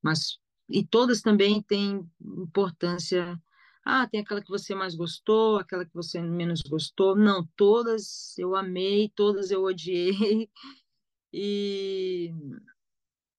Mas 0.01 0.39
e 0.69 0.85
todas 0.85 1.21
também 1.21 1.61
têm 1.61 2.07
importância 2.21 3.41
ah, 3.89 4.07
tem 4.07 4.21
aquela 4.21 4.41
que 4.41 4.49
você 4.49 4.75
mais 4.75 4.95
gostou, 4.95 5.57
aquela 5.57 5.83
que 5.83 5.93
você 5.93 6.21
menos 6.21 6.61
gostou. 6.61 7.15
Não, 7.15 7.45
todas 7.55 8.37
eu 8.37 8.55
amei, 8.55 9.09
todas 9.15 9.51
eu 9.51 9.63
odiei. 9.63 10.11
E, 11.31 12.33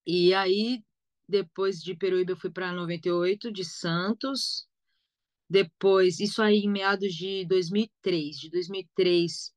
e 0.07 0.32
aí, 0.32 0.84
depois 1.28 1.82
de 1.82 1.96
Peruíbe, 1.96 2.30
eu 2.30 2.36
fui 2.36 2.48
para 2.48 2.72
98, 2.72 3.53
de 3.53 3.64
Santos. 3.64 4.64
Depois, 5.48 6.20
isso 6.20 6.40
aí 6.40 6.61
em 6.61 6.70
meados 6.70 7.12
de 7.12 7.44
2003. 7.46 8.38
De 8.38 8.48
2003 8.48 9.53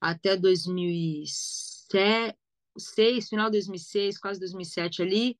até 0.00 0.34
2006, 0.34 3.28
final 3.28 3.50
de 3.50 3.58
2006, 3.58 4.18
quase 4.18 4.40
2007 4.40 5.02
ali, 5.02 5.38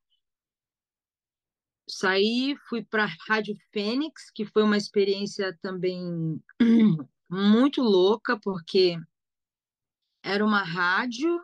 saí, 1.88 2.56
fui 2.68 2.82
para 2.82 3.04
a 3.04 3.14
Rádio 3.28 3.56
Fênix, 3.72 4.30
que 4.30 4.44
foi 4.44 4.62
uma 4.62 4.76
experiência 4.76 5.56
também 5.60 6.42
muito 7.30 7.82
louca, 7.82 8.38
porque 8.38 8.96
era 10.22 10.44
uma 10.44 10.62
rádio 10.62 11.40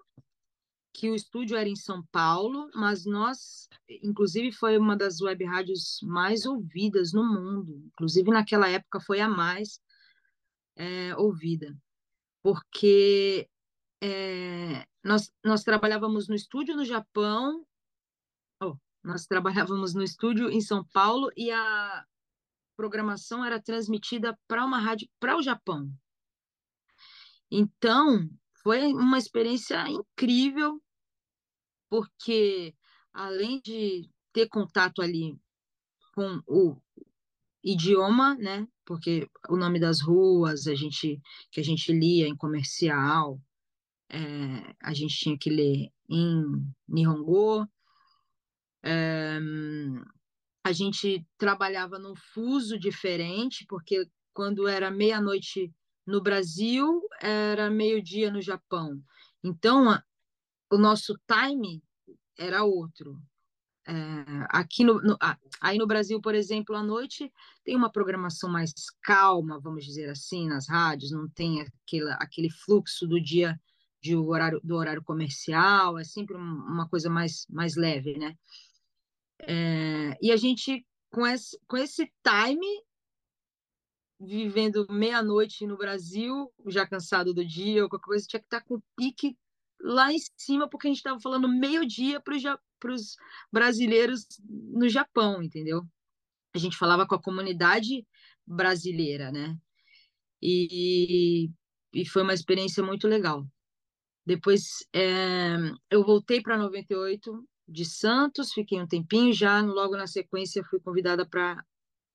que 0.92 1.10
o 1.10 1.14
estúdio 1.14 1.56
era 1.56 1.68
em 1.68 1.76
São 1.76 2.02
Paulo, 2.10 2.70
mas 2.74 3.04
nós, 3.04 3.68
inclusive, 4.02 4.52
foi 4.52 4.76
uma 4.76 4.96
das 4.96 5.20
web 5.20 5.44
rádios 5.44 6.00
mais 6.02 6.44
ouvidas 6.44 7.12
no 7.12 7.24
mundo. 7.24 7.82
Inclusive, 7.92 8.30
naquela 8.30 8.68
época, 8.68 9.00
foi 9.00 9.20
a 9.20 9.28
mais 9.28 9.80
é, 10.76 11.14
ouvida, 11.16 11.76
porque 12.42 13.48
é, 14.02 14.86
nós, 15.04 15.32
nós 15.44 15.62
trabalhávamos 15.62 16.28
no 16.28 16.34
estúdio 16.34 16.74
no 16.74 16.84
Japão 16.84 17.66
nós 19.02 19.26
trabalhávamos 19.26 19.94
no 19.94 20.02
estúdio 20.02 20.50
em 20.50 20.60
São 20.60 20.84
Paulo 20.92 21.30
e 21.36 21.50
a 21.50 22.04
programação 22.76 23.44
era 23.44 23.60
transmitida 23.60 24.38
para 24.46 24.64
uma 24.64 24.78
rádio 24.78 25.08
para 25.18 25.36
o 25.36 25.42
Japão. 25.42 25.90
Então, 27.50 28.28
foi 28.62 28.92
uma 28.92 29.18
experiência 29.18 29.88
incrível, 29.88 30.80
porque 31.88 32.74
além 33.12 33.60
de 33.60 34.08
ter 34.32 34.48
contato 34.48 35.02
ali 35.02 35.38
com 36.14 36.40
o 36.46 36.76
idioma, 37.62 38.34
né? 38.36 38.66
Porque 38.84 39.28
o 39.48 39.56
nome 39.56 39.78
das 39.78 40.00
ruas, 40.00 40.66
a 40.66 40.74
gente 40.74 41.20
que 41.50 41.60
a 41.60 41.64
gente 41.64 41.92
lia 41.92 42.26
em 42.26 42.36
comercial, 42.36 43.40
é, 44.08 44.74
a 44.80 44.92
gente 44.92 45.16
tinha 45.16 45.38
que 45.38 45.50
ler 45.50 45.90
em 46.08 46.44
Nihongo, 46.88 47.68
a 50.64 50.72
gente 50.72 51.26
trabalhava 51.36 51.98
num 51.98 52.14
fuso 52.14 52.78
diferente, 52.78 53.64
porque 53.68 54.08
quando 54.32 54.68
era 54.68 54.90
meia-noite 54.90 55.72
no 56.06 56.22
Brasil, 56.22 57.02
era 57.20 57.70
meio-dia 57.70 58.30
no 58.30 58.40
Japão. 58.40 59.02
Então, 59.42 59.90
a, 59.90 60.02
o 60.70 60.78
nosso 60.78 61.18
time 61.26 61.82
era 62.38 62.64
outro. 62.64 63.20
É, 63.86 63.92
aqui 64.50 64.84
no, 64.84 65.00
no, 65.00 65.16
aí 65.60 65.78
no 65.78 65.86
Brasil, 65.86 66.20
por 66.20 66.34
exemplo, 66.34 66.76
à 66.76 66.82
noite 66.82 67.32
tem 67.64 67.74
uma 67.74 67.90
programação 67.90 68.48
mais 68.48 68.72
calma, 69.02 69.58
vamos 69.58 69.84
dizer 69.84 70.08
assim, 70.10 70.48
nas 70.48 70.68
rádios, 70.68 71.10
não 71.10 71.28
tem 71.28 71.62
aquele, 71.62 72.10
aquele 72.12 72.50
fluxo 72.50 73.06
do 73.06 73.20
dia 73.20 73.58
de 74.02 74.14
horário, 74.16 74.60
do 74.62 74.76
horário 74.76 75.02
comercial, 75.02 75.98
é 75.98 76.04
sempre 76.04 76.36
uma 76.36 76.88
coisa 76.88 77.10
mais, 77.10 77.46
mais 77.50 77.76
leve, 77.76 78.18
né? 78.18 78.36
É, 79.46 80.16
e 80.20 80.30
a 80.32 80.36
gente, 80.36 80.86
com 81.10 81.26
esse, 81.26 81.58
com 81.66 81.76
esse 81.76 82.10
time, 82.22 82.84
vivendo 84.20 84.86
meia-noite 84.90 85.66
no 85.66 85.76
Brasil, 85.76 86.52
já 86.66 86.86
cansado 86.86 87.32
do 87.32 87.44
dia, 87.44 87.82
ou 87.82 87.88
qualquer 87.88 88.06
coisa, 88.06 88.26
tinha 88.26 88.40
que 88.40 88.46
estar 88.46 88.62
com 88.62 88.74
o 88.74 88.82
pique 88.96 89.36
lá 89.80 90.12
em 90.12 90.18
cima, 90.36 90.68
porque 90.68 90.86
a 90.86 90.90
gente 90.90 90.98
estava 90.98 91.18
falando 91.20 91.48
meio-dia 91.48 92.20
para 92.20 92.92
os 92.92 93.16
brasileiros 93.50 94.26
no 94.48 94.88
Japão, 94.88 95.42
entendeu? 95.42 95.82
A 96.54 96.58
gente 96.58 96.76
falava 96.76 97.06
com 97.06 97.14
a 97.14 97.22
comunidade 97.22 98.06
brasileira, 98.46 99.32
né? 99.32 99.56
E, 100.42 101.50
e 101.92 102.06
foi 102.06 102.22
uma 102.22 102.34
experiência 102.34 102.82
muito 102.82 103.08
legal. 103.08 103.46
Depois 104.26 104.86
é, 104.92 105.56
eu 105.90 106.04
voltei 106.04 106.42
para 106.42 106.58
98 106.58 107.48
de 107.70 107.84
Santos, 107.84 108.52
fiquei 108.52 108.80
um 108.80 108.86
tempinho 108.86 109.32
já, 109.32 109.60
logo 109.60 109.96
na 109.96 110.06
sequência 110.06 110.64
fui 110.64 110.80
convidada 110.80 111.24
para 111.24 111.64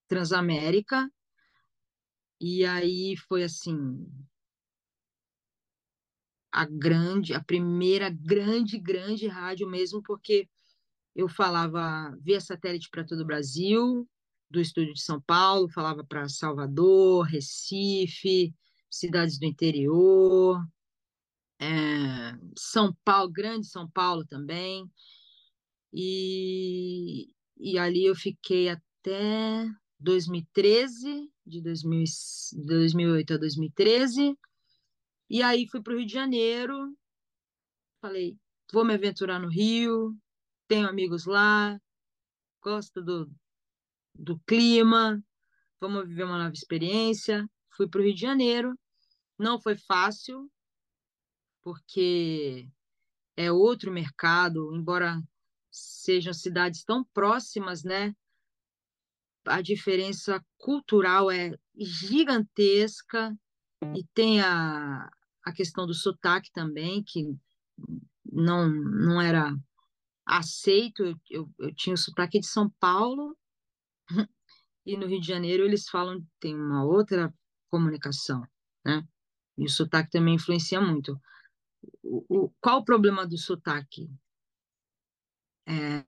Transamérica. 0.07 1.09
E 2.39 2.65
aí 2.65 3.15
foi 3.15 3.43
assim, 3.43 4.05
a 6.51 6.65
grande, 6.65 7.33
a 7.33 7.43
primeira 7.43 8.09
grande, 8.09 8.77
grande 8.77 9.27
rádio 9.27 9.67
mesmo, 9.67 10.01
porque 10.03 10.49
eu 11.15 11.29
falava 11.29 12.15
via 12.21 12.41
satélite 12.41 12.89
para 12.89 13.05
todo 13.05 13.21
o 13.21 13.25
Brasil, 13.25 14.07
do 14.49 14.59
estúdio 14.59 14.93
de 14.93 15.01
São 15.01 15.19
Paulo, 15.21 15.69
falava 15.69 16.03
para 16.03 16.29
Salvador, 16.29 17.25
Recife, 17.25 18.53
cidades 18.89 19.39
do 19.39 19.45
interior, 19.45 20.61
é, 21.59 22.37
São 22.57 22.95
Paulo, 23.03 23.31
grande 23.31 23.67
São 23.67 23.89
Paulo 23.89 24.25
também. 24.25 24.89
E, 25.97 27.33
e 27.57 27.79
ali 27.79 28.05
eu 28.05 28.15
fiquei 28.15 28.67
até 28.67 29.65
2013, 29.97 31.31
de 31.45 31.61
2000, 31.61 32.03
2008 32.65 33.33
a 33.33 33.37
2013. 33.37 34.37
E 35.29 35.41
aí 35.41 35.65
fui 35.69 35.81
para 35.81 35.93
o 35.93 35.97
Rio 35.97 36.05
de 36.05 36.11
Janeiro, 36.13 36.93
falei, 38.01 38.37
vou 38.73 38.83
me 38.83 38.93
aventurar 38.93 39.39
no 39.39 39.47
Rio, 39.47 40.13
tenho 40.67 40.85
amigos 40.85 41.25
lá, 41.25 41.79
gosto 42.61 43.01
do, 43.01 43.31
do 44.13 44.37
clima, 44.39 45.23
vamos 45.79 46.09
viver 46.09 46.25
uma 46.25 46.37
nova 46.37 46.53
experiência. 46.53 47.49
Fui 47.77 47.87
para 47.87 48.01
o 48.01 48.03
Rio 48.03 48.15
de 48.15 48.21
Janeiro, 48.21 48.77
não 49.39 49.61
foi 49.61 49.77
fácil, 49.77 50.51
porque 51.63 52.67
é 53.37 53.49
outro 53.49 53.93
mercado, 53.93 54.75
embora 54.75 55.21
sejam 55.75 56.33
cidades 56.33 56.83
tão 56.83 57.03
próximas, 57.03 57.83
né? 57.83 58.15
A 59.45 59.61
diferença 59.61 60.43
cultural 60.57 61.29
é 61.29 61.51
gigantesca 61.77 63.37
e 63.95 64.03
tem 64.13 64.41
a, 64.41 65.09
a 65.43 65.53
questão 65.53 65.85
do 65.85 65.93
sotaque 65.93 66.49
também, 66.51 67.03
que 67.03 67.35
não, 68.31 68.69
não 68.69 69.21
era 69.21 69.53
aceito. 70.25 71.03
Eu, 71.03 71.15
eu, 71.29 71.51
eu 71.59 71.75
tinha 71.75 71.93
o 71.93 71.97
sotaque 71.97 72.39
de 72.39 72.47
São 72.47 72.69
Paulo 72.79 73.37
e 74.85 74.97
no 74.97 75.05
Rio 75.05 75.19
de 75.19 75.27
Janeiro 75.27 75.65
eles 75.65 75.89
falam, 75.89 76.25
tem 76.39 76.55
uma 76.55 76.83
outra 76.85 77.33
comunicação, 77.69 78.41
né? 78.83 79.05
E 79.57 79.65
o 79.65 79.69
sotaque 79.69 80.09
também 80.09 80.35
influencia 80.35 80.81
muito. 80.81 81.19
O, 82.01 82.25
o, 82.29 82.53
qual 82.61 82.79
o 82.79 82.85
problema 82.85 83.27
do 83.27 83.37
sotaque? 83.37 84.09
É, 85.67 86.03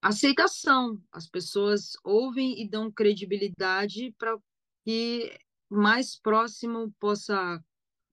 aceitação. 0.00 1.00
As 1.12 1.28
pessoas 1.28 1.92
ouvem 2.04 2.60
e 2.62 2.68
dão 2.68 2.90
credibilidade 2.90 4.14
para 4.18 4.38
que 4.84 5.38
mais 5.68 6.18
próximo 6.18 6.92
possa 6.98 7.62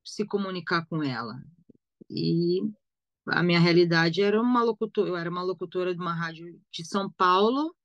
se 0.04 0.26
comunicar 0.26 0.86
com 0.86 1.02
ela. 1.04 1.41
E 2.10 2.62
a 3.28 3.43
minha 3.43 3.60
realidade 3.60 4.22
era 4.22 4.41
uma 4.41 4.64
locutora, 4.64 5.10
eu 5.10 5.18
era 5.18 5.30
uma 5.30 5.43
locutora 5.43 5.93
de 5.93 6.00
uma 6.00 6.14
rádio 6.14 6.62
de 6.72 6.86
São 6.86 7.12
Paulo 7.12 7.76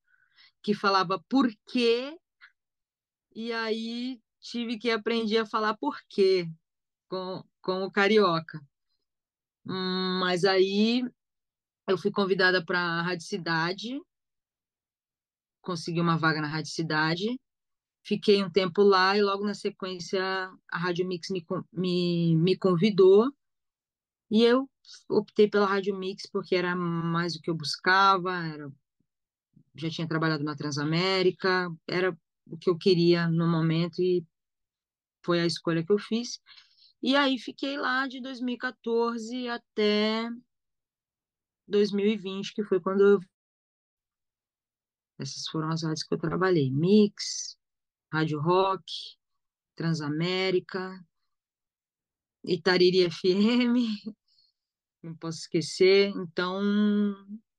que 0.63 0.75
falava 0.75 1.23
por 1.29 1.51
quê, 1.67 2.17
e 3.35 3.53
aí 3.53 4.21
tive 4.41 4.79
que 4.79 4.91
aprender 4.91 5.39
a 5.39 5.47
falar 5.47 5.77
por 5.77 5.99
quê 6.09 6.49
com, 7.09 7.43
com 7.61 7.83
o 7.83 7.91
carioca. 7.91 8.61
Hum, 9.67 10.21
mas 10.21 10.45
aí 10.45 11.05
eu 11.89 11.99
fui 11.99 12.11
convidada 12.11 12.65
para 12.65 12.79
a 12.79 13.03
Rádio 13.03 13.27
Cidade, 13.27 14.01
consegui 15.61 16.01
uma 16.01 16.19
vaga 16.19 16.41
na 16.41 16.49
Rádio 16.49 16.71
Cidade, 16.71 17.41
fiquei 18.05 18.43
um 18.43 18.51
tempo 18.51 18.83
lá 18.83 19.17
e 19.17 19.23
logo 19.23 19.45
na 19.45 19.55
sequência 19.55 20.23
a 20.71 20.79
Rádio 20.79 21.07
Mix 21.07 21.29
me, 21.31 21.45
me, 21.73 22.37
me 22.37 22.57
convidou. 22.57 23.33
E 24.31 24.43
eu 24.43 24.69
optei 25.09 25.49
pela 25.49 25.67
Rádio 25.67 25.97
Mix 25.97 26.29
porque 26.31 26.55
era 26.55 26.75
mais 26.75 27.37
o 27.37 27.41
que 27.41 27.51
eu 27.51 27.55
buscava, 27.55 28.33
era, 28.47 28.73
já 29.75 29.91
tinha 29.91 30.09
trabalhado 30.09 30.43
na 30.43 30.57
Transamérica, 30.57 31.71
era 31.87 32.17
o 32.47 32.57
que 32.57 32.71
eu 32.71 32.79
queria 32.79 33.29
no 33.29 33.47
momento 33.47 34.01
e 34.01 34.25
foi 35.25 35.41
a 35.41 35.47
escolha 35.47 35.85
que 35.85 35.93
eu 35.93 35.99
fiz. 35.99 36.41
E 37.03 37.17
aí 37.17 37.39
fiquei 37.39 37.77
lá 37.77 38.07
de 38.07 38.21
2014 38.21 39.49
até 39.49 40.29
2020, 41.73 42.55
que 42.55 42.65
foi 42.65 42.81
quando 42.81 43.03
eu... 43.03 43.21
Essas 45.19 45.49
foram 45.49 45.71
as 45.71 45.83
rádios 45.83 46.05
que 46.05 46.15
eu 46.15 46.19
trabalhei. 46.19 46.71
Mix, 46.71 47.57
Rádio 48.13 48.41
Rock, 48.41 48.85
Transamérica, 49.75 51.05
Itariri 52.45 53.11
FM, 53.11 53.25
não 55.03 55.15
posso 55.17 55.41
esquecer. 55.41 56.13
Então, 56.17 56.61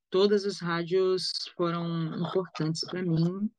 todas 0.10 0.46
as 0.46 0.60
rádios 0.60 1.32
foram 1.56 2.16
importantes 2.20 2.86
para 2.86 3.02
mim. 3.02 3.50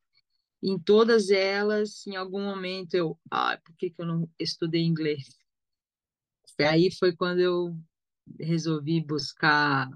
Em 0.63 0.79
todas 0.79 1.29
elas, 1.29 2.07
em 2.07 2.15
algum 2.15 2.41
momento, 2.41 2.93
eu, 2.95 3.19
ah, 3.29 3.59
por 3.63 3.75
que, 3.75 3.89
que 3.89 4.01
eu 4.01 4.05
não 4.05 4.29
estudei 4.39 4.81
inglês? 4.83 5.37
Aí 6.59 6.89
foi 6.91 7.13
quando 7.15 7.39
eu 7.39 7.77
resolvi 8.39 9.01
buscar 9.01 9.89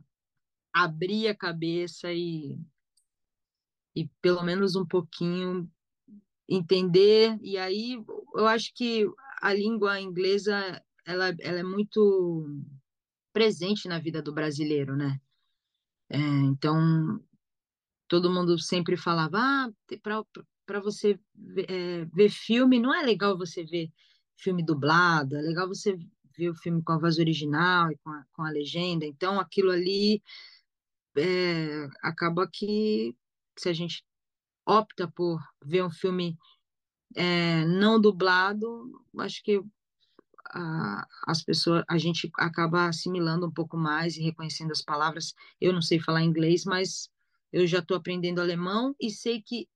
abrir 0.74 1.28
a 1.28 1.36
cabeça 1.36 2.12
e, 2.14 2.58
e 3.96 4.08
pelo 4.22 4.44
menos 4.44 4.76
um 4.76 4.86
pouquinho 4.86 5.70
entender. 6.48 7.38
E 7.42 7.58
aí 7.58 8.04
eu 8.36 8.48
acho 8.48 8.74
que 8.74 9.06
a 9.42 9.54
língua 9.54 10.00
inglesa 10.00 10.82
ela, 11.06 11.34
ela 11.40 11.60
é 11.60 11.64
muito 11.64 12.48
presente 13.34 13.88
na 13.88 14.00
vida 14.00 14.22
do 14.22 14.34
brasileiro, 14.34 14.96
né? 14.96 15.20
É, 16.10 16.18
então 16.18 17.20
todo 18.08 18.32
mundo 18.32 18.58
sempre 18.60 18.98
falava, 18.98 19.38
ah, 19.40 19.70
para 20.66 20.80
você 20.80 21.20
ver, 21.36 21.66
é, 21.70 22.06
ver 22.06 22.30
filme, 22.30 22.80
não 22.80 22.94
é 22.94 23.04
legal 23.04 23.38
você 23.38 23.64
ver 23.64 23.92
filme 24.38 24.64
dublado, 24.64 25.36
é 25.36 25.42
legal 25.42 25.68
você 25.68 25.98
ver 26.38 26.50
o 26.50 26.56
filme 26.56 26.82
com 26.82 26.94
a 26.94 26.98
voz 26.98 27.20
original 27.20 27.92
e 27.92 27.98
com 27.98 28.10
a, 28.10 28.26
com 28.32 28.44
a 28.44 28.50
legenda. 28.50 29.06
Então 29.06 29.40
aquilo 29.40 29.72
ali 29.72 30.22
é, 31.20 31.88
acaba 32.02 32.48
que 32.48 33.16
se 33.58 33.70
a 33.70 33.74
gente 33.74 34.04
opta 34.66 35.08
por 35.08 35.42
ver 35.64 35.84
um 35.84 35.90
filme 35.90 36.38
é, 37.16 37.66
não 37.66 38.00
dublado, 38.00 39.04
acho 39.18 39.44
que 39.44 39.62
a, 40.52 41.08
as 41.28 41.44
pessoas, 41.44 41.84
a 41.88 41.98
gente 41.98 42.30
acaba 42.36 42.88
assimilando 42.88 43.48
um 43.48 43.52
pouco 43.52 43.78
mais 43.78 44.16
e 44.16 44.22
reconhecendo 44.22 44.72
as 44.72 44.82
palavras. 44.82 45.34
Eu 45.60 45.74
não 45.74 45.82
sei 45.82 46.00
falar 46.00 46.24
inglês, 46.24 46.66
mas 46.66 47.10
eu 47.52 47.66
já 47.68 47.80
estou 47.80 47.98
aprendendo 47.98 48.42
alemão 48.42 48.96
e 49.00 49.10
sei 49.10 49.42
que 49.42 49.68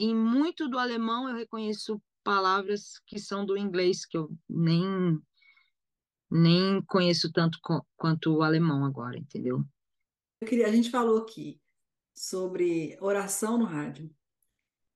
em 0.00 0.14
muito 0.14 0.68
do 0.68 0.78
alemão 0.78 1.28
eu 1.28 1.36
reconheço 1.36 2.00
palavras 2.22 3.00
que 3.06 3.18
são 3.18 3.44
do 3.44 3.56
inglês 3.56 4.04
que 4.04 4.16
eu 4.16 4.30
nem 4.48 5.20
nem 6.30 6.82
conheço 6.82 7.32
tanto 7.32 7.58
quanto 7.96 8.36
o 8.36 8.42
alemão 8.42 8.84
agora, 8.84 9.16
entendeu? 9.16 9.64
Queria, 10.46 10.66
a 10.66 10.72
gente 10.72 10.90
falou 10.90 11.18
aqui 11.18 11.60
sobre 12.14 12.96
oração 13.00 13.58
no 13.58 13.64
rádio, 13.64 14.14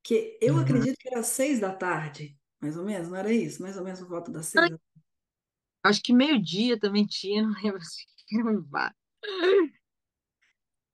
que 0.03 0.38
eu 0.40 0.55
uhum. 0.55 0.61
acredito 0.61 0.97
que 0.99 1.09
era 1.09 1.22
seis 1.22 1.61
da 1.61 1.74
tarde, 1.74 2.38
mais 2.61 2.76
ou 2.76 2.84
menos, 2.84 3.09
não 3.09 3.16
era 3.16 3.32
isso? 3.32 3.62
Mais 3.62 3.76
ou 3.76 3.84
menos 3.84 4.01
por 4.01 4.09
volta 4.09 4.30
das 4.30 4.47
seis 4.47 4.70
da 4.70 4.76
tarde. 4.76 4.82
Acho 5.84 6.03
que 6.03 6.12
meio-dia 6.12 6.78
também 6.78 7.07
tinha, 7.07 7.43
não 7.47 7.55
lembro 7.62 7.80
se 7.82 8.05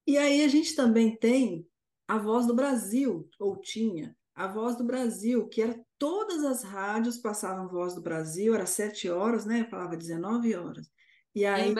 E 0.06 0.16
aí 0.16 0.42
a 0.42 0.48
gente 0.48 0.74
também 0.74 1.16
tem 1.16 1.68
a 2.06 2.18
Voz 2.18 2.46
do 2.46 2.54
Brasil, 2.54 3.28
ou 3.38 3.60
tinha, 3.60 4.16
a 4.34 4.46
Voz 4.46 4.76
do 4.76 4.84
Brasil, 4.84 5.46
que 5.48 5.60
era 5.60 5.78
todas 5.98 6.42
as 6.44 6.62
rádios 6.62 7.18
passavam 7.18 7.68
Voz 7.68 7.94
do 7.94 8.00
Brasil, 8.00 8.54
era 8.54 8.64
sete 8.64 9.10
horas, 9.10 9.44
né? 9.44 9.64
falava 9.64 9.96
19 9.96 10.54
horas. 10.54 10.90
E 11.34 11.44
aí 11.44 11.74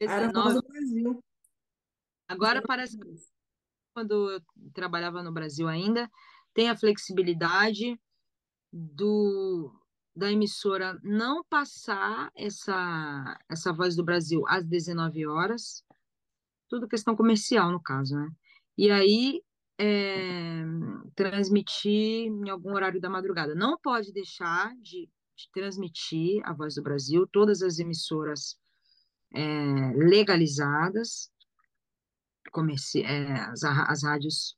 era 0.00 0.28
a 0.28 0.32
Voz 0.32 0.54
do 0.54 0.62
Brasil. 0.62 1.24
Agora 2.32 2.62
parece 2.62 2.98
que 2.98 3.06
quando 3.94 4.30
eu 4.30 4.40
trabalhava 4.72 5.22
no 5.22 5.30
Brasil 5.30 5.68
ainda, 5.68 6.10
tem 6.54 6.70
a 6.70 6.76
flexibilidade 6.76 8.00
do, 8.72 9.70
da 10.16 10.32
emissora 10.32 10.98
não 11.02 11.44
passar 11.44 12.30
essa, 12.34 13.38
essa 13.50 13.72
voz 13.72 13.94
do 13.94 14.02
Brasil 14.02 14.44
às 14.48 14.64
19 14.64 15.26
horas, 15.26 15.84
tudo 16.68 16.88
questão 16.88 17.14
comercial, 17.14 17.70
no 17.70 17.82
caso, 17.82 18.16
né? 18.16 18.30
E 18.78 18.90
aí 18.90 19.42
é, 19.78 20.64
transmitir 21.14 22.28
em 22.28 22.48
algum 22.48 22.72
horário 22.72 23.00
da 23.00 23.10
madrugada. 23.10 23.54
Não 23.54 23.76
pode 23.78 24.10
deixar 24.10 24.74
de, 24.76 25.06
de 25.36 25.50
transmitir 25.52 26.40
a 26.44 26.54
voz 26.54 26.76
do 26.76 26.82
Brasil, 26.82 27.26
todas 27.26 27.60
as 27.62 27.78
emissoras 27.78 28.56
é, 29.34 29.92
legalizadas, 29.96 31.31
comerci 32.52 33.02
é, 33.02 33.32
as, 33.46 33.64
as 33.64 34.04
rádios 34.04 34.56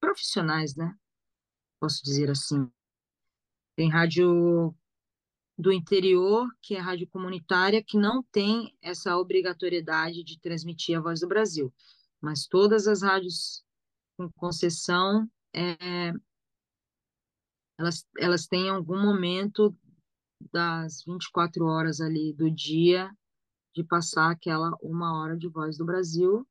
profissionais, 0.00 0.74
né? 0.74 0.96
Posso 1.80 2.02
dizer 2.02 2.30
assim. 2.30 2.68
Tem 3.76 3.90
rádio 3.90 4.74
do 5.56 5.72
interior, 5.72 6.48
que 6.60 6.74
é 6.74 6.80
rádio 6.80 7.06
comunitária, 7.08 7.82
que 7.82 7.96
não 7.96 8.22
tem 8.22 8.76
essa 8.82 9.16
obrigatoriedade 9.16 10.24
de 10.24 10.40
transmitir 10.40 10.98
a 10.98 11.00
voz 11.00 11.20
do 11.20 11.28
Brasil. 11.28 11.72
Mas 12.20 12.46
todas 12.46 12.88
as 12.88 13.02
rádios 13.02 13.64
com 14.16 14.30
concessão, 14.32 15.28
é, 15.52 16.12
elas, 17.78 18.06
elas 18.18 18.46
têm 18.46 18.68
algum 18.68 19.00
momento 19.00 19.76
das 20.52 21.02
24 21.04 21.64
horas 21.66 22.00
ali 22.00 22.32
do 22.32 22.50
dia 22.50 23.10
de 23.74 23.82
passar 23.82 24.30
aquela 24.30 24.70
uma 24.80 25.20
hora 25.20 25.36
de 25.36 25.48
voz 25.48 25.76
do 25.76 25.84
Brasil. 25.84 26.46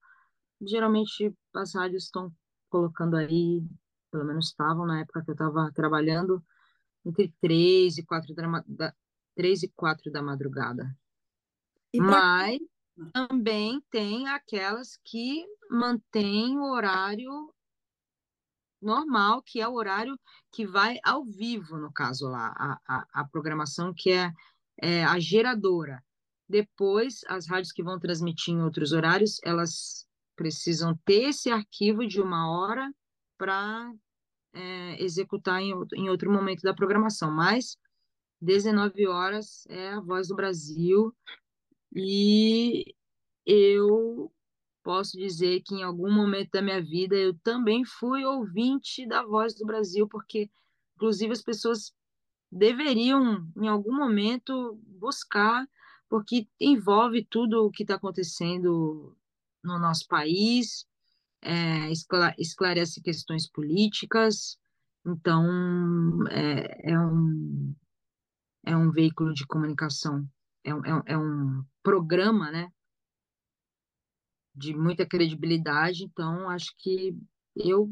Geralmente 0.65 1.35
as 1.53 1.73
rádios 1.75 2.05
estão 2.05 2.31
colocando 2.69 3.15
aí, 3.15 3.61
pelo 4.11 4.25
menos 4.25 4.47
estavam 4.47 4.85
na 4.85 5.01
época 5.01 5.23
que 5.23 5.31
eu 5.31 5.33
estava 5.33 5.71
trabalhando, 5.73 6.43
entre 7.05 7.33
três 7.41 7.97
e 7.97 8.05
quatro 8.05 8.33
da, 8.33 8.63
da, 8.67 8.93
três 9.35 9.63
e 9.63 9.69
quatro 9.69 10.11
da 10.11 10.21
madrugada. 10.21 10.95
Mas 11.95 12.59
também 13.11 13.81
tem 13.89 14.27
aquelas 14.27 14.97
que 15.03 15.45
mantêm 15.69 16.57
o 16.57 16.71
horário 16.71 17.53
normal, 18.81 19.41
que 19.41 19.61
é 19.61 19.67
o 19.67 19.73
horário 19.73 20.19
que 20.51 20.65
vai 20.65 20.97
ao 21.03 21.23
vivo, 21.25 21.77
no 21.77 21.91
caso 21.91 22.27
lá, 22.27 22.53
a, 22.57 22.79
a, 22.87 23.21
a 23.21 23.27
programação 23.27 23.93
que 23.95 24.11
é, 24.11 24.31
é 24.81 25.03
a 25.03 25.19
geradora. 25.19 26.03
Depois, 26.47 27.21
as 27.27 27.47
rádios 27.47 27.71
que 27.71 27.81
vão 27.81 27.99
transmitir 27.99 28.53
em 28.53 28.61
outros 28.61 28.91
horários, 28.91 29.39
elas 29.43 30.05
precisam 30.43 30.93
ter 31.05 31.29
esse 31.29 31.49
arquivo 31.49 32.05
de 32.05 32.19
uma 32.19 32.51
hora 32.51 32.93
para 33.37 33.93
é, 34.51 35.01
executar 35.01 35.61
em, 35.61 35.73
em 35.95 36.09
outro 36.09 36.29
momento 36.29 36.61
da 36.61 36.73
programação. 36.73 37.31
Mas 37.31 37.77
19 38.41 39.07
horas 39.07 39.65
é 39.69 39.91
a 39.91 40.01
Voz 40.01 40.27
do 40.27 40.35
Brasil 40.35 41.15
e 41.95 42.93
eu 43.45 44.29
posso 44.83 45.17
dizer 45.17 45.61
que 45.61 45.75
em 45.75 45.83
algum 45.83 46.11
momento 46.11 46.51
da 46.51 46.61
minha 46.61 46.81
vida 46.81 47.15
eu 47.15 47.33
também 47.39 47.85
fui 47.85 48.25
ouvinte 48.25 49.07
da 49.07 49.23
Voz 49.23 49.55
do 49.55 49.65
Brasil, 49.65 50.09
porque 50.09 50.51
inclusive 50.97 51.31
as 51.31 51.41
pessoas 51.41 51.93
deveriam 52.51 53.47
em 53.55 53.69
algum 53.69 53.95
momento 53.95 54.77
buscar, 54.99 55.65
porque 56.09 56.49
envolve 56.59 57.25
tudo 57.29 57.65
o 57.65 57.71
que 57.71 57.83
está 57.83 57.95
acontecendo 57.95 59.15
no 59.63 59.79
nosso 59.79 60.07
país, 60.07 60.85
é, 61.41 61.91
esclarece 62.37 63.01
questões 63.01 63.49
políticas, 63.49 64.57
então 65.05 65.45
é, 66.29 66.91
é 66.91 66.99
um 66.99 67.75
é 68.65 68.77
um 68.77 68.91
veículo 68.91 69.33
de 69.33 69.45
comunicação, 69.45 70.25
é 70.63 70.73
um, 70.73 70.85
é 70.85 71.17
um, 71.17 71.59
é 71.59 71.63
programa, 71.83 72.49
né, 72.49 72.71
de 74.55 74.73
muita 74.73 75.05
credibilidade, 75.05 76.03
então 76.03 76.49
acho 76.49 76.73
que 76.77 77.17
eu 77.55 77.89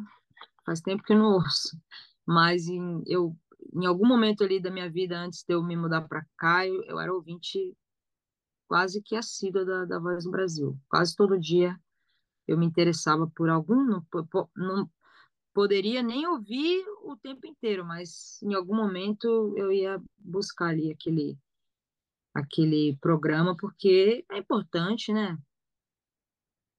faz 0.66 0.80
tempo 0.80 1.04
que 1.04 1.14
não 1.14 1.34
ouço, 1.34 1.78
mas 2.26 2.68
em, 2.68 3.04
eu 3.06 3.36
em 3.74 3.86
algum 3.86 4.08
momento 4.08 4.44
ali 4.44 4.60
da 4.60 4.72
minha 4.72 4.90
vida 4.90 5.20
antes 5.20 5.44
de 5.44 5.54
eu 5.54 5.64
me 5.64 5.76
mudar 5.76 6.02
para 6.02 6.26
cá, 6.38 6.66
eu, 6.68 6.84
eu, 6.84 7.00
era 7.00 7.14
ouvinte 7.14 7.76
quase 8.72 9.02
que 9.02 9.18
assídua 9.18 9.66
da, 9.66 9.84
da 9.84 10.00
Voz 10.00 10.24
do 10.24 10.32
Brasil. 10.32 10.80
Quase 10.88 11.14
todo 11.14 11.38
dia 11.38 11.78
eu 12.48 12.58
me 12.58 12.66
interessava 12.66 13.30
por 13.36 13.50
algum, 13.50 13.84
não, 13.84 14.02
não 14.56 14.90
poderia 15.54 16.02
nem 16.02 16.26
ouvir 16.26 16.82
o 17.04 17.18
tempo 17.18 17.46
inteiro, 17.46 17.84
mas 17.84 18.42
em 18.42 18.54
algum 18.54 18.74
momento 18.74 19.54
eu 19.58 19.74
ia 19.74 20.02
buscar 20.18 20.68
ali 20.68 20.90
aquele 20.90 21.38
aquele 22.34 22.98
programa 23.02 23.58
porque 23.58 24.24
é 24.32 24.38
importante, 24.38 25.12
né? 25.12 25.38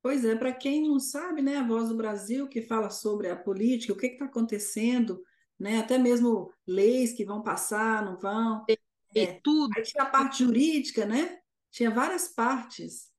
Pois 0.00 0.24
é, 0.24 0.34
para 0.34 0.50
quem 0.50 0.88
não 0.88 0.98
sabe, 0.98 1.42
né, 1.42 1.58
a 1.58 1.66
Voz 1.66 1.90
do 1.90 1.94
Brasil 1.94 2.48
que 2.48 2.62
fala 2.62 2.88
sobre 2.88 3.28
a 3.28 3.36
política, 3.36 3.92
o 3.92 3.96
que 3.96 4.06
está 4.06 4.24
acontecendo, 4.24 5.22
né, 5.60 5.80
até 5.80 5.98
mesmo 5.98 6.50
leis 6.66 7.12
que 7.12 7.22
vão 7.22 7.42
passar, 7.42 8.02
não 8.02 8.16
vão. 8.16 8.64
E, 8.66 8.78
é, 9.14 9.38
tudo. 9.44 9.74
Aí 9.76 9.82
tinha 9.82 10.04
a 10.04 10.10
parte 10.10 10.42
jurídica, 10.42 11.04
né? 11.04 11.41
Tinha 11.72 11.90
várias 11.90 12.28
partes. 12.28 13.10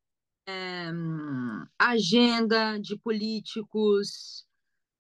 É, 0.47 0.89
agenda 1.80 2.78
de 2.78 2.97
políticos, 2.99 4.45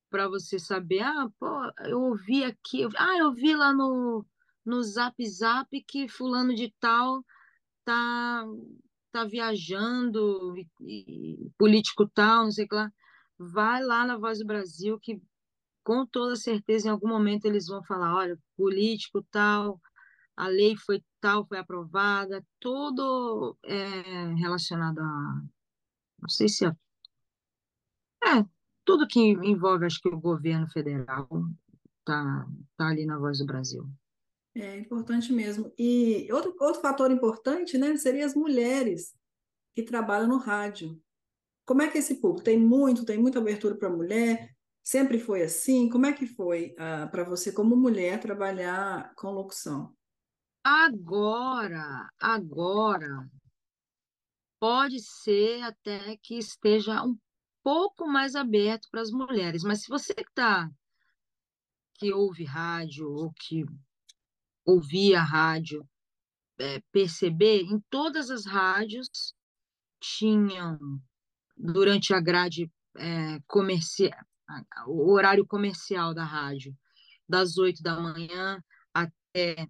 para 0.09 0.27
você 0.27 0.57
saber, 0.57 1.01
ah, 1.01 1.29
pô, 1.39 1.47
eu 1.85 2.01
ouvi 2.01 2.43
aqui, 2.43 2.87
ah, 2.97 3.17
eu 3.17 3.33
vi 3.33 3.55
lá 3.55 3.73
no, 3.73 4.25
no 4.65 4.81
Zap 4.83 5.15
Zap 5.27 5.69
que 5.85 6.07
fulano 6.07 6.55
de 6.55 6.73
tal 6.79 7.23
tá, 7.85 8.43
tá 9.11 9.25
viajando, 9.25 10.55
e, 10.57 10.67
e, 10.81 11.51
político 11.57 12.07
tal, 12.09 12.45
não 12.45 12.51
sei 12.51 12.65
o 12.65 12.67
que 12.67 12.75
lá. 12.75 12.91
Vai 13.37 13.83
lá 13.83 14.05
na 14.05 14.17
Voz 14.17 14.39
do 14.39 14.45
Brasil 14.45 14.99
que 14.99 15.21
com 15.83 16.05
toda 16.05 16.35
certeza 16.35 16.87
em 16.87 16.91
algum 16.91 17.09
momento 17.09 17.45
eles 17.45 17.67
vão 17.67 17.83
falar, 17.83 18.15
olha, 18.15 18.39
político 18.55 19.21
tal, 19.29 19.79
a 20.35 20.47
lei 20.47 20.75
foi 20.75 21.03
tal, 21.19 21.45
foi 21.45 21.57
aprovada, 21.57 22.45
tudo 22.59 23.57
é, 23.63 24.33
relacionado 24.35 24.99
a, 24.99 25.43
não 26.19 26.29
sei 26.29 26.49
se 26.49 26.65
é, 26.65 26.69
é 28.25 28.45
tudo 28.85 29.07
que 29.07 29.19
envolve, 29.19 29.85
acho 29.85 30.01
que 30.01 30.09
o 30.09 30.19
governo 30.19 30.67
federal 30.69 31.27
tá, 32.05 32.47
tá 32.77 32.87
ali 32.87 33.05
na 33.05 33.17
Voz 33.17 33.39
do 33.39 33.45
Brasil. 33.45 33.87
É 34.55 34.77
importante 34.77 35.33
mesmo. 35.33 35.73
E 35.77 36.27
outro, 36.31 36.55
outro 36.59 36.81
fator 36.81 37.11
importante, 37.11 37.77
né, 37.77 37.95
seria 37.97 38.25
as 38.25 38.35
mulheres 38.35 39.15
que 39.75 39.83
trabalham 39.83 40.27
no 40.27 40.37
rádio. 40.37 41.01
Como 41.65 41.81
é 41.81 41.89
que 41.89 41.97
esse 41.97 42.15
público 42.15 42.43
tem 42.43 42.59
muito, 42.59 43.05
tem 43.05 43.17
muita 43.17 43.39
abertura 43.39 43.75
para 43.75 43.89
mulher? 43.89 44.53
Sempre 44.83 45.17
foi 45.17 45.41
assim? 45.41 45.89
Como 45.89 46.05
é 46.05 46.13
que 46.13 46.27
foi 46.27 46.75
ah, 46.77 47.07
para 47.07 47.23
você, 47.23 47.51
como 47.51 47.75
mulher, 47.75 48.19
trabalhar 48.19 49.13
com 49.15 49.31
locução? 49.31 49.95
Agora, 50.63 52.09
agora, 52.19 53.29
pode 54.59 54.99
ser 55.01 55.61
até 55.61 56.15
que 56.17 56.37
esteja 56.37 57.03
um 57.03 57.17
pouco 57.61 58.07
mais 58.07 58.33
aberto 58.33 58.87
para 58.89 59.01
as 59.01 59.11
mulheres. 59.11 59.63
Mas 59.63 59.81
se 59.81 59.89
você 59.89 60.13
que 60.13 60.33
tá, 60.33 60.69
que 61.95 62.13
ouve 62.13 62.45
rádio 62.45 63.09
ou 63.11 63.33
que 63.33 63.65
ouvia 64.65 65.21
rádio, 65.21 65.85
é, 66.57 66.79
perceber, 66.91 67.63
em 67.63 67.79
todas 67.89 68.29
as 68.29 68.45
rádios 68.45 69.09
tinham, 69.99 70.79
durante 71.57 72.13
a 72.13 72.21
grade 72.21 72.71
é, 72.97 73.39
comercial, 73.47 74.17
o 74.87 75.11
horário 75.11 75.45
comercial 75.45 76.13
da 76.13 76.23
rádio, 76.23 76.73
das 77.27 77.57
oito 77.57 77.81
da 77.81 77.99
manhã 77.99 78.63
até, 78.93 79.67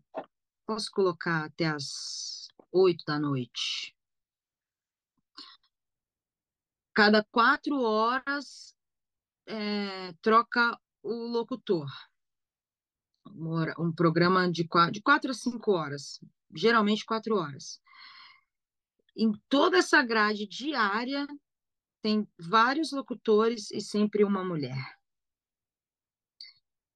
posso 0.65 0.89
colocar 0.91 1.45
até 1.45 1.67
as 1.67 2.47
oito 2.71 3.03
da 3.05 3.19
noite 3.19 3.95
cada 6.93 7.23
quatro 7.23 7.81
horas 7.81 8.75
é, 9.47 10.13
troca 10.21 10.79
o 11.01 11.13
locutor. 11.27 11.89
Um, 13.79 13.91
programa 13.91 14.51
de 14.51 14.67
quatro, 14.67 14.93
de 14.93 15.01
quatro 15.01 15.31
a 15.31 15.33
cinco 15.33 15.71
horas, 15.71 16.19
geralmente 16.53 17.05
quatro 17.05 17.35
horas. 17.35 17.81
Em 19.15 19.31
toda 19.49 19.77
essa 19.77 20.03
grade 20.03 20.45
diária, 20.45 21.25
tem 22.01 22.27
vários 22.37 22.91
locutores 22.91 23.71
e 23.71 23.81
sempre 23.81 24.23
uma 24.23 24.43
mulher. 24.43 24.97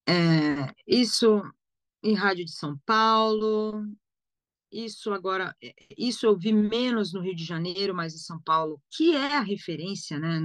É, 0.05 0.74
isso 0.86 1.41
em 2.08 2.14
rádio 2.14 2.45
de 2.45 2.51
São 2.51 2.78
Paulo, 2.86 3.86
isso 4.72 5.12
agora, 5.12 5.55
é, 5.62 5.74
isso 5.97 6.26
eu 6.26 6.38
vi 6.38 6.53
menos 6.53 7.12
no 7.12 7.22
Rio 7.22 7.36
de 7.36 7.43
Janeiro, 7.43 7.93
mas 7.93 8.14
em 8.16 8.20
São 8.20 8.41
Paulo, 8.41 8.82
que 8.89 9.14
é 9.14 9.36
a 9.36 9.41
referência, 9.41 10.18
né? 10.18 10.39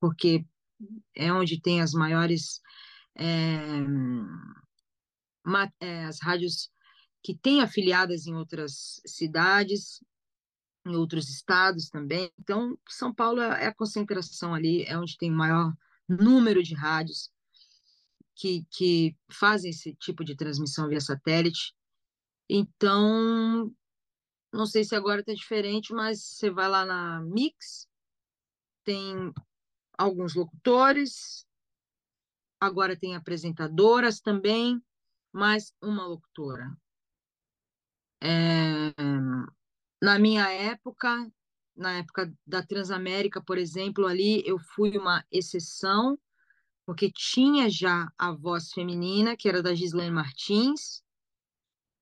Porque 0.00 0.44
é 1.14 1.32
onde 1.32 1.60
tem 1.60 1.80
as 1.80 1.92
maiores 1.92 2.60
é, 3.16 3.26
é, 5.80 6.04
as 6.04 6.20
rádios 6.20 6.70
que 7.22 7.36
têm 7.36 7.60
afiliadas 7.60 8.26
em 8.26 8.34
outras 8.34 9.00
cidades, 9.04 10.04
em 10.86 10.94
outros 10.94 11.28
estados 11.28 11.88
também. 11.88 12.30
Então, 12.38 12.78
São 12.88 13.12
Paulo 13.12 13.40
é 13.40 13.66
a 13.66 13.74
concentração 13.74 14.54
ali, 14.54 14.84
é 14.84 14.96
onde 14.96 15.18
tem 15.18 15.30
o 15.32 15.36
maior 15.36 15.72
número 16.08 16.62
de 16.62 16.74
rádios 16.74 17.31
que, 18.34 18.66
que 18.70 19.16
fazem 19.30 19.70
esse 19.70 19.94
tipo 19.94 20.24
de 20.24 20.36
transmissão 20.36 20.88
via 20.88 21.00
satélite. 21.00 21.74
Então, 22.48 23.72
não 24.52 24.66
sei 24.66 24.84
se 24.84 24.94
agora 24.94 25.20
está 25.20 25.32
diferente, 25.32 25.92
mas 25.92 26.22
você 26.22 26.50
vai 26.50 26.68
lá 26.68 26.84
na 26.84 27.22
Mix, 27.22 27.88
tem 28.84 29.32
alguns 29.96 30.34
locutores, 30.34 31.46
agora 32.60 32.96
tem 32.96 33.16
apresentadoras 33.16 34.20
também, 34.20 34.82
mais 35.32 35.74
uma 35.80 36.06
locutora. 36.06 36.76
É, 38.20 38.92
na 40.00 40.18
minha 40.18 40.48
época, 40.50 41.30
na 41.76 41.98
época 41.98 42.32
da 42.46 42.62
Transamérica, 42.62 43.42
por 43.42 43.58
exemplo, 43.58 44.06
ali 44.06 44.42
eu 44.46 44.58
fui 44.58 44.96
uma 44.96 45.24
exceção, 45.30 46.18
porque 46.92 47.10
tinha 47.10 47.70
já 47.70 48.12
a 48.18 48.32
voz 48.32 48.70
feminina, 48.70 49.34
que 49.34 49.48
era 49.48 49.62
da 49.62 49.74
Gislaine 49.74 50.10
Martins, 50.10 51.02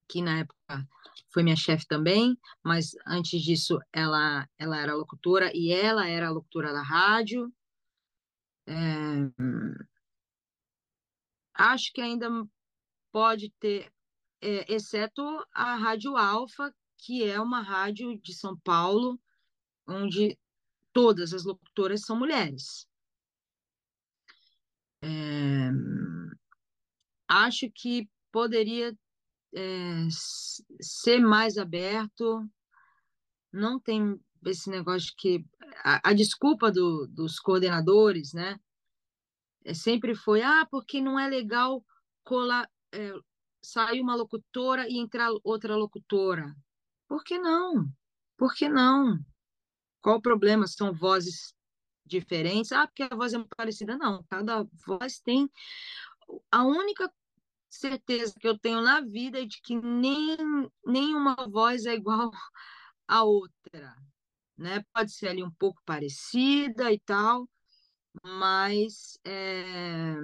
que 0.05 0.21
na 0.21 0.39
época 0.39 0.85
foi 1.29 1.43
minha 1.43 1.55
chefe 1.55 1.87
também, 1.87 2.37
mas 2.61 2.91
antes 3.07 3.41
disso 3.41 3.79
ela, 3.93 4.45
ela 4.57 4.77
era 4.77 4.93
locutora 4.93 5.49
e 5.55 5.71
ela 5.71 6.09
era 6.09 6.27
a 6.27 6.31
locutora 6.31 6.73
da 6.73 6.81
rádio. 6.81 7.49
É, 8.67 8.73
acho 11.53 11.93
que 11.93 12.01
ainda 12.01 12.27
pode 13.13 13.49
ter, 13.61 13.89
é, 14.41 14.73
exceto 14.73 15.23
a 15.53 15.75
Rádio 15.75 16.17
Alfa, 16.17 16.75
que 16.97 17.23
é 17.23 17.39
uma 17.39 17.61
rádio 17.61 18.19
de 18.19 18.33
São 18.33 18.57
Paulo, 18.57 19.17
onde 19.87 20.37
todas 20.91 21.33
as 21.33 21.45
locutoras 21.45 22.01
são 22.01 22.19
mulheres. 22.19 22.90
É, 25.03 25.69
acho 27.27 27.69
que 27.73 28.09
poderia 28.31 28.95
é, 29.53 30.07
ser 30.79 31.19
mais 31.19 31.57
aberto, 31.57 32.47
não 33.51 33.79
tem 33.79 34.19
esse 34.45 34.69
negócio 34.69 35.13
que 35.17 35.45
a, 35.83 36.09
a 36.09 36.13
desculpa 36.13 36.71
do, 36.71 37.07
dos 37.07 37.39
coordenadores, 37.39 38.33
né? 38.33 38.59
É, 39.63 39.73
sempre 39.73 40.15
foi, 40.15 40.41
ah, 40.41 40.67
porque 40.69 41.01
não 41.01 41.19
é 41.19 41.27
legal 41.27 41.85
colar, 42.23 42.67
é, 42.91 43.13
sair 43.61 44.01
uma 44.01 44.15
locutora 44.15 44.87
e 44.89 44.97
entrar 44.97 45.29
outra 45.43 45.75
locutora. 45.75 46.55
Por 47.07 47.23
que 47.23 47.37
não? 47.37 47.87
Por 48.37 48.53
que 48.53 48.67
não? 48.67 49.19
Qual 50.01 50.17
o 50.17 50.21
problema? 50.21 50.65
São 50.65 50.93
vozes 50.93 51.53
diferentes? 52.11 52.71
Ah, 52.71 52.85
porque 52.87 53.03
a 53.03 53.15
voz 53.15 53.33
é 53.33 53.37
muito 53.37 53.55
parecida. 53.55 53.97
Não, 53.97 54.23
cada 54.29 54.65
voz 54.85 55.19
tem. 55.19 55.49
A 56.51 56.63
única 56.63 57.11
certeza 57.69 58.33
que 58.39 58.47
eu 58.47 58.59
tenho 58.59 58.81
na 58.81 59.01
vida 59.01 59.41
é 59.41 59.45
de 59.45 59.61
que 59.61 59.75
nem 59.75 60.37
nenhuma 60.85 61.35
voz 61.49 61.85
é 61.85 61.95
igual 61.95 62.31
à 63.07 63.23
outra, 63.23 63.95
né? 64.57 64.83
Pode 64.93 65.11
ser 65.13 65.29
ali 65.29 65.43
um 65.43 65.51
pouco 65.51 65.81
parecida 65.85 66.91
e 66.91 66.99
tal, 66.99 67.49
mas 68.23 69.17
é, 69.25 70.15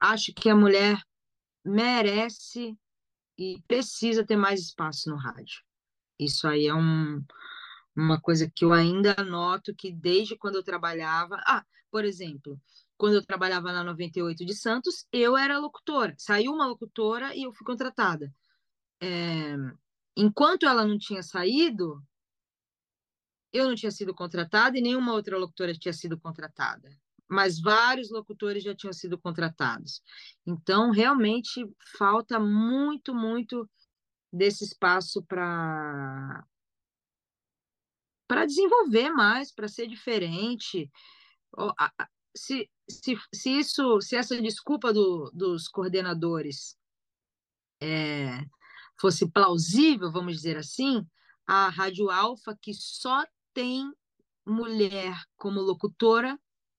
acho 0.00 0.32
que 0.34 0.50
a 0.50 0.56
mulher 0.56 1.00
merece 1.64 2.76
e 3.36 3.62
precisa 3.68 4.26
ter 4.26 4.36
mais 4.36 4.60
espaço 4.60 5.08
no 5.08 5.16
rádio. 5.16 5.62
Isso 6.18 6.48
aí 6.48 6.66
é 6.66 6.74
um, 6.74 7.24
uma 7.98 8.20
coisa 8.20 8.50
que 8.50 8.64
eu 8.64 8.72
ainda 8.72 9.14
noto 9.24 9.74
que 9.74 9.92
desde 9.92 10.36
quando 10.36 10.56
eu 10.56 10.62
trabalhava. 10.62 11.36
Ah, 11.46 11.64
por 11.90 12.04
exemplo, 12.04 12.60
quando 12.96 13.14
eu 13.14 13.24
trabalhava 13.24 13.72
na 13.72 13.82
98 13.84 14.44
de 14.44 14.54
Santos, 14.54 15.06
eu 15.12 15.36
era 15.36 15.58
locutora. 15.58 16.14
Saiu 16.18 16.52
uma 16.52 16.66
locutora 16.66 17.34
e 17.34 17.42
eu 17.42 17.52
fui 17.52 17.66
contratada. 17.66 18.32
É, 19.00 19.56
enquanto 20.16 20.66
ela 20.66 20.84
não 20.84 20.98
tinha 20.98 21.22
saído, 21.22 22.02
eu 23.52 23.66
não 23.68 23.74
tinha 23.74 23.90
sido 23.90 24.14
contratada 24.14 24.78
e 24.78 24.82
nenhuma 24.82 25.12
outra 25.12 25.38
locutora 25.38 25.74
tinha 25.74 25.92
sido 25.92 26.18
contratada 26.18 26.90
mas 27.28 27.60
vários 27.60 28.10
locutores 28.10 28.64
já 28.64 28.74
tinham 28.74 28.92
sido 28.92 29.18
contratados. 29.18 30.02
Então, 30.46 30.90
realmente 30.90 31.62
falta 31.98 32.40
muito, 32.40 33.14
muito 33.14 33.68
desse 34.32 34.64
espaço 34.64 35.22
para 35.24 36.42
para 38.28 38.46
desenvolver 38.46 39.10
mais, 39.10 39.50
para 39.50 39.66
ser 39.66 39.88
diferente. 39.88 40.90
Se, 42.36 42.70
se, 42.88 43.16
se 43.34 43.50
isso, 43.58 44.00
se 44.00 44.14
essa 44.14 44.40
desculpa 44.40 44.92
do, 44.92 45.30
dos 45.34 45.66
coordenadores 45.66 46.76
é, 47.80 48.44
fosse 49.00 49.28
plausível, 49.30 50.12
vamos 50.12 50.34
dizer 50.36 50.58
assim, 50.58 51.04
a 51.46 51.68
Rádio 51.70 52.10
Alfa, 52.10 52.56
que 52.60 52.74
só 52.74 53.24
tem 53.54 53.90
mulher 54.46 55.16
como 55.36 55.60
locutora, 55.60 56.38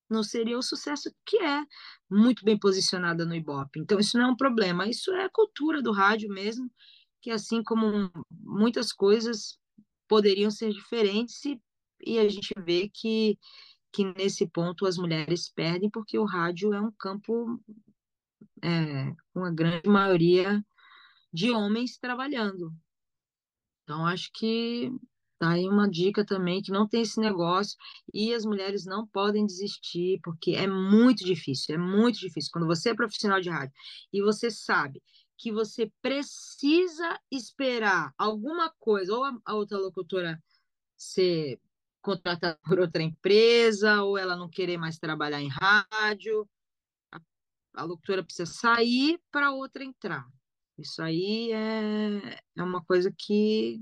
não 0.09 0.23
seria 0.23 0.57
o 0.57 0.63
sucesso 0.63 1.11
que 1.25 1.37
é, 1.37 1.63
muito 2.09 2.43
bem 2.43 2.57
posicionada 2.57 3.25
no 3.25 3.35
Ibope. 3.35 3.79
Então, 3.79 3.99
isso 3.99 4.17
não 4.17 4.25
é 4.25 4.31
um 4.31 4.37
problema, 4.37 4.87
isso 4.87 5.11
é 5.11 5.25
a 5.25 5.29
cultura 5.29 5.81
do 5.81 5.91
rádio 5.91 6.29
mesmo, 6.29 6.71
que 7.21 7.31
assim 7.31 7.61
como 7.63 8.11
muitas 8.31 8.91
coisas 8.91 9.58
poderiam 10.09 10.51
ser 10.51 10.73
diferentes 10.73 11.45
e, 11.45 11.61
e 12.01 12.19
a 12.19 12.27
gente 12.27 12.53
vê 12.57 12.89
que, 12.89 13.37
que 13.93 14.03
nesse 14.03 14.47
ponto 14.47 14.85
as 14.85 14.97
mulheres 14.97 15.49
perdem, 15.49 15.89
porque 15.89 16.17
o 16.17 16.25
rádio 16.25 16.73
é 16.73 16.81
um 16.81 16.91
campo 16.91 17.61
é, 18.61 19.13
com 19.33 19.45
a 19.45 19.51
grande 19.51 19.87
maioria 19.87 20.65
de 21.31 21.51
homens 21.51 21.97
trabalhando. 21.97 22.73
Então, 23.83 24.05
acho 24.05 24.29
que 24.33 24.91
Tá 25.39 25.51
aí 25.51 25.69
uma 25.69 25.89
dica 25.89 26.25
também 26.25 26.61
que 26.61 26.69
não 26.69 26.85
tem 26.85 27.01
esse 27.01 27.17
negócio 27.17 27.77
e 28.13 28.33
as 28.33 28.43
mulheres 28.43 28.85
não 28.85 29.07
podem 29.07 29.45
desistir, 29.45 30.19
porque 30.21 30.51
é 30.51 30.67
muito 30.67 31.23
difícil, 31.23 31.75
é 31.75 31.77
muito 31.77 32.19
difícil. 32.19 32.51
Quando 32.51 32.67
você 32.67 32.89
é 32.89 32.93
profissional 32.93 33.39
de 33.39 33.49
rádio 33.49 33.73
e 34.11 34.21
você 34.21 34.51
sabe 34.51 35.01
que 35.39 35.53
você 35.53 35.89
precisa 36.01 37.17
esperar 37.31 38.13
alguma 38.17 38.69
coisa, 38.77 39.15
ou 39.15 39.23
a, 39.23 39.53
outra 39.55 39.77
locutora 39.77 40.37
ser 40.97 41.61
contratada 42.01 42.59
por 42.67 42.77
outra 42.77 43.01
empresa, 43.01 44.03
ou 44.03 44.17
ela 44.17 44.35
não 44.35 44.49
querer 44.49 44.77
mais 44.77 44.99
trabalhar 44.99 45.41
em 45.41 45.47
rádio, 45.47 46.47
a, 47.11 47.21
a 47.75 47.83
locutora 47.85 48.23
precisa 48.23 48.45
sair 48.45 49.17
para 49.31 49.53
outra 49.53 49.83
entrar. 49.83 50.27
Isso 50.77 51.01
aí 51.01 51.53
é, 51.53 52.41
é 52.57 52.63
uma 52.63 52.83
coisa 52.83 53.09
que 53.17 53.81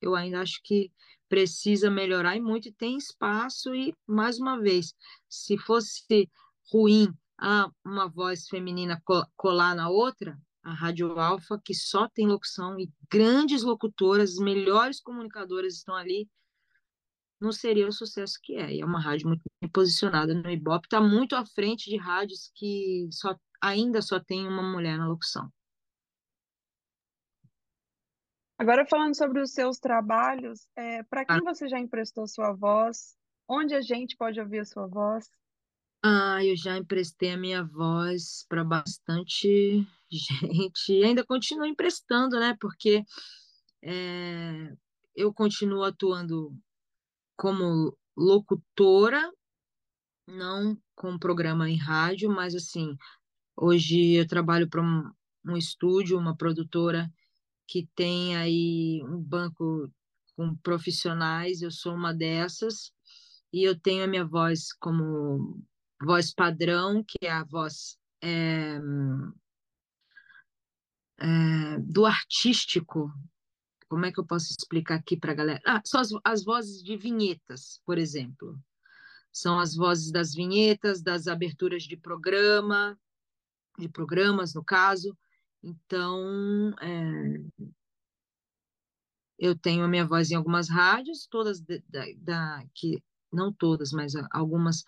eu 0.00 0.14
ainda 0.14 0.40
acho 0.40 0.60
que 0.64 0.90
precisa 1.28 1.90
melhorar 1.90 2.34
e 2.34 2.40
muito, 2.40 2.68
e 2.68 2.72
tem 2.72 2.96
espaço, 2.96 3.74
e 3.74 3.94
mais 4.06 4.38
uma 4.38 4.58
vez, 4.58 4.94
se 5.28 5.58
fosse 5.58 6.30
ruim 6.72 7.12
ah, 7.38 7.70
uma 7.84 8.08
voz 8.08 8.48
feminina 8.48 9.02
colar 9.36 9.74
na 9.74 9.90
outra, 9.90 10.38
a 10.68 10.74
Rádio 10.74 11.18
Alfa, 11.18 11.58
que 11.64 11.74
só 11.74 12.08
tem 12.08 12.26
locução 12.26 12.78
e 12.78 12.90
grandes 13.10 13.62
locutoras, 13.62 14.32
as 14.32 14.38
melhores 14.38 15.00
comunicadoras 15.00 15.74
estão 15.74 15.94
ali, 15.94 16.28
não 17.40 17.52
seria 17.52 17.86
o 17.86 17.92
sucesso 17.92 18.38
que 18.42 18.54
é. 18.56 18.74
E 18.74 18.80
é 18.80 18.84
uma 18.84 19.00
rádio 19.00 19.28
muito 19.28 19.42
bem 19.60 19.70
posicionada 19.70 20.34
no 20.34 20.50
Ibope, 20.50 20.86
está 20.86 21.00
muito 21.00 21.34
à 21.34 21.46
frente 21.46 21.88
de 21.88 21.96
rádios 21.96 22.50
que 22.54 23.08
só, 23.10 23.34
ainda 23.60 24.02
só 24.02 24.20
tem 24.20 24.46
uma 24.46 24.62
mulher 24.62 24.98
na 24.98 25.08
locução. 25.08 25.50
Agora, 28.58 28.84
falando 28.84 29.16
sobre 29.16 29.40
os 29.40 29.52
seus 29.52 29.78
trabalhos, 29.78 30.68
é, 30.76 31.02
para 31.04 31.24
quem 31.24 31.40
você 31.40 31.68
já 31.68 31.78
emprestou 31.78 32.26
sua 32.26 32.52
voz? 32.52 33.16
Onde 33.48 33.74
a 33.74 33.80
gente 33.80 34.16
pode 34.16 34.38
ouvir 34.40 34.58
a 34.58 34.64
sua 34.64 34.86
voz? 34.86 35.30
Ah, 36.02 36.44
eu 36.44 36.56
já 36.56 36.78
emprestei 36.78 37.32
a 37.32 37.36
minha 37.36 37.64
voz 37.64 38.46
para 38.48 38.62
bastante 38.62 39.84
gente 40.10 40.92
e 40.92 41.04
ainda 41.04 41.24
continuo 41.24 41.66
emprestando, 41.66 42.38
né? 42.38 42.56
Porque 42.60 43.04
é, 43.82 44.76
eu 45.16 45.32
continuo 45.34 45.82
atuando 45.82 46.56
como 47.36 47.96
locutora, 48.16 49.32
não 50.26 50.80
com 50.94 51.18
programa 51.18 51.68
em 51.68 51.76
rádio, 51.76 52.30
mas 52.30 52.54
assim, 52.54 52.96
hoje 53.56 54.14
eu 54.14 54.26
trabalho 54.26 54.68
para 54.68 54.82
um, 54.82 55.10
um 55.44 55.56
estúdio, 55.56 56.18
uma 56.18 56.36
produtora 56.36 57.12
que 57.66 57.88
tem 57.94 58.36
aí 58.36 59.02
um 59.04 59.20
banco 59.20 59.90
com 60.36 60.56
profissionais, 60.56 61.60
eu 61.60 61.70
sou 61.70 61.94
uma 61.94 62.14
dessas, 62.14 62.92
e 63.52 63.64
eu 63.64 63.78
tenho 63.78 64.04
a 64.04 64.06
minha 64.06 64.24
voz 64.24 64.72
como 64.74 65.60
voz 66.00 66.32
padrão, 66.32 67.04
que 67.04 67.18
é 67.22 67.30
a 67.30 67.44
voz 67.44 67.98
é, 68.22 68.78
é, 71.20 71.78
do 71.80 72.06
artístico. 72.06 73.12
Como 73.88 74.04
é 74.04 74.12
que 74.12 74.20
eu 74.20 74.26
posso 74.26 74.48
explicar 74.50 74.96
aqui 74.96 75.16
para 75.16 75.32
a 75.32 75.34
galera? 75.34 75.60
Ah, 75.66 75.80
são 75.84 76.00
as, 76.00 76.10
as 76.24 76.44
vozes 76.44 76.82
de 76.82 76.96
vinhetas, 76.96 77.80
por 77.84 77.98
exemplo. 77.98 78.58
São 79.32 79.58
as 79.58 79.74
vozes 79.74 80.10
das 80.10 80.34
vinhetas, 80.34 81.02
das 81.02 81.26
aberturas 81.26 81.84
de 81.84 81.96
programa, 81.96 82.98
de 83.78 83.88
programas, 83.88 84.54
no 84.54 84.64
caso. 84.64 85.16
Então, 85.62 86.74
é, 86.80 87.64
eu 89.38 89.56
tenho 89.56 89.84
a 89.84 89.88
minha 89.88 90.06
voz 90.06 90.30
em 90.30 90.34
algumas 90.34 90.68
rádios, 90.68 91.26
todas 91.26 91.60
da, 91.60 92.04
da, 92.16 92.64
que 92.74 93.02
não 93.32 93.52
todas, 93.52 93.92
mas 93.92 94.12
algumas 94.30 94.82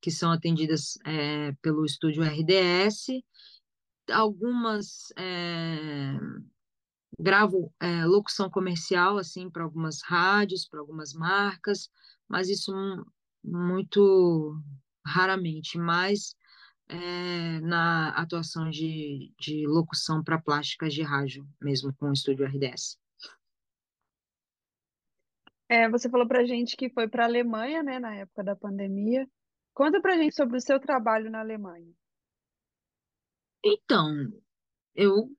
que 0.00 0.10
são 0.10 0.30
atendidas 0.32 0.98
é, 1.04 1.52
pelo 1.62 1.84
estúdio 1.84 2.22
RDS, 2.22 3.22
algumas 4.10 5.12
é, 5.16 6.18
gravo 7.18 7.72
é, 7.80 8.04
locução 8.06 8.50
comercial 8.50 9.18
assim 9.18 9.50
para 9.50 9.62
algumas 9.62 10.02
rádios, 10.02 10.66
para 10.66 10.80
algumas 10.80 11.12
marcas, 11.12 11.90
mas 12.28 12.48
isso 12.48 12.72
muito 13.42 14.60
raramente, 15.04 15.78
mais 15.78 16.34
é, 16.88 17.60
na 17.60 18.10
atuação 18.10 18.68
de, 18.68 19.32
de 19.38 19.66
locução 19.66 20.22
para 20.22 20.40
plásticas 20.40 20.92
de 20.92 21.02
rádio, 21.02 21.46
mesmo 21.60 21.94
com 21.94 22.10
o 22.10 22.12
estúdio 22.12 22.46
RDS. 22.46 22.98
É, 25.68 25.88
você 25.88 26.10
falou 26.10 26.26
para 26.26 26.44
gente 26.44 26.76
que 26.76 26.90
foi 26.90 27.06
para 27.06 27.22
a 27.22 27.26
Alemanha, 27.26 27.80
né, 27.82 28.00
na 28.00 28.14
época 28.16 28.42
da 28.42 28.56
pandemia. 28.56 29.28
Conta 29.80 29.98
para 29.98 30.12
a 30.12 30.18
gente 30.18 30.34
sobre 30.34 30.58
o 30.58 30.60
seu 30.60 30.78
trabalho 30.78 31.30
na 31.30 31.40
Alemanha. 31.40 31.90
Então, 33.64 34.30
eu, 34.94 35.34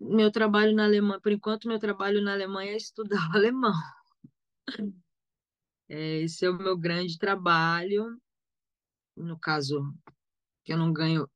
meu 0.00 0.32
trabalho 0.32 0.74
na 0.74 0.86
Alemanha, 0.86 1.20
por 1.20 1.30
enquanto, 1.30 1.68
meu 1.68 1.78
trabalho 1.78 2.22
na 2.22 2.32
Alemanha 2.32 2.72
é 2.72 2.76
estudar 2.78 3.28
o 3.28 3.32
alemão. 3.36 3.74
É, 5.90 6.22
esse 6.22 6.46
é 6.46 6.48
o 6.48 6.56
meu 6.56 6.74
grande 6.74 7.18
trabalho. 7.18 8.18
No 9.14 9.38
caso, 9.38 9.94
que 10.64 10.72
eu 10.72 10.78
não 10.78 10.90
ganho, 10.90 11.28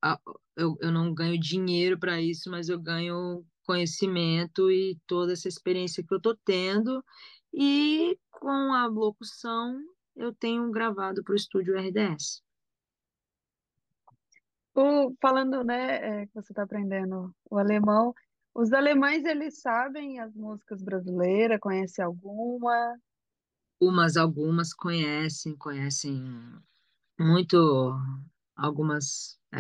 eu, 0.57 0.79
eu 0.81 0.91
não 0.91 1.13
ganho 1.13 1.39
dinheiro 1.39 1.99
para 1.99 2.23
isso, 2.23 2.51
mas 2.51 2.71
eu 2.71 2.81
ganho 2.81 3.45
conhecimento 3.65 4.71
e 4.71 4.99
toda 5.07 5.35
essa 5.35 5.47
experiência 5.47 6.03
que 6.03 6.11
eu 6.11 6.17
estou 6.17 6.35
tendo. 6.43 7.05
E 7.53 8.19
com 8.31 8.73
a 8.73 8.87
locução, 8.87 9.79
eu 10.17 10.35
tenho 10.35 10.71
gravado 10.71 11.23
para 11.23 11.35
o 11.35 11.37
estúdio 11.37 11.77
RDS. 11.77 12.45
O, 14.77 15.14
falando, 15.22 15.64
né, 15.64 16.22
é, 16.22 16.27
que 16.27 16.35
você 16.35 16.53
está 16.53 16.64
aprendendo 16.64 17.35
o 17.51 17.59
alemão, 17.59 18.14
os 18.55 18.72
alemães, 18.72 19.24
eles 19.24 19.61
sabem 19.61 20.20
as 20.20 20.35
músicas 20.35 20.83
brasileiras, 20.83 21.59
conhecem 21.61 22.05
alguma? 22.05 22.95
Umas, 23.81 24.16
algumas 24.16 24.74
conhecem, 24.74 25.57
conhecem 25.57 26.22
muito 27.18 27.57
algumas 28.55 29.39
é, 29.53 29.59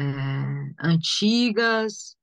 antigas, 0.86 2.16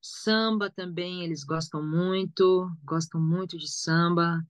samba 0.00 0.70
também, 0.70 1.24
eles 1.24 1.44
gostam 1.44 1.82
muito, 1.82 2.70
gostam 2.84 3.20
muito 3.20 3.58
de 3.58 3.70
samba. 3.70 4.42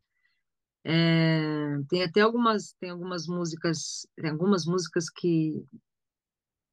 É, 0.85 1.79
tem 1.89 2.05
até 2.05 2.21
algumas, 2.21 2.75
tem 2.81 2.91
algumas 2.91 3.27
músicas, 3.27 4.07
tem 4.17 4.31
algumas 4.31 4.65
músicas 4.67 5.11
que, 5.11 5.65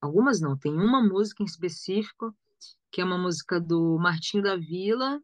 algumas 0.02 0.40
não, 0.40 0.58
tem 0.58 0.74
uma 0.74 1.02
música 1.02 1.44
em 1.44 1.46
específico, 1.46 2.36
que 2.92 3.02
é 3.02 3.06
uma 3.06 3.18
música 3.18 3.60
do 3.60 3.98
Martinho 4.00 4.44
da 4.44 4.56
Vila, 4.56 5.22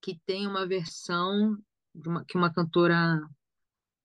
que 0.00 0.18
tem 0.26 0.46
uma 0.46 0.66
versão 0.66 1.58
uma, 2.06 2.24
que 2.24 2.36
uma 2.36 2.52
cantora 2.52 3.20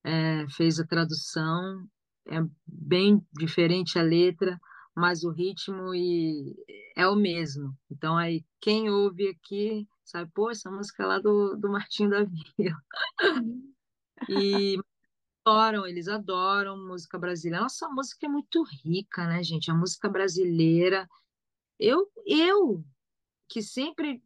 é, 0.04 0.46
fez 0.50 0.80
a 0.80 0.88
tradução, 0.88 1.88
é 2.28 2.40
bem 2.66 3.26
diferente 3.34 4.00
a 4.00 4.04
letra, 4.04 4.60
mas 4.96 5.24
o 5.24 5.32
ritmo 5.32 5.94
e 5.94 6.56
é 6.96 7.08
o 7.08 7.16
mesmo. 7.16 7.76
Então 7.90 8.18
aí 8.18 8.46
quem 8.62 8.90
ouve 8.90 9.30
aqui 9.30 9.88
sabe, 10.04 10.30
pô, 10.34 10.50
essa 10.50 10.70
música 10.70 11.04
é 11.04 11.06
lá 11.06 11.20
do, 11.20 11.56
do 11.56 11.70
Martinho 11.70 12.10
da 12.10 12.24
Vila. 12.24 12.78
E 14.30 14.78
adoram, 15.46 15.86
eles 15.86 16.08
adoram 16.08 16.78
música 16.78 17.20
brasileira. 17.20 17.64
Nossa, 17.64 17.86
a 17.86 17.90
música 17.90 18.26
é 18.26 18.30
muito 18.30 18.64
rica, 18.64 19.28
né, 19.28 19.44
gente? 19.44 19.70
A 19.70 19.76
música 19.76 20.10
brasileira. 20.10 21.08
Eu, 21.80 22.10
eu 22.26 22.84
que 23.50 23.62
sempre, 23.62 24.24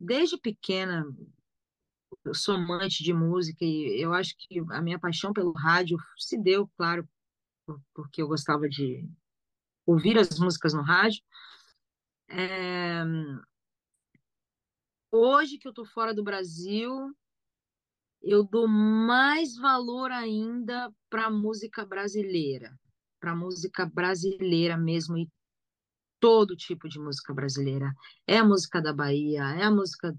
desde 0.00 0.38
pequena, 0.38 1.04
eu 2.24 2.34
sou 2.34 2.54
amante 2.54 3.04
de 3.04 3.12
música 3.12 3.64
e 3.64 4.00
eu 4.00 4.12
acho 4.14 4.34
que 4.38 4.60
a 4.70 4.80
minha 4.80 4.98
paixão 4.98 5.32
pelo 5.32 5.52
rádio 5.52 5.98
se 6.16 6.38
deu, 6.38 6.66
claro, 6.76 7.06
porque 7.94 8.22
eu 8.22 8.28
gostava 8.28 8.68
de 8.68 9.08
ouvir 9.86 10.18
as 10.18 10.38
músicas 10.38 10.72
no 10.72 10.82
rádio. 10.82 11.22
É... 12.28 13.02
Hoje 15.10 15.58
que 15.58 15.68
eu 15.68 15.72
estou 15.72 15.84
fora 15.84 16.14
do 16.14 16.24
Brasil, 16.24 17.14
eu 18.22 18.44
dou 18.44 18.68
mais 18.68 19.56
valor 19.56 20.12
ainda 20.12 20.92
para 21.10 21.26
a 21.26 21.30
música 21.30 21.84
brasileira, 21.84 22.78
para 23.20 23.32
a 23.32 23.36
música 23.36 23.84
brasileira 23.84 24.76
mesmo 24.76 25.18
e 25.18 25.28
todo 26.20 26.56
tipo 26.56 26.88
de 26.88 27.00
música 27.00 27.34
brasileira. 27.34 27.92
É 28.26 28.38
a 28.38 28.44
música 28.44 28.80
da 28.80 28.92
Bahia, 28.92 29.42
é 29.56 29.64
a 29.64 29.70
música 29.70 30.16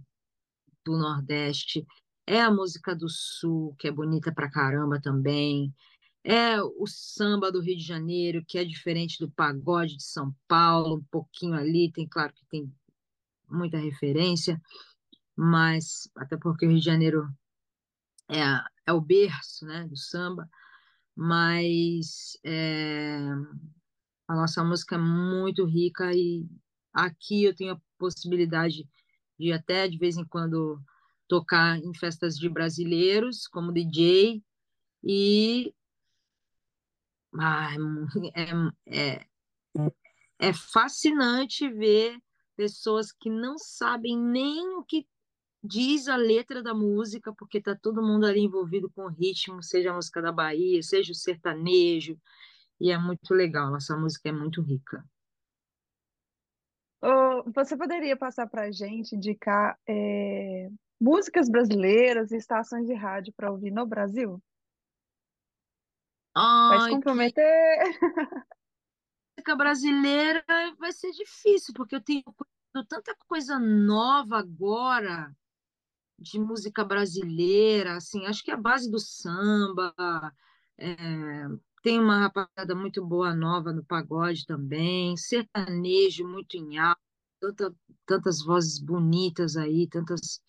do 0.85 0.97
Nordeste, 0.97 1.85
é 2.27 2.41
a 2.41 2.51
música 2.51 2.93
do 2.93 3.07
Sul, 3.07 3.73
que 3.79 3.87
é 3.87 3.91
bonita 3.91 4.33
pra 4.33 4.51
caramba 4.51 4.99
também. 5.01 5.73
É 6.25 6.61
o 6.61 6.85
samba 6.85 7.51
do 7.51 7.61
Rio 7.61 7.77
de 7.77 7.83
Janeiro, 7.83 8.43
que 8.45 8.57
é 8.57 8.65
diferente 8.65 9.17
do 9.19 9.31
pagode 9.31 9.97
de 9.97 10.03
São 10.03 10.33
Paulo, 10.47 10.97
um 10.97 11.03
pouquinho 11.11 11.53
ali, 11.53 11.91
tem 11.91 12.07
claro 12.07 12.33
que 12.33 12.45
tem 12.45 12.73
muita 13.49 13.77
referência, 13.77 14.61
mas 15.35 16.09
até 16.15 16.37
porque 16.37 16.65
o 16.65 16.69
Rio 16.69 16.79
de 16.79 16.85
Janeiro 16.85 17.29
é, 18.29 18.41
é 18.85 18.93
o 18.93 19.01
berço 19.01 19.65
né, 19.65 19.87
do 19.87 19.97
samba, 19.97 20.49
mas 21.15 22.37
é, 22.43 23.17
a 24.27 24.35
nossa 24.35 24.63
música 24.63 24.95
é 24.95 24.99
muito 24.99 25.65
rica 25.65 26.11
e 26.13 26.47
aqui 26.93 27.43
eu 27.43 27.55
tenho 27.55 27.73
a 27.73 27.81
possibilidade 27.97 28.87
de 29.39 29.51
até 29.51 29.87
de 29.87 29.97
vez 29.97 30.17
em 30.17 30.25
quando 30.25 30.81
tocar 31.27 31.77
em 31.77 31.93
festas 31.93 32.35
de 32.35 32.49
brasileiros 32.49 33.47
como 33.47 33.73
DJ 33.73 34.43
e 35.03 35.73
ah, 37.39 37.69
é, 38.87 39.19
é, 39.19 39.27
é 40.39 40.53
fascinante 40.53 41.69
ver 41.69 42.17
pessoas 42.55 43.11
que 43.11 43.29
não 43.29 43.57
sabem 43.57 44.17
nem 44.17 44.75
o 44.75 44.83
que 44.83 45.07
diz 45.63 46.07
a 46.07 46.15
letra 46.15 46.61
da 46.61 46.73
música, 46.73 47.33
porque 47.33 47.61
tá 47.61 47.75
todo 47.75 48.03
mundo 48.03 48.25
ali 48.25 48.41
envolvido 48.41 48.89
com 48.89 49.03
o 49.03 49.09
ritmo, 49.09 49.63
seja 49.63 49.91
a 49.91 49.95
música 49.95 50.21
da 50.21 50.31
Bahia, 50.31 50.83
seja 50.83 51.11
o 51.11 51.15
sertanejo, 51.15 52.19
e 52.79 52.91
é 52.91 52.97
muito 52.97 53.33
legal, 53.33 53.71
nossa 53.71 53.95
música 53.95 54.29
é 54.29 54.31
muito 54.31 54.61
rica. 54.61 55.03
Você 57.53 57.77
poderia 57.77 58.15
passar 58.15 58.47
para 58.47 58.63
a 58.63 58.71
gente, 58.71 59.15
indicar 59.15 59.77
é, 59.87 60.69
músicas 60.99 61.49
brasileiras 61.49 62.31
e 62.31 62.37
estações 62.37 62.87
de 62.87 62.93
rádio 62.93 63.33
para 63.35 63.51
ouvir 63.51 63.71
no 63.71 63.85
Brasil? 63.85 64.41
Vai 66.69 66.81
se 66.81 66.89
comprometer? 66.89 67.79
música 69.37 69.55
brasileira 69.55 70.43
vai 70.79 70.91
ser 70.91 71.11
difícil, 71.11 71.73
porque 71.73 71.95
eu 71.95 72.01
tenho 72.01 72.23
tanta 72.87 73.15
coisa 73.27 73.59
nova 73.59 74.37
agora 74.37 75.35
de 76.19 76.39
música 76.39 76.83
brasileira, 76.83 77.95
assim, 77.95 78.25
acho 78.25 78.43
que 78.43 78.51
a 78.51 78.57
base 78.57 78.89
do 78.89 78.99
samba, 78.99 79.93
é, 80.77 80.95
tem 81.83 81.99
uma 81.99 82.19
rapaziada 82.19 82.73
muito 82.73 83.05
boa 83.05 83.35
nova 83.35 83.73
no 83.73 83.83
pagode 83.83 84.45
também, 84.45 85.17
sertanejo 85.17 86.27
muito 86.27 86.55
em 86.55 86.77
alta, 86.77 87.01
tanta, 87.39 87.75
tantas 88.05 88.43
vozes 88.43 88.79
bonitas 88.79 89.57
aí, 89.57 89.87
tantas 89.89 90.41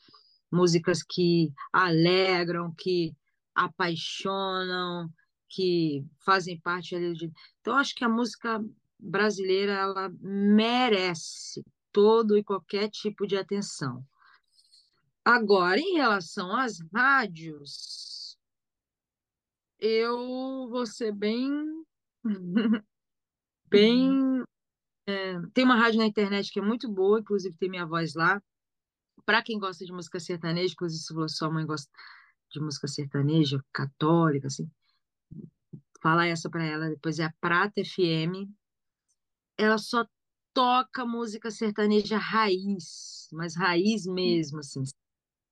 músicas 0.50 1.02
que 1.02 1.52
alegram, 1.72 2.72
que 2.78 3.12
apaixonam, 3.54 5.10
que 5.48 6.04
fazem 6.24 6.60
parte 6.60 6.94
ali 6.94 7.12
de. 7.14 7.32
Então, 7.60 7.76
acho 7.76 7.94
que 7.94 8.04
a 8.04 8.08
música 8.08 8.64
brasileira 8.98 9.72
ela 9.72 10.12
merece 10.20 11.64
todo 11.92 12.36
e 12.36 12.44
qualquer 12.44 12.88
tipo 12.90 13.26
de 13.26 13.36
atenção. 13.36 14.04
Agora, 15.24 15.80
em 15.80 15.94
relação 15.94 16.54
às 16.54 16.78
rádios, 16.92 18.36
eu 19.78 20.68
vou 20.68 20.86
ser 20.86 21.12
bem, 21.12 21.50
bem 23.70 24.44
É, 25.06 25.40
tem 25.52 25.64
uma 25.64 25.76
rádio 25.76 25.98
na 25.98 26.06
internet 26.06 26.50
que 26.52 26.58
é 26.58 26.62
muito 26.62 26.90
boa, 26.90 27.20
inclusive 27.20 27.56
tem 27.58 27.70
minha 27.70 27.86
voz 27.86 28.14
lá. 28.14 28.42
Para 29.26 29.42
quem 29.42 29.58
gosta 29.58 29.84
de 29.84 29.92
música 29.92 30.20
sertaneja, 30.20 30.74
inclusive 30.74 31.02
se 31.28 31.36
sua 31.36 31.50
mãe 31.50 31.66
gosta 31.66 31.90
de 32.52 32.60
música 32.60 32.88
sertaneja, 32.88 33.62
católica, 33.72 34.46
assim, 34.48 34.70
fala 36.02 36.26
essa 36.26 36.50
para 36.50 36.64
ela. 36.64 36.88
Depois 36.90 37.18
é 37.18 37.24
a 37.24 37.34
Prata 37.40 37.82
FM. 37.84 38.50
Ela 39.58 39.78
só 39.78 40.06
toca 40.54 41.04
música 41.06 41.50
sertaneja 41.50 42.18
raiz, 42.18 43.28
mas 43.32 43.56
raiz 43.56 44.06
mesmo, 44.06 44.60
assim, 44.60 44.82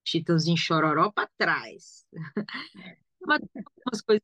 Chitãozinho 0.05 0.57
Chororó 0.57 1.11
para 1.11 1.31
trás. 1.39 2.07
umas 3.23 4.01
coisas 4.03 4.23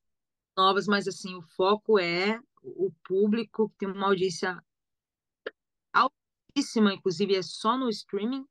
novas, 0.56 0.86
mas 0.86 1.06
assim, 1.06 1.34
o 1.34 1.42
foco 1.42 1.98
é 1.98 2.40
o 2.62 2.92
público, 3.04 3.72
tem 3.78 3.88
uma 3.88 4.06
audiência 4.06 4.60
altíssima, 5.92 6.92
inclusive 6.92 7.36
é 7.36 7.42
só 7.42 7.76
no 7.78 7.88
streaming, 7.88 8.44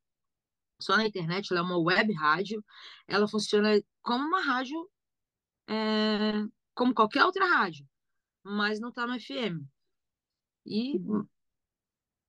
só 0.80 0.95
na 0.95 1.05
internet, 1.05 1.51
ela 1.51 1.59
é 1.59 1.63
uma 1.63 1.78
web 1.78 2.13
rádio, 2.13 2.63
ela 3.07 3.28
funciona 3.28 3.82
como 4.01 4.25
uma 4.25 4.41
rádio, 4.41 4.89
é, 5.67 6.45
como 6.73 6.93
qualquer 6.93 7.25
outra 7.25 7.45
rádio, 7.45 7.86
mas 8.43 8.80
não 8.80 8.89
está 8.89 9.05
no 9.05 9.19
FM. 9.19 9.67
E 10.65 10.99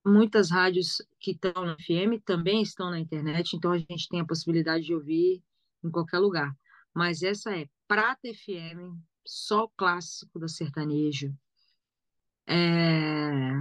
muitas 0.09 0.51
rádios 0.51 1.03
que 1.21 1.33
estão 1.33 1.65
no 1.65 1.77
FM 1.77 2.23
também 2.25 2.63
estão 2.63 2.91
na 2.91 2.99
internet, 2.99 3.55
então 3.55 3.73
a 3.73 3.79
gente 3.79 4.09
tem 4.09 4.21
a 4.21 4.27
possibilidade 4.27 4.85
de 4.85 4.95
ouvir 4.95 5.43
em 5.85 5.91
qualquer 5.91 6.19
lugar. 6.19 6.57
Mas 6.95 7.23
essa 7.23 7.57
é 7.57 7.69
Prata 7.87 8.29
FM, 8.29 8.99
só 9.27 9.65
o 9.65 9.69
clássico 9.71 10.39
do 10.39 10.49
sertanejo. 10.49 11.33
É... 12.47 13.53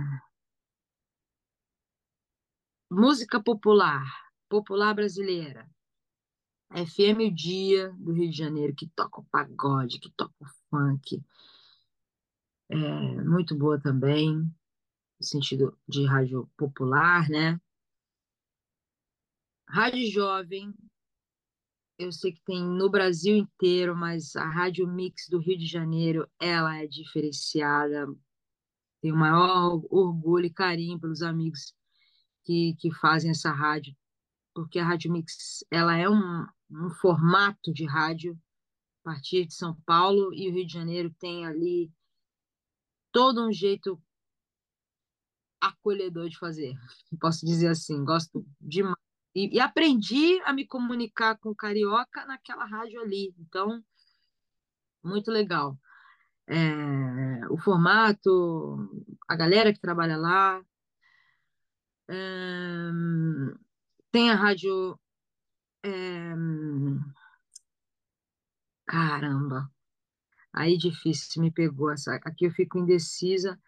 Música 2.89 3.41
popular, 3.41 4.05
popular 4.49 4.93
brasileira. 4.93 5.69
FM 6.71 7.19
O 7.27 7.33
Dia, 7.33 7.91
do 7.97 8.11
Rio 8.11 8.29
de 8.29 8.37
Janeiro, 8.37 8.75
que 8.75 8.87
toca 8.87 9.21
o 9.21 9.25
pagode, 9.25 9.99
que 9.99 10.11
toca 10.11 10.33
o 10.39 10.45
funk. 10.69 11.23
É, 12.69 12.77
muito 13.23 13.57
boa 13.57 13.79
também, 13.79 14.49
no 15.19 15.25
sentido 15.25 15.77
de 15.87 16.05
rádio 16.05 16.49
popular, 16.57 17.29
né? 17.29 17.59
Rádio 19.67 20.09
Jovem, 20.09 20.73
eu 21.97 22.11
sei 22.11 22.31
que 22.31 22.41
tem 22.41 22.63
no 22.63 22.89
Brasil 22.89 23.35
inteiro, 23.35 23.95
mas 23.95 24.35
a 24.35 24.47
Rádio 24.47 24.87
Mix 24.87 25.27
do 25.29 25.39
Rio 25.39 25.57
de 25.57 25.65
Janeiro, 25.65 26.29
ela 26.39 26.77
é 26.77 26.87
diferenciada. 26.87 28.07
Tenho 29.01 29.15
o 29.15 29.17
maior 29.17 29.81
orgulho 29.89 30.45
e 30.45 30.53
carinho 30.53 30.99
pelos 30.99 31.21
amigos 31.21 31.73
que, 32.43 32.75
que 32.75 32.93
fazem 32.93 33.31
essa 33.31 33.51
rádio, 33.51 33.95
porque 34.53 34.79
a 34.79 34.85
Rádio 34.85 35.11
Mix, 35.11 35.65
ela 35.71 35.97
é 35.97 36.07
um, 36.07 36.45
um 36.69 36.89
formato 37.01 37.73
de 37.73 37.85
rádio 37.85 38.39
a 39.03 39.09
partir 39.11 39.45
de 39.45 39.53
São 39.53 39.75
Paulo 39.81 40.33
e 40.33 40.47
o 40.49 40.53
Rio 40.53 40.65
de 40.65 40.73
Janeiro 40.73 41.13
tem 41.19 41.45
ali 41.45 41.91
todo 43.11 43.45
um 43.45 43.51
jeito 43.51 44.01
acolhedor 45.59 46.29
de 46.29 46.37
fazer, 46.37 46.73
posso 47.19 47.45
dizer 47.45 47.67
assim, 47.67 48.03
gosto 48.03 48.45
demais 48.59 49.07
e, 49.37 49.55
e, 49.57 49.59
aprendi 49.59 50.41
a 50.45 50.51
me 50.51 50.65
comunicar 50.65 51.37
com 51.37 51.53
carioca 51.53 52.25
naquela 52.25 52.65
rádio 52.65 52.99
ali. 52.99 53.35
Então, 53.37 53.83
muito 55.03 55.29
legal. 55.29 55.77
É, 56.47 57.47
o 57.51 57.57
formato, 57.59 58.89
a 59.27 59.35
galera 59.35 59.71
que 59.71 59.79
trabalha 59.79 60.17
lá. 60.17 60.59
É, 62.09 62.89
tem 64.11 64.31
a 64.31 64.35
rádio. 64.35 64.99
É, 65.85 66.33
caramba, 68.87 69.69
aí 70.51 70.77
difícil, 70.77 71.43
me 71.43 71.51
pegou 71.51 71.91
essa. 71.91 72.15
Aqui 72.25 72.45
eu 72.45 72.51
fico 72.51 72.79
indecisa 72.79 73.59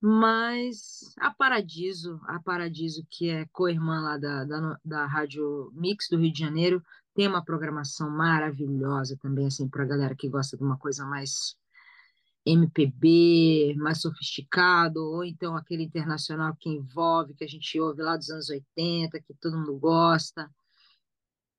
mas 0.00 1.14
a 1.18 1.32
Paradiso, 1.32 2.20
a 2.24 2.40
Paradiso, 2.40 3.04
que 3.10 3.28
é 3.28 3.46
co-irmã 3.52 4.00
lá 4.00 4.16
da, 4.16 4.44
da, 4.44 4.80
da 4.84 5.06
Rádio 5.06 5.72
Mix 5.74 6.08
do 6.08 6.18
Rio 6.18 6.32
de 6.32 6.38
Janeiro, 6.38 6.82
tem 7.14 7.26
uma 7.26 7.44
programação 7.44 8.08
maravilhosa 8.08 9.18
também, 9.20 9.46
assim, 9.48 9.68
para 9.68 9.82
a 9.82 9.86
galera 9.86 10.14
que 10.14 10.28
gosta 10.28 10.56
de 10.56 10.62
uma 10.62 10.78
coisa 10.78 11.04
mais 11.04 11.56
MPB, 12.46 13.74
mais 13.76 14.00
sofisticado, 14.00 15.00
ou 15.02 15.24
então 15.24 15.56
aquele 15.56 15.82
internacional 15.82 16.56
que 16.56 16.68
envolve, 16.70 17.34
que 17.34 17.44
a 17.44 17.48
gente 17.48 17.78
ouve 17.80 18.02
lá 18.02 18.16
dos 18.16 18.30
anos 18.30 18.48
80, 18.48 19.20
que 19.20 19.34
todo 19.34 19.58
mundo 19.58 19.76
gosta. 19.78 20.48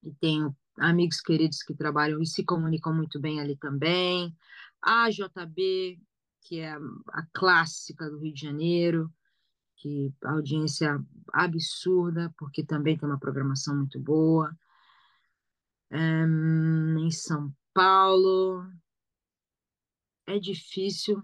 E 0.02 0.14
tenho 0.14 0.56
amigos 0.78 1.20
queridos 1.20 1.62
que 1.62 1.76
trabalham 1.76 2.22
e 2.22 2.26
se 2.26 2.44
comunicam 2.44 2.94
muito 2.94 3.20
bem 3.20 3.40
ali 3.42 3.58
também. 3.58 4.34
A 4.82 5.10
JB, 5.10 6.00
que 6.42 6.60
é 6.60 6.74
a 6.74 7.26
clássica 7.34 8.10
do 8.10 8.20
Rio 8.20 8.34
de 8.34 8.42
Janeiro, 8.42 9.12
que 9.76 10.14
audiência 10.24 11.00
absurda, 11.34 12.34
porque 12.38 12.64
também 12.64 12.98
tem 12.98 13.08
uma 13.08 13.20
programação 13.20 13.76
muito 13.76 14.00
boa. 14.00 14.56
Um, 15.92 17.00
em 17.00 17.12
São 17.12 17.54
Paulo 17.74 18.66
é 20.28 20.38
difícil 20.38 21.24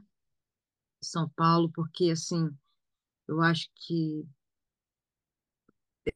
São 0.99 1.29
Paulo 1.29 1.71
porque 1.71 2.09
assim 2.09 2.49
eu 3.27 3.41
acho 3.41 3.69
que 3.75 4.27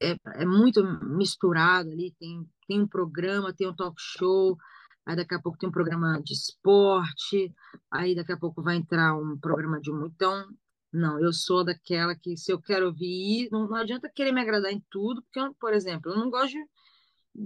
é, 0.02 0.16
é 0.42 0.46
muito 0.46 0.84
misturado 1.04 1.92
ali 1.92 2.12
tem 2.20 2.50
tem 2.68 2.82
um 2.82 2.88
programa 2.88 3.54
tem 3.54 3.68
um 3.68 3.76
talk 3.76 3.96
show 4.02 4.58
aí 5.06 5.16
daqui 5.16 5.36
a 5.36 5.42
pouco 5.42 5.58
tem 5.58 5.70
um 5.70 5.72
programa 5.72 6.22
de 6.24 6.34
esporte, 6.34 7.54
aí 7.92 8.16
daqui 8.16 8.32
a 8.32 8.38
pouco 8.38 8.62
vai 8.62 8.76
entrar 8.76 9.16
um 9.16 9.38
programa 9.38 9.80
de 9.80 9.92
muito. 9.92 10.14
Então, 10.16 10.48
não, 10.92 11.20
eu 11.20 11.32
sou 11.32 11.64
daquela 11.64 12.16
que 12.16 12.36
se 12.38 12.52
eu 12.52 12.62
quero 12.62 12.88
ouvir, 12.88 13.50
não, 13.52 13.68
não 13.68 13.76
adianta 13.76 14.10
querer 14.10 14.32
me 14.32 14.42
agradar 14.42 14.72
em 14.72 14.84
tudo, 14.90 15.22
porque, 15.24 15.40
eu, 15.40 15.54
por 15.56 15.74
exemplo, 15.74 16.12
eu 16.12 16.18
não 16.18 16.30
gosto 16.30 16.54
de, 16.54 16.66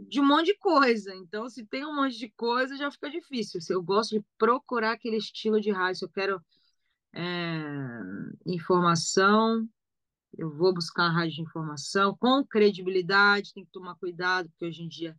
de 0.09 0.21
um 0.21 0.25
monte 0.25 0.47
de 0.47 0.57
coisa. 0.57 1.13
Então, 1.15 1.49
se 1.49 1.65
tem 1.65 1.85
um 1.85 1.95
monte 1.95 2.17
de 2.17 2.29
coisa, 2.31 2.77
já 2.77 2.89
fica 2.91 3.09
difícil. 3.09 3.59
Eu 3.69 3.83
gosto 3.83 4.11
de 4.17 4.25
procurar 4.37 4.93
aquele 4.93 5.17
estilo 5.17 5.59
de 5.59 5.71
rádio, 5.71 5.99
se 5.99 6.05
eu 6.05 6.09
quero 6.09 6.41
é, 7.13 7.59
informação, 8.45 9.67
eu 10.37 10.49
vou 10.49 10.73
buscar 10.73 11.05
a 11.05 11.11
rádio 11.11 11.35
de 11.35 11.41
informação 11.41 12.15
com 12.17 12.45
credibilidade, 12.45 13.53
tem 13.53 13.65
que 13.65 13.71
tomar 13.71 13.95
cuidado, 13.95 14.49
porque 14.49 14.65
hoje 14.65 14.83
em 14.83 14.87
dia 14.87 15.15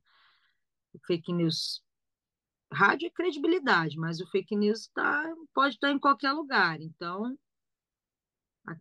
fake 1.07 1.33
news 1.33 1.84
rádio 2.73 3.07
é 3.07 3.11
credibilidade, 3.11 3.97
mas 3.97 4.21
o 4.21 4.31
fake 4.31 4.57
news 4.57 4.89
tá, 4.89 5.35
pode 5.53 5.75
estar 5.75 5.91
em 5.91 5.99
qualquer 5.99 6.33
lugar. 6.33 6.81
Então, 6.81 7.37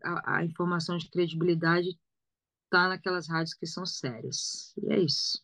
a, 0.03 0.37
a 0.37 0.43
informação 0.43 0.97
de 0.97 1.09
credibilidade 1.09 1.89
está 2.65 2.87
naquelas 2.89 3.27
rádios 3.27 3.53
que 3.53 3.67
são 3.67 3.85
sérias. 3.85 4.73
E 4.77 4.93
é 4.93 4.99
isso. 4.99 5.39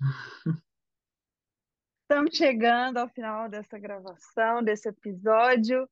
Estamos 2.04 2.36
chegando 2.36 2.98
ao 2.98 3.08
final 3.08 3.48
dessa 3.48 3.78
gravação, 3.78 4.64
desse 4.64 4.90
episódio, 4.90 5.88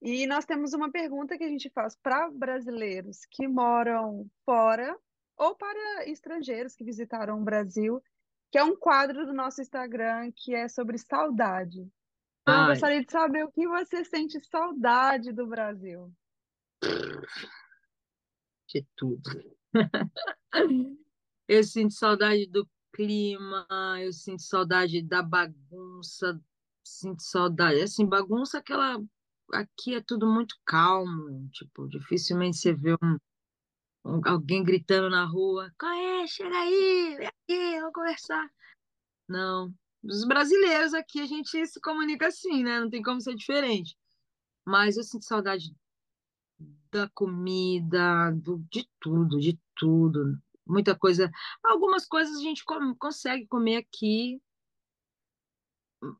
e 0.00 0.26
nós 0.26 0.46
temos 0.46 0.72
uma 0.72 0.90
pergunta 0.90 1.36
que 1.36 1.44
a 1.44 1.48
gente 1.48 1.68
faz 1.70 1.96
para 1.96 2.30
brasileiros 2.30 3.26
que 3.30 3.46
moram 3.46 4.26
fora 4.44 4.96
ou 5.36 5.54
para 5.54 6.08
estrangeiros 6.08 6.74
que 6.74 6.84
visitaram 6.84 7.40
o 7.40 7.44
Brasil, 7.44 8.02
que 8.50 8.58
é 8.58 8.64
um 8.64 8.76
quadro 8.76 9.26
do 9.26 9.32
nosso 9.32 9.60
Instagram 9.60 10.30
que 10.34 10.54
é 10.54 10.68
sobre 10.68 10.98
saudade. 10.98 11.80
Então, 12.42 12.62
eu 12.62 12.66
gostaria 12.68 13.04
de 13.04 13.12
saber 13.12 13.44
o 13.44 13.52
que 13.52 13.68
você 13.68 14.04
sente 14.04 14.40
saudade 14.40 15.32
do 15.32 15.46
Brasil. 15.46 16.10
de 18.68 18.86
tudo. 18.96 19.22
Eu 21.48 21.64
sinto 21.64 21.94
saudade 21.94 22.46
do 22.46 22.68
clima, 22.92 23.66
eu 24.02 24.12
sinto 24.12 24.42
saudade 24.42 25.00
da 25.00 25.22
bagunça, 25.22 26.38
sinto 26.84 27.22
saudade. 27.22 27.80
Assim, 27.80 28.04
bagunça 28.04 28.58
aquela. 28.58 29.02
Aqui 29.54 29.94
é 29.94 30.00
tudo 30.02 30.26
muito 30.26 30.54
calmo, 30.66 31.48
tipo, 31.50 31.88
dificilmente 31.88 32.58
você 32.58 32.74
vê 32.74 32.92
um, 32.92 32.96
um- 33.02 33.18
alguém 34.04 34.62
gritando 34.62 35.10
na 35.10 35.24
rua: 35.24 35.72
Qual 35.78 35.92
é? 35.92 36.26
Chega 36.26 36.56
aí, 36.56 37.16
vem 37.16 37.26
aqui, 37.26 37.80
vamos 37.80 37.92
conversar. 37.92 38.50
Não, 39.28 39.72
os 40.02 40.24
brasileiros 40.24 40.94
aqui 40.94 41.20
a 41.20 41.26
gente 41.26 41.66
se 41.66 41.80
comunica 41.80 42.28
assim, 42.28 42.62
né? 42.62 42.80
Não 42.80 42.90
tem 42.90 43.02
como 43.02 43.20
ser 43.20 43.34
diferente. 43.34 43.96
Mas 44.64 44.96
eu 44.96 45.02
sinto 45.02 45.24
saudade 45.24 45.74
da 46.90 47.08
comida, 47.10 48.30
do, 48.32 48.58
de 48.70 48.88
tudo, 49.00 49.38
de 49.38 49.58
tudo. 49.74 50.38
Muita 50.66 50.96
coisa. 50.96 51.30
Algumas 51.62 52.06
coisas 52.06 52.36
a 52.36 52.42
gente 52.42 52.64
come, 52.64 52.94
consegue 52.96 53.46
comer 53.46 53.76
aqui, 53.76 54.40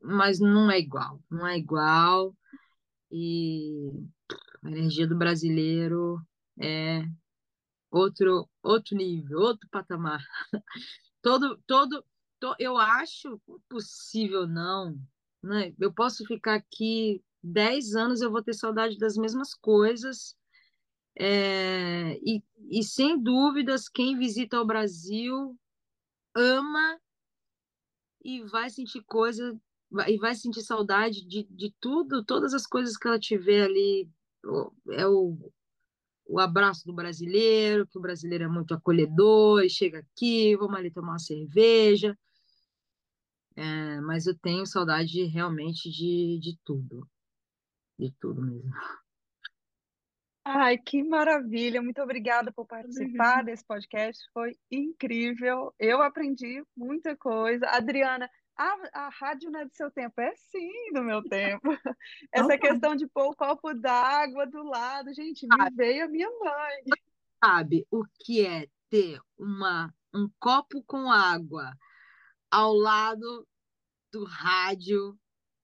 mas 0.01 0.39
não 0.39 0.69
é 0.69 0.79
igual. 0.79 1.21
Não 1.29 1.47
é 1.47 1.57
igual. 1.57 2.35
E 3.11 3.91
a 4.63 4.67
energia 4.69 5.07
do 5.07 5.17
brasileiro 5.17 6.21
é 6.59 7.03
outro 7.91 8.49
outro 8.61 8.95
nível, 8.95 9.39
outro 9.39 9.67
patamar. 9.69 10.23
todo 11.21 11.57
todo 11.67 12.05
to, 12.39 12.55
eu 12.59 12.77
acho 12.77 13.39
possível 13.69 14.47
não, 14.47 14.97
né? 15.43 15.73
Eu 15.79 15.93
posso 15.93 16.25
ficar 16.25 16.55
aqui 16.55 17.23
dez 17.41 17.95
anos 17.95 18.21
eu 18.21 18.31
vou 18.31 18.43
ter 18.43 18.53
saudade 18.53 18.97
das 18.97 19.15
mesmas 19.15 19.53
coisas. 19.53 20.37
É, 21.17 22.17
e, 22.23 22.41
e 22.69 22.83
sem 22.83 23.21
dúvidas, 23.21 23.89
quem 23.89 24.17
visita 24.17 24.61
o 24.61 24.65
Brasil 24.65 25.59
ama 26.35 26.99
e 28.23 28.41
vai 28.43 28.69
sentir 28.69 29.03
coisa 29.03 29.59
e 30.07 30.17
vai 30.17 30.35
sentir 30.35 30.61
saudade 30.61 31.25
de, 31.25 31.43
de 31.49 31.73
tudo, 31.79 32.23
todas 32.23 32.53
as 32.53 32.67
coisas 32.67 32.95
que 32.95 33.07
ela 33.07 33.19
tiver 33.19 33.63
ali. 33.63 34.09
É 34.91 35.05
o, 35.07 35.37
o 36.29 36.39
abraço 36.39 36.85
do 36.85 36.93
brasileiro, 36.93 37.87
que 37.87 37.97
o 37.97 38.01
brasileiro 38.01 38.43
é 38.43 38.47
muito 38.47 38.73
acolhedor, 38.73 39.63
e 39.63 39.69
chega 39.69 39.99
aqui, 39.99 40.55
vamos 40.55 40.77
ali 40.77 40.91
tomar 40.91 41.13
uma 41.13 41.19
cerveja. 41.19 42.15
É, 43.55 43.99
mas 44.01 44.27
eu 44.27 44.37
tenho 44.37 44.65
saudade 44.65 45.23
realmente 45.25 45.89
de, 45.89 46.39
de 46.39 46.57
tudo. 46.63 47.05
De 47.97 48.13
tudo 48.19 48.41
mesmo. 48.41 48.71
Ai, 50.45 50.77
que 50.77 51.03
maravilha! 51.03 51.81
Muito 51.81 52.01
obrigada 52.01 52.51
por 52.51 52.65
participar 52.65 53.43
desse 53.43 53.65
podcast. 53.65 54.23
Foi 54.31 54.55
incrível. 54.71 55.73
Eu 55.77 56.01
aprendi 56.01 56.63
muita 56.77 57.17
coisa. 57.17 57.67
Adriana, 57.67 58.29
a, 58.59 59.05
a 59.05 59.09
rádio 59.09 59.49
não 59.49 59.61
é 59.61 59.65
do 59.65 59.73
seu 59.73 59.89
tempo. 59.89 60.19
É 60.19 60.35
sim 60.35 60.91
do 60.93 61.01
meu 61.01 61.23
tempo. 61.23 61.61
Essa 62.33 62.57
questão 62.57 62.93
de 62.93 63.07
pôr 63.07 63.29
o 63.29 63.35
copo 63.35 63.73
d'água 63.73 64.45
do 64.45 64.63
lado, 64.63 65.13
gente, 65.13 65.47
me 65.47 65.69
veio 65.71 66.03
a 66.03 66.07
minha 66.09 66.29
mãe. 66.29 66.83
Sabe 67.43 67.87
o 67.89 68.03
que 68.19 68.45
é 68.45 68.67
ter 68.89 69.21
uma, 69.37 69.93
um 70.13 70.29
copo 70.37 70.83
com 70.83 71.09
água 71.09 71.73
ao 72.51 72.73
lado 72.73 73.47
do 74.11 74.25
rádio? 74.25 75.17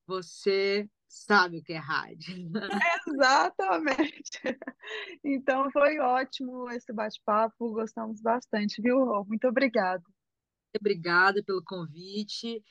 Você 0.07 0.89
sabe 1.09 1.57
o 1.57 1.63
que 1.63 1.73
é 1.73 1.77
rádio. 1.77 2.49
Exatamente. 3.07 4.39
Então 5.21 5.69
foi 5.71 5.99
ótimo 5.99 6.71
esse 6.71 6.93
bate-papo, 6.93 7.73
gostamos 7.73 8.21
bastante, 8.21 8.81
viu, 8.81 9.03
Rô? 9.03 9.25
Muito 9.25 9.47
obrigada. 9.49 10.03
Obrigada 10.79 11.43
pelo 11.43 11.63
convite. 11.63 12.63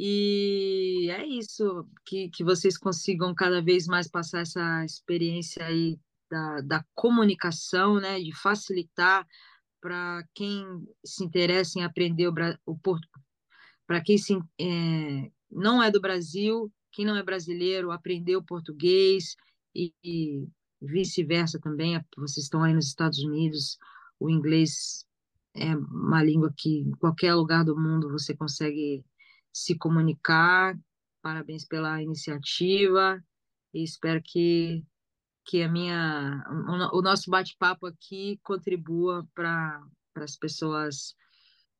E 0.00 1.10
é 1.10 1.26
isso, 1.26 1.84
que, 2.06 2.28
que 2.28 2.44
vocês 2.44 2.78
consigam 2.78 3.34
cada 3.34 3.60
vez 3.60 3.88
mais 3.88 4.06
passar 4.06 4.42
essa 4.42 4.84
experiência 4.84 5.66
aí 5.66 5.98
da, 6.30 6.60
da 6.60 6.84
comunicação, 6.94 7.96
né, 7.96 8.20
de 8.20 8.32
facilitar 8.32 9.26
para 9.80 10.24
quem 10.36 10.64
se 11.04 11.24
interessa 11.24 11.80
em 11.80 11.82
aprender 11.82 12.28
o, 12.28 12.34
o 12.64 12.78
para 13.88 14.00
quem 14.00 14.16
se, 14.16 14.38
é, 14.60 15.32
não 15.50 15.82
é 15.82 15.90
do 15.90 16.00
Brasil, 16.00 16.72
quem 16.92 17.04
não 17.04 17.16
é 17.16 17.22
brasileiro, 17.24 17.90
aprender 17.90 18.36
o 18.36 18.44
português 18.44 19.34
e, 19.74 19.92
e 20.04 20.46
vice-versa 20.80 21.58
também. 21.58 22.00
Vocês 22.16 22.44
estão 22.44 22.62
aí 22.62 22.72
nos 22.72 22.86
Estados 22.86 23.18
Unidos, 23.18 23.76
o 24.20 24.30
inglês 24.30 25.04
é 25.56 25.74
uma 25.74 26.22
língua 26.22 26.54
que 26.56 26.82
em 26.82 26.92
qualquer 26.92 27.34
lugar 27.34 27.64
do 27.64 27.76
mundo 27.76 28.12
você 28.12 28.36
consegue 28.36 29.04
se 29.64 29.76
comunicar. 29.76 30.78
Parabéns 31.22 31.64
pela 31.64 32.02
iniciativa 32.02 33.22
e 33.74 33.82
espero 33.82 34.20
que, 34.24 34.84
que 35.44 35.62
a 35.62 35.68
minha, 35.68 36.42
o, 36.92 36.98
o 36.98 37.02
nosso 37.02 37.30
bate-papo 37.30 37.86
aqui 37.86 38.38
contribua 38.42 39.26
para 39.34 39.82
as 40.16 40.36
pessoas 40.36 41.14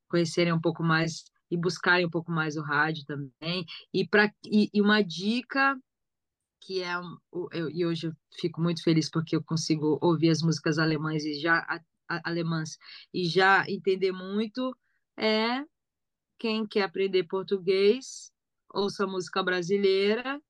conhecerem 0.07 0.53
um 0.53 0.61
pouco 0.61 0.83
mais 0.83 1.23
e 1.51 1.57
buscarem 1.57 2.05
um 2.05 2.09
pouco 2.09 2.31
mais 2.31 2.57
o 2.57 2.61
rádio 2.61 3.05
também. 3.05 3.65
E, 3.93 4.07
pra, 4.07 4.31
e, 4.45 4.69
e 4.73 4.81
uma 4.81 5.01
dica 5.01 5.77
que 6.61 6.83
é 6.83 6.93
eu, 7.53 7.69
e 7.69 7.85
hoje 7.85 8.07
eu 8.07 8.13
fico 8.39 8.61
muito 8.61 8.83
feliz 8.83 9.09
porque 9.09 9.35
eu 9.35 9.43
consigo 9.43 9.97
ouvir 10.01 10.29
as 10.29 10.41
músicas 10.41 10.77
alemãs 10.77 11.23
e 11.23 11.39
já 11.39 11.59
a, 11.59 11.79
a, 12.07 12.29
alemãs 12.29 12.77
e 13.13 13.25
já 13.25 13.65
entender 13.67 14.11
muito 14.11 14.75
é 15.17 15.63
quem 16.39 16.65
quer 16.65 16.83
aprender 16.83 17.25
português, 17.25 18.31
ouça 18.73 19.05
música 19.05 19.43
brasileira. 19.43 20.41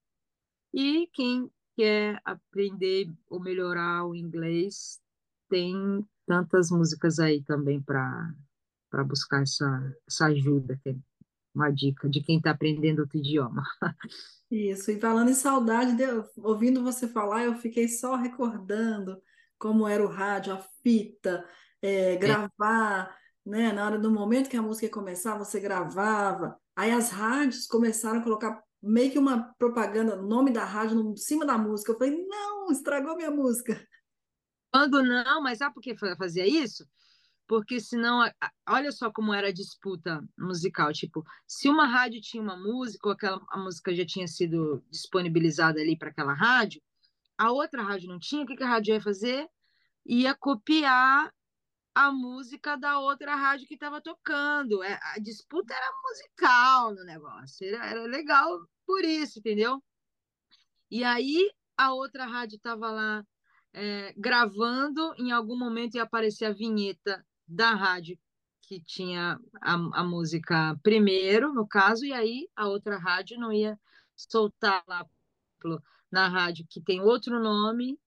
E 0.72 1.08
quem 1.12 1.50
quer 1.76 2.22
aprender 2.24 3.12
ou 3.28 3.40
melhorar 3.40 4.06
o 4.06 4.16
inglês, 4.16 5.00
tem 5.50 6.08
tantas 6.28 6.70
músicas 6.70 7.20
aí 7.20 7.42
também 7.42 7.82
para 7.82 8.32
buscar 9.06 9.42
essa, 9.42 9.96
essa 10.08 10.28
ajuda, 10.28 10.80
que 10.84 10.90
é 10.90 10.96
uma 11.56 11.72
dica 11.72 12.08
de 12.08 12.22
quem 12.22 12.38
está 12.38 12.52
aprendendo 12.52 13.00
outro 13.00 13.18
idioma. 13.18 13.64
Isso, 14.52 14.92
e 14.92 15.00
falando 15.00 15.30
em 15.30 15.36
saudade, 15.36 15.96
ouvindo 16.38 16.84
você 16.84 17.08
falar, 17.08 17.46
eu 17.46 17.56
fiquei 17.56 17.88
só 17.88 18.16
recordando 18.16 19.22
como 19.58 19.88
era 19.88 20.04
o 20.04 20.10
rádio, 20.10 20.54
a 20.54 20.58
fita, 20.84 21.46
é, 21.82 22.16
gravar, 22.16 23.16
né? 23.46 23.72
Na 23.72 23.86
hora 23.86 24.00
do 24.00 24.12
momento 24.12 24.50
que 24.50 24.58
a 24.58 24.62
música 24.62 24.86
ia 24.86 24.92
começar, 24.92 25.38
você 25.38 25.60
gravava. 25.60 26.60
Aí 26.76 26.92
as 26.92 27.12
rádios 27.12 27.66
começaram 27.66 28.20
a 28.20 28.24
colocar 28.24 28.64
meio 28.82 29.12
que 29.12 29.20
uma 29.20 29.54
propaganda, 29.58 30.16
nome 30.16 30.52
da 30.52 30.64
rádio 30.64 31.00
em 31.02 31.18
cima 31.18 31.46
da 31.46 31.58
música. 31.58 31.92
Eu 31.92 31.98
falei, 31.98 32.26
não, 32.28 32.72
estragou 32.72 33.16
minha 33.16 33.32
música. 33.32 33.80
Quando 34.72 35.04
não, 35.04 35.42
mas 35.42 35.58
sabe 35.58 35.74
por 35.74 35.82
que 35.82 35.96
fazia 36.16 36.48
isso? 36.48 36.88
Porque 37.48 37.80
senão, 37.80 38.30
olha 38.68 38.92
só 38.92 39.12
como 39.12 39.34
era 39.34 39.48
a 39.48 39.54
disputa 39.54 40.24
musical. 40.38 40.94
Tipo, 40.94 41.24
se 41.48 41.68
uma 41.68 41.88
rádio 41.88 42.22
tinha 42.22 42.44
uma 42.44 42.56
música, 42.56 43.08
ou 43.08 43.14
aquela 43.14 43.42
a 43.50 43.58
música 43.58 43.94
já 43.94 44.06
tinha 44.06 44.28
sido 44.28 44.84
disponibilizada 44.92 45.82
ali 45.82 45.98
para 45.98 46.10
aquela 46.10 46.34
rádio, 46.34 46.80
a 47.38 47.52
outra 47.52 47.82
rádio 47.82 48.08
não 48.08 48.20
tinha, 48.20 48.44
o 48.44 48.46
que, 48.46 48.56
que 48.56 48.64
a 48.64 48.70
rádio 48.70 48.94
ia 48.94 49.02
fazer? 49.02 49.48
Ia 50.06 50.36
copiar 50.36 51.34
a 52.00 52.14
música 52.14 52.78
da 52.78 52.98
outra 52.98 53.36
rádio 53.36 53.68
que 53.68 53.74
estava 53.74 54.00
tocando. 54.00 54.82
É, 54.82 54.98
a 55.04 55.20
disputa 55.20 55.74
era 55.74 55.92
musical 56.02 56.96
no 56.96 57.04
negócio, 57.04 57.68
era, 57.68 57.86
era 57.88 58.04
legal 58.04 58.66
por 58.86 59.04
isso, 59.04 59.40
entendeu? 59.40 59.84
E 60.90 61.04
aí 61.04 61.52
a 61.76 61.94
outra 61.94 62.26
rádio 62.26 62.56
estava 62.56 62.90
lá 62.90 63.26
é, 63.74 64.14
gravando, 64.16 65.14
em 65.18 65.34
algum 65.34 65.58
momento 65.60 65.96
ia 65.96 66.04
aparecer 66.04 66.46
a 66.46 66.54
vinheta 66.54 67.26
da 67.46 67.76
rádio 67.76 68.18
que 68.62 68.80
tinha 68.80 69.38
a, 69.62 69.74
a 69.74 70.04
música 70.04 70.80
primeiro, 70.82 71.54
no 71.54 71.68
caso, 71.68 72.06
e 72.06 72.14
aí 72.14 72.48
a 72.56 72.70
outra 72.70 72.98
rádio 72.98 73.38
não 73.38 73.52
ia 73.52 73.78
soltar 74.16 74.86
lá 74.88 75.06
na 76.10 76.30
rádio 76.30 76.66
que 76.70 76.80
tem 76.80 77.02
outro 77.02 77.42
nome 77.42 78.00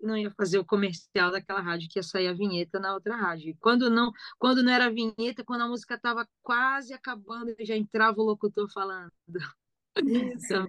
não 0.00 0.16
ia 0.16 0.30
fazer 0.32 0.58
o 0.58 0.64
comercial 0.64 1.30
daquela 1.30 1.60
rádio 1.60 1.88
que 1.88 1.98
ia 1.98 2.02
sair 2.02 2.28
a 2.28 2.32
vinheta 2.32 2.78
na 2.78 2.94
outra 2.94 3.16
rádio. 3.16 3.56
Quando 3.60 3.90
não, 3.90 4.12
quando 4.38 4.62
não 4.62 4.72
era 4.72 4.90
vinheta, 4.90 5.44
quando 5.44 5.62
a 5.62 5.68
música 5.68 5.94
estava 5.94 6.28
quase 6.42 6.92
acabando, 6.92 7.54
já 7.60 7.76
entrava 7.76 8.20
o 8.20 8.24
locutor 8.24 8.70
falando. 8.70 9.12
Isso. 10.04 10.66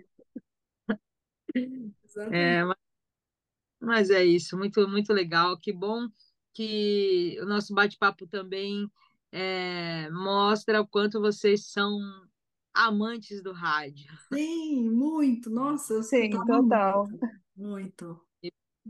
Então, 1.56 2.34
é, 2.34 2.64
mas, 2.64 2.78
mas 3.80 4.10
é 4.10 4.24
isso, 4.24 4.58
muito 4.58 4.88
muito 4.88 5.14
legal. 5.14 5.58
Que 5.58 5.74
bom 5.74 6.08
que 6.54 7.38
o 7.42 7.46
nosso 7.46 7.74
bate-papo 7.74 8.26
também 8.26 8.90
é, 9.32 10.10
mostra 10.10 10.82
o 10.82 10.88
quanto 10.88 11.20
vocês 11.20 11.68
são 11.68 12.00
amantes 12.74 13.42
do 13.42 13.52
rádio. 13.52 14.12
Sim, 14.32 14.90
muito. 14.90 15.50
Nossa, 15.50 15.94
eu 15.94 16.04
Sim, 16.04 16.30
total. 16.30 17.08
Muito. 17.08 17.28
muito. 17.56 18.27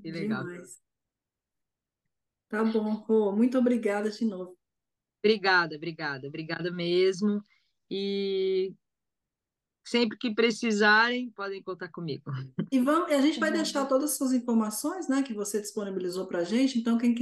Que 0.02 0.12
legal. 0.12 0.44
Demais. 0.44 0.80
Tá 2.50 2.64
bom, 2.64 2.94
Rô, 2.94 3.36
muito 3.36 3.58
obrigada 3.58 4.10
de 4.10 4.24
novo. 4.24 4.58
Obrigada, 5.24 5.76
obrigada, 5.76 6.28
obrigada 6.28 6.72
mesmo. 6.72 7.42
E 7.90 8.74
sempre 9.86 10.18
que 10.18 10.34
precisarem, 10.34 11.30
podem 11.32 11.62
contar 11.62 11.90
comigo. 11.90 12.32
E 12.72 12.80
vamos, 12.80 13.12
a 13.12 13.22
gente 13.22 13.40
vai 13.40 13.52
deixar 13.52 13.86
todas 13.86 14.12
as 14.12 14.18
suas 14.18 14.34
informações, 14.34 15.08
né, 15.08 15.24
que 15.24 15.34
você 15.34 15.60
disponibilizou 15.60 16.28
para 16.28 16.40
a 16.40 16.44
gente. 16.44 16.80
Então, 16.80 16.98
quem 16.98 17.14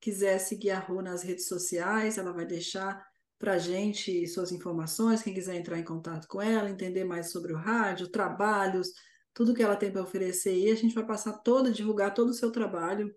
quiser 0.00 0.38
seguir 0.38 0.70
a 0.70 0.78
Rô 0.78 1.00
nas 1.00 1.22
redes 1.22 1.46
sociais, 1.46 2.18
ela 2.18 2.32
vai 2.32 2.44
deixar 2.44 3.02
para 3.38 3.54
a 3.54 3.58
gente 3.58 4.26
suas 4.26 4.52
informações. 4.52 5.22
Quem 5.22 5.34
quiser 5.34 5.56
entrar 5.56 5.78
em 5.78 5.84
contato 5.84 6.26
com 6.26 6.40
ela, 6.40 6.70
entender 6.70 7.04
mais 7.04 7.30
sobre 7.30 7.52
o 7.52 7.56
rádio, 7.56 8.08
trabalhos, 8.08 8.92
tudo 9.36 9.52
que 9.52 9.62
ela 9.62 9.76
tem 9.76 9.92
para 9.92 10.00
oferecer 10.00 10.56
e 10.56 10.70
a 10.70 10.74
gente 10.74 10.94
vai 10.94 11.04
passar 11.04 11.34
toda, 11.34 11.70
divulgar 11.70 12.14
todo 12.14 12.30
o 12.30 12.34
seu 12.34 12.50
trabalho 12.50 13.14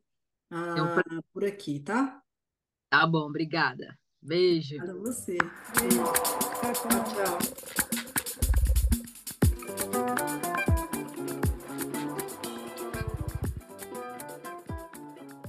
ah, 0.52 1.02
por 1.32 1.46
aqui, 1.46 1.80
tá? 1.80 2.22
Tá 2.90 3.08
bom, 3.08 3.30
obrigada. 3.30 3.98
Beijo. 4.22 4.76
Obrigada 4.76 5.00
a 5.00 5.02
você. 5.02 5.38
Beijo. 5.80 6.04
Tchau, 6.74 7.04
tchau. 7.06 8.09